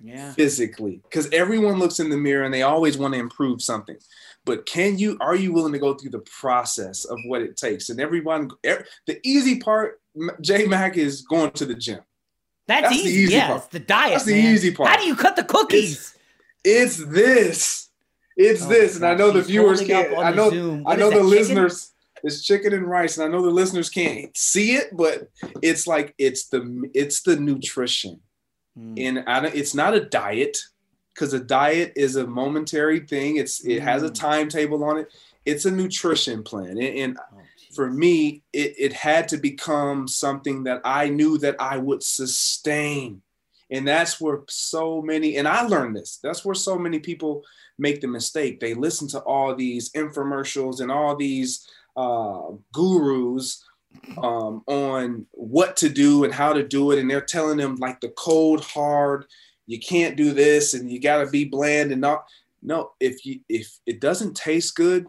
yeah. 0.00 0.32
physically. 0.32 1.00
Because 1.04 1.28
everyone 1.30 1.78
looks 1.78 2.00
in 2.00 2.10
the 2.10 2.16
mirror 2.16 2.44
and 2.44 2.52
they 2.52 2.62
always 2.62 2.98
want 2.98 3.14
to 3.14 3.20
improve 3.20 3.62
something. 3.62 3.96
But 4.44 4.66
can 4.66 4.98
you, 4.98 5.18
are 5.20 5.36
you 5.36 5.52
willing 5.52 5.72
to 5.72 5.78
go 5.78 5.94
through 5.94 6.10
the 6.10 6.24
process 6.40 7.04
of 7.04 7.18
what 7.26 7.42
it 7.42 7.56
takes? 7.56 7.90
And 7.90 8.00
everyone, 8.00 8.50
the 8.62 9.20
easy 9.22 9.60
part, 9.60 10.00
J 10.40 10.66
Mac, 10.66 10.96
is 10.96 11.22
going 11.22 11.52
to 11.52 11.64
the 11.64 11.74
gym. 11.74 12.00
That's, 12.66 12.82
That's 12.82 12.94
easy. 12.96 13.08
The 13.08 13.16
easy 13.22 13.34
yeah, 13.34 13.46
part. 13.46 13.58
it's 13.58 13.68
the 13.68 13.78
diet. 13.80 14.12
That's 14.12 14.26
man. 14.26 14.34
the 14.36 14.48
easy 14.48 14.72
part. 14.72 14.88
How 14.90 14.96
do 14.96 15.06
you 15.06 15.16
cut 15.16 15.36
the 15.36 15.44
cookies? 15.44 16.14
It's, 16.64 16.98
it's 17.00 17.10
this. 17.10 17.88
It's 18.36 18.62
oh 18.64 18.68
this. 18.68 18.96
And 18.96 19.06
I 19.06 19.14
know 19.14 19.30
the 19.30 19.42
viewers 19.42 19.80
can't. 19.80 20.16
I 20.18 20.32
know. 20.32 20.82
I 20.86 20.96
know 20.96 21.10
the 21.10 21.22
listeners 21.22 21.92
it's 22.22 22.44
chicken 22.44 22.72
and 22.72 22.86
rice 22.86 23.18
and 23.18 23.26
i 23.26 23.28
know 23.28 23.42
the 23.42 23.50
listeners 23.50 23.90
can't 23.90 24.36
see 24.36 24.74
it 24.74 24.88
but 24.96 25.28
it's 25.62 25.86
like 25.86 26.14
it's 26.18 26.48
the 26.48 26.90
it's 26.94 27.22
the 27.22 27.36
nutrition. 27.36 28.20
Mm. 28.78 28.94
and 28.96 29.24
I 29.26 29.40
don't, 29.40 29.54
it's 29.54 29.74
not 29.74 29.94
a 29.94 30.04
diet 30.04 30.56
because 31.12 31.32
a 31.32 31.40
diet 31.40 31.94
is 31.96 32.14
a 32.14 32.26
momentary 32.26 33.00
thing. 33.00 33.36
It's 33.36 33.64
it 33.64 33.80
has 33.80 34.04
a 34.04 34.08
hmm. 34.08 34.12
timetable 34.12 34.84
on 34.84 34.98
it. 34.98 35.12
It's 35.44 35.64
a 35.64 35.70
nutrition 35.70 36.44
plan 36.44 36.78
and, 36.78 36.80
and 36.80 37.18
oh, 37.18 37.40
for 37.74 37.90
me 37.90 38.42
it, 38.52 38.74
it 38.78 38.92
had 38.92 39.28
to 39.28 39.36
become 39.36 40.06
something 40.06 40.64
that 40.64 40.80
i 40.84 41.08
knew 41.08 41.38
that 41.38 41.56
i 41.60 41.76
would 41.76 42.02
sustain. 42.02 43.22
And 43.70 43.86
that's 43.86 44.20
where 44.20 44.40
so 44.48 45.02
many 45.02 45.36
and 45.36 45.48
i 45.48 45.62
learned 45.62 45.96
this 45.96 46.18
that's 46.22 46.44
where 46.44 46.54
so 46.54 46.78
many 46.78 46.98
people 46.98 47.44
make 47.78 48.00
the 48.00 48.08
mistake. 48.08 48.60
They 48.60 48.74
listen 48.74 49.08
to 49.08 49.20
all 49.20 49.54
these 49.54 49.90
infomercials 49.90 50.80
and 50.80 50.90
all 50.90 51.16
these 51.16 51.66
uh, 51.98 52.52
gurus 52.72 53.64
um, 54.18 54.62
on 54.68 55.26
what 55.32 55.76
to 55.78 55.88
do 55.88 56.22
and 56.22 56.32
how 56.32 56.52
to 56.52 56.62
do 56.62 56.92
it, 56.92 57.00
and 57.00 57.10
they're 57.10 57.20
telling 57.20 57.58
them 57.58 57.74
like 57.76 58.00
the 58.00 58.10
cold 58.10 58.64
hard, 58.64 59.26
you 59.66 59.80
can't 59.80 60.16
do 60.16 60.32
this, 60.32 60.74
and 60.74 60.90
you 60.90 61.00
got 61.00 61.24
to 61.24 61.30
be 61.30 61.44
bland 61.44 61.90
and 61.90 62.00
not. 62.00 62.26
No, 62.62 62.92
if 63.00 63.26
you 63.26 63.40
if 63.48 63.78
it 63.84 64.00
doesn't 64.00 64.36
taste 64.36 64.76
good, 64.76 65.06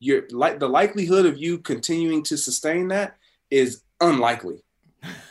you're 0.00 0.24
like 0.30 0.58
the 0.58 0.68
likelihood 0.68 1.26
of 1.26 1.38
you 1.38 1.58
continuing 1.58 2.22
to 2.24 2.36
sustain 2.36 2.88
that 2.88 3.16
is 3.50 3.82
unlikely. 4.00 4.62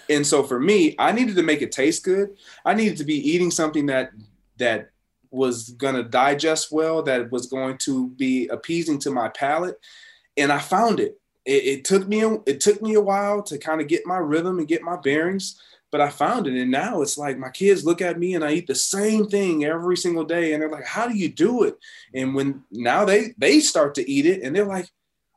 And 0.10 0.26
so 0.26 0.44
for 0.44 0.60
me, 0.60 0.96
I 0.98 1.12
needed 1.12 1.36
to 1.36 1.44
make 1.44 1.62
it 1.62 1.72
taste 1.72 2.06
good. 2.06 2.38
I 2.64 2.74
needed 2.74 2.98
to 2.98 3.04
be 3.04 3.16
eating 3.16 3.52
something 3.52 3.88
that 3.88 4.12
that 4.58 4.92
was 5.30 5.72
going 5.72 5.96
to 5.96 6.04
digest 6.04 6.72
well, 6.72 7.04
that 7.04 7.30
was 7.32 7.48
going 7.48 7.78
to 7.80 8.10
be 8.12 8.48
appeasing 8.48 8.98
to 9.00 9.12
my 9.12 9.28
palate, 9.30 9.78
and 10.38 10.52
I 10.52 10.60
found 10.60 11.00
it. 11.00 11.20
it. 11.46 11.64
It 11.64 11.86
took 11.86 12.08
me 12.08 12.22
it 12.46 12.60
took 12.60 12.82
me 12.82 12.96
a 12.96 13.02
while 13.02 13.42
to 13.44 13.58
kind 13.58 13.82
of 13.82 13.88
get 13.88 14.06
my 14.06 14.18
rhythm 14.18 14.60
and 14.60 14.68
get 14.68 14.82
my 14.82 14.98
bearings, 14.98 15.60
but 15.92 16.02
I 16.02 16.10
found 16.10 16.48
it. 16.48 16.60
And 16.60 16.72
now 16.72 17.02
it's 17.02 17.18
like 17.18 17.38
my 17.38 17.50
kids 17.50 17.86
look 17.86 18.02
at 18.02 18.20
me 18.20 18.36
and 18.36 18.44
I 18.44 18.52
eat 18.54 18.68
the 18.68 18.76
same 18.76 19.28
thing 19.28 19.66
every 19.66 19.98
single 19.98 20.26
day, 20.26 20.54
and 20.54 20.62
they're 20.62 20.70
like, 20.70 20.86
"How 20.86 21.08
do 21.08 21.16
you 21.16 21.30
do 21.30 21.64
it?" 21.64 21.78
And 22.14 22.36
when 22.36 22.64
now 22.72 23.06
they 23.06 23.34
they 23.38 23.60
start 23.60 23.96
to 23.96 24.10
eat 24.10 24.26
it, 24.26 24.44
and 24.44 24.56
they're 24.56 24.66
like, 24.66 24.90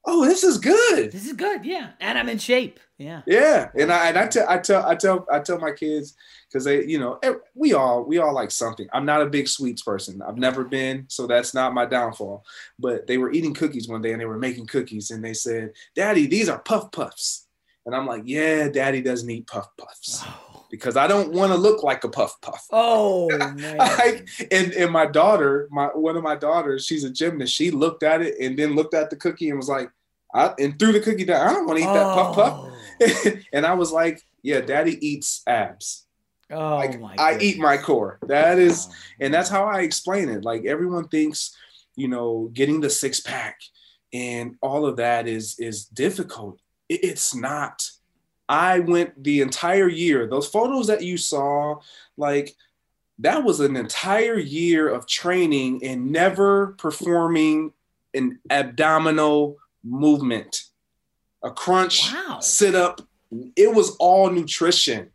"Oh, 0.06 0.24
this 0.24 0.44
is 0.44 0.58
good. 0.58 1.12
This 1.12 1.26
is 1.26 1.32
good. 1.34 1.64
Yeah, 1.64 1.90
and 2.00 2.18
I'm 2.18 2.28
in 2.28 2.38
shape. 2.38 2.80
Yeah, 2.98 3.22
yeah." 3.26 3.70
And 3.74 3.92
I 3.92 4.08
and 4.08 4.18
I 4.18 4.26
tell 4.26 4.48
I 4.48 4.58
tell 4.58 4.86
I 4.86 4.94
tell 4.94 5.26
I 5.30 5.40
tell 5.40 5.58
my 5.58 5.72
kids 5.72 6.14
because 6.48 6.64
they, 6.64 6.84
you 6.84 6.98
know, 6.98 7.18
eh, 7.22 7.34
we 7.54 7.74
all 7.74 8.04
we 8.04 8.18
all 8.18 8.34
like 8.34 8.50
something. 8.50 8.88
I'm 8.92 9.04
not 9.04 9.22
a 9.22 9.26
big 9.26 9.48
sweets 9.48 9.82
person. 9.82 10.22
I've 10.22 10.38
never 10.38 10.64
been, 10.64 11.04
so 11.08 11.26
that's 11.26 11.54
not 11.54 11.74
my 11.74 11.86
downfall. 11.86 12.44
But 12.78 13.06
they 13.06 13.18
were 13.18 13.32
eating 13.32 13.54
cookies 13.54 13.88
one 13.88 14.02
day 14.02 14.12
and 14.12 14.20
they 14.20 14.26
were 14.26 14.38
making 14.38 14.66
cookies 14.66 15.10
and 15.10 15.24
they 15.24 15.34
said, 15.34 15.72
"Daddy, 15.94 16.26
these 16.26 16.48
are 16.48 16.58
puff 16.58 16.90
puffs." 16.92 17.46
And 17.86 17.94
I'm 17.94 18.06
like, 18.06 18.22
"Yeah, 18.24 18.68
Daddy 18.68 19.02
doesn't 19.02 19.30
eat 19.30 19.46
puff 19.46 19.68
puffs." 19.76 20.22
Oh. 20.24 20.47
Oh. 20.68 20.70
Because 20.70 20.96
I 20.96 21.06
don't 21.06 21.32
want 21.32 21.52
to 21.52 21.58
look 21.58 21.82
like 21.82 22.04
a 22.04 22.08
puff 22.08 22.40
puff. 22.40 22.66
Oh 22.70 23.28
man! 23.38 23.76
like, 23.78 24.28
and 24.50 24.72
and 24.72 24.92
my 24.92 25.06
daughter, 25.06 25.68
my 25.70 25.86
one 25.86 26.16
of 26.16 26.22
my 26.22 26.36
daughters, 26.36 26.84
she's 26.86 27.04
a 27.04 27.10
gymnast. 27.10 27.54
She 27.54 27.70
looked 27.70 28.02
at 28.02 28.22
it 28.22 28.34
and 28.40 28.58
then 28.58 28.74
looked 28.74 28.94
at 28.94 29.10
the 29.10 29.16
cookie 29.16 29.48
and 29.48 29.58
was 29.58 29.68
like, 29.68 29.90
I, 30.34 30.52
and 30.58 30.78
threw 30.78 30.92
the 30.92 31.00
cookie 31.00 31.24
down. 31.24 31.46
I 31.46 31.52
don't 31.52 31.66
want 31.66 31.78
to 31.78 31.84
eat 31.84 31.88
oh. 31.88 31.94
that 31.94 32.14
puff 32.14 32.34
puff. 32.34 33.32
Oh. 33.34 33.40
and 33.52 33.66
I 33.66 33.74
was 33.74 33.92
like, 33.92 34.22
yeah, 34.42 34.60
daddy 34.60 35.04
eats 35.06 35.42
abs. 35.46 36.06
Oh 36.50 36.76
like 36.76 36.98
my 36.98 37.14
I 37.18 37.38
eat 37.40 37.58
my 37.58 37.76
core. 37.76 38.18
That 38.22 38.58
is, 38.58 38.86
oh, 38.88 38.94
and 39.20 39.34
that's 39.34 39.50
how 39.50 39.64
I 39.66 39.80
explain 39.80 40.28
it. 40.28 40.44
Like 40.44 40.64
everyone 40.64 41.08
thinks, 41.08 41.54
you 41.94 42.08
know, 42.08 42.50
getting 42.52 42.80
the 42.80 42.90
six 42.90 43.20
pack 43.20 43.58
and 44.12 44.56
all 44.62 44.86
of 44.86 44.96
that 44.96 45.26
is 45.26 45.58
is 45.58 45.84
difficult. 45.84 46.60
It, 46.88 47.04
it's 47.04 47.34
not. 47.34 47.82
I 48.48 48.80
went 48.80 49.22
the 49.22 49.40
entire 49.40 49.88
year. 49.88 50.26
Those 50.26 50.48
photos 50.48 50.86
that 50.86 51.02
you 51.02 51.16
saw, 51.16 51.80
like 52.16 52.56
that 53.18 53.44
was 53.44 53.60
an 53.60 53.76
entire 53.76 54.38
year 54.38 54.88
of 54.88 55.06
training 55.06 55.84
and 55.84 56.12
never 56.12 56.68
performing 56.78 57.72
an 58.14 58.38
abdominal 58.50 59.56
movement, 59.84 60.64
a 61.42 61.50
crunch, 61.50 62.12
wow. 62.12 62.40
sit 62.40 62.74
up. 62.74 63.00
It 63.56 63.74
was 63.74 63.96
all 63.96 64.30
nutrition. 64.30 65.10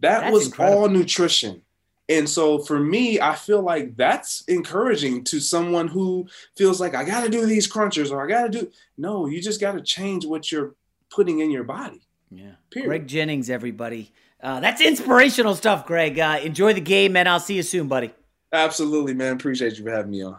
That 0.00 0.20
That's 0.20 0.32
was 0.32 0.46
incredible. 0.46 0.78
all 0.82 0.88
nutrition. 0.88 1.62
And 2.08 2.28
so 2.28 2.58
for 2.58 2.78
me, 2.78 3.20
I 3.20 3.34
feel 3.34 3.62
like 3.62 3.96
that's 3.96 4.42
encouraging 4.48 5.24
to 5.24 5.40
someone 5.40 5.88
who 5.88 6.26
feels 6.56 6.80
like 6.80 6.94
I 6.94 7.04
got 7.04 7.24
to 7.24 7.30
do 7.30 7.46
these 7.46 7.70
crunchers 7.70 8.10
or 8.10 8.22
I 8.22 8.28
got 8.28 8.52
to 8.52 8.60
do. 8.60 8.70
No, 8.98 9.26
you 9.26 9.40
just 9.40 9.60
got 9.60 9.72
to 9.72 9.80
change 9.80 10.26
what 10.26 10.52
you're 10.52 10.74
putting 11.10 11.38
in 11.38 11.50
your 11.50 11.64
body. 11.64 12.02
Yeah. 12.34 12.52
Period. 12.70 12.88
Greg 12.88 13.06
Jennings, 13.06 13.50
everybody. 13.50 14.12
Uh, 14.42 14.60
that's 14.60 14.80
inspirational 14.80 15.54
stuff, 15.54 15.86
Greg. 15.86 16.18
Uh, 16.18 16.40
enjoy 16.42 16.72
the 16.72 16.80
game, 16.80 17.12
man. 17.12 17.28
I'll 17.28 17.40
see 17.40 17.54
you 17.56 17.62
soon, 17.62 17.88
buddy. 17.88 18.12
Absolutely, 18.52 19.14
man. 19.14 19.34
Appreciate 19.34 19.78
you 19.78 19.84
for 19.84 19.90
having 19.90 20.10
me 20.10 20.22
on. 20.22 20.38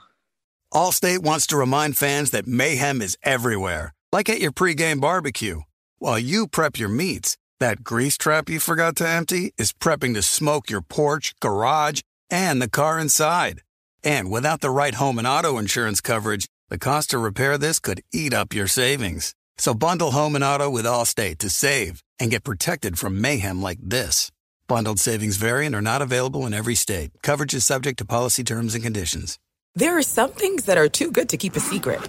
Allstate 0.74 1.20
wants 1.20 1.48
to 1.48 1.58
remind 1.58 1.98
fans 1.98 2.32
that 2.32 2.48
mayhem 2.48 3.02
is 3.02 3.18
everywhere, 3.24 3.94
like 4.12 4.28
at 4.28 4.40
your 4.40 4.52
pregame 4.52 5.00
barbecue. 5.00 5.62
While 6.00 6.20
you 6.20 6.48
prep 6.48 6.80
your 6.80 6.90
meats, 6.90 7.38
that 7.60 7.84
grease 7.84 8.18
trap 8.18 8.50
you 8.50 8.60
forgot 8.60 8.96
to 8.98 9.08
empty 9.08 9.54
is 9.58 9.72
prepping 9.72 10.16
to 10.16 10.22
smoke 10.22 10.70
your 10.70 10.82
porch, 10.82 11.34
garage, 11.40 12.02
and 12.30 12.62
the 12.62 12.70
car 12.70 13.00
inside. 13.00 13.62
And 14.04 14.32
without 14.32 14.62
the 14.62 14.70
right 14.72 14.96
home 14.96 15.18
and 15.18 15.28
auto 15.28 15.58
insurance 15.58 16.02
coverage, 16.02 16.48
the 16.70 16.80
cost 16.80 17.12
to 17.12 17.20
repair 17.20 17.58
this 17.58 17.80
could 17.80 18.02
eat 18.12 18.34
up 18.34 18.54
your 18.54 18.68
savings. 18.68 19.34
So 19.58 19.74
bundle 19.74 20.12
home 20.12 20.36
and 20.36 20.44
auto 20.44 20.70
with 20.70 20.86
Allstate 20.86 21.38
to 21.40 21.50
save 21.50 22.04
and 22.20 22.32
get 22.32 22.44
protected 22.44 22.98
from 23.00 23.22
mayhem 23.22 23.62
like 23.62 23.80
this. 23.82 24.32
Bundled 24.68 25.00
savings 25.00 25.38
variant 25.38 25.76
are 25.76 25.82
not 25.82 26.02
available 26.02 26.46
in 26.46 26.54
every 26.54 26.76
state. 26.76 27.12
Coverage 27.22 27.54
is 27.54 27.66
subject 27.66 27.98
to 28.00 28.06
policy 28.06 28.44
terms 28.44 28.76
and 28.76 28.84
conditions. 28.84 29.40
There 29.76 29.98
are 29.98 30.04
some 30.04 30.32
things 30.32 30.66
that 30.66 30.78
are 30.78 30.88
too 30.90 31.12
good 31.12 31.30
to 31.30 31.38
keep 31.38 31.56
a 31.56 31.60
secret. 31.60 32.02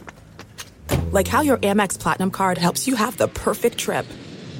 Like 1.10 1.28
how 1.28 1.42
your 1.42 1.58
Amex 1.58 1.98
Platinum 1.98 2.30
card 2.30 2.58
helps 2.58 2.86
you 2.86 2.96
have 2.96 3.16
the 3.16 3.28
perfect 3.28 3.78
trip. 3.78 4.06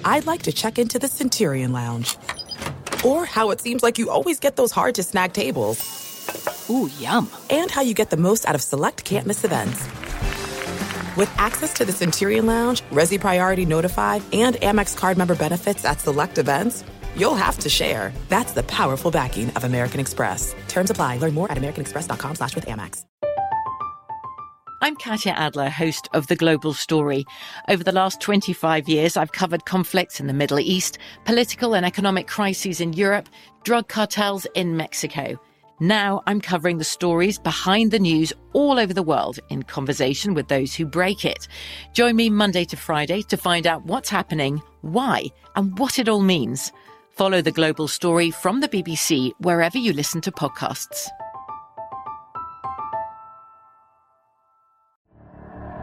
I'd 0.04 0.26
like 0.26 0.42
to 0.42 0.52
check 0.52 0.78
into 0.78 0.98
the 0.98 1.08
Centurion 1.08 1.72
Lounge. 1.72 2.16
Or 3.04 3.26
how 3.26 3.50
it 3.50 3.60
seems 3.60 3.82
like 3.82 3.98
you 3.98 4.10
always 4.10 4.40
get 4.40 4.56
those 4.56 4.72
hard 4.72 4.94
to 4.96 5.02
snag 5.02 5.32
tables. 5.32 5.80
Ooh, 6.70 6.90
yum. 6.98 7.30
And 7.50 7.70
how 7.70 7.82
you 7.82 7.94
get 7.94 8.10
the 8.10 8.16
most 8.16 8.46
out 8.46 8.54
of 8.54 8.62
select 8.62 9.04
can't 9.04 9.26
miss 9.26 9.44
events. 9.44 9.86
With 11.16 11.32
access 11.38 11.72
to 11.74 11.84
the 11.84 11.92
Centurion 11.92 12.44
Lounge, 12.44 12.82
Resy 12.90 13.20
Priority 13.20 13.64
Notified, 13.64 14.22
and 14.32 14.56
Amex 14.56 14.96
card 14.96 15.16
member 15.16 15.36
benefits 15.36 15.84
at 15.84 16.00
select 16.00 16.38
events, 16.38 16.82
you'll 17.16 17.36
have 17.36 17.56
to 17.58 17.68
share. 17.68 18.12
That's 18.28 18.52
the 18.52 18.64
powerful 18.64 19.12
backing 19.12 19.50
of 19.50 19.62
American 19.62 20.00
Express. 20.00 20.56
Terms 20.66 20.90
apply. 20.90 21.18
Learn 21.18 21.34
more 21.34 21.50
at 21.52 21.58
americanexpress.com 21.58 22.34
slash 22.34 22.56
with 22.56 22.66
Amex. 22.66 23.04
I'm 24.82 24.96
Katya 24.96 25.32
Adler, 25.32 25.70
host 25.70 26.08
of 26.12 26.26
The 26.26 26.36
Global 26.36 26.74
Story. 26.74 27.24
Over 27.68 27.84
the 27.84 27.92
last 27.92 28.20
25 28.20 28.88
years, 28.88 29.16
I've 29.16 29.32
covered 29.32 29.64
conflicts 29.64 30.18
in 30.18 30.26
the 30.26 30.34
Middle 30.34 30.58
East, 30.58 30.98
political 31.24 31.74
and 31.76 31.86
economic 31.86 32.26
crises 32.26 32.80
in 32.80 32.92
Europe, 32.92 33.28
drug 33.62 33.86
cartels 33.86 34.48
in 34.54 34.76
Mexico– 34.76 35.38
now 35.88 36.22
I'm 36.26 36.40
covering 36.40 36.78
the 36.78 36.84
stories 36.84 37.38
behind 37.38 37.90
the 37.90 37.98
news 37.98 38.32
all 38.52 38.78
over 38.78 38.92
the 38.92 39.02
world 39.02 39.38
in 39.50 39.62
conversation 39.62 40.34
with 40.34 40.48
those 40.48 40.74
who 40.74 40.86
break 40.86 41.24
it. 41.24 41.48
Join 41.92 42.16
me 42.16 42.30
Monday 42.30 42.64
to 42.66 42.76
Friday 42.76 43.22
to 43.22 43.36
find 43.36 43.66
out 43.66 43.84
what's 43.84 44.08
happening, 44.08 44.62
why, 44.82 45.26
and 45.56 45.78
what 45.78 45.98
it 45.98 46.08
all 46.08 46.20
means. 46.20 46.72
Follow 47.10 47.40
the 47.40 47.52
global 47.52 47.88
story 47.88 48.30
from 48.30 48.60
the 48.60 48.68
BBC 48.68 49.32
wherever 49.40 49.78
you 49.78 49.92
listen 49.92 50.20
to 50.22 50.32
podcasts. 50.32 51.08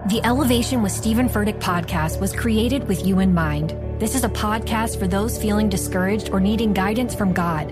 The 0.10 0.20
Elevation 0.26 0.82
with 0.82 0.92
Stephen 0.92 1.30
Furtick 1.30 1.60
podcast 1.60 2.20
was 2.20 2.36
created 2.36 2.88
with 2.88 3.06
you 3.06 3.20
in 3.20 3.34
mind. 3.34 3.76
This 4.00 4.16
is 4.16 4.24
a 4.24 4.30
podcast 4.30 4.98
for 4.98 5.08
those 5.08 5.40
feeling 5.40 5.70
discouraged 5.70 6.32
or 6.32 6.40
needing 6.40 6.74
guidance 6.74 7.14
from 7.14 7.34
God. 7.34 7.72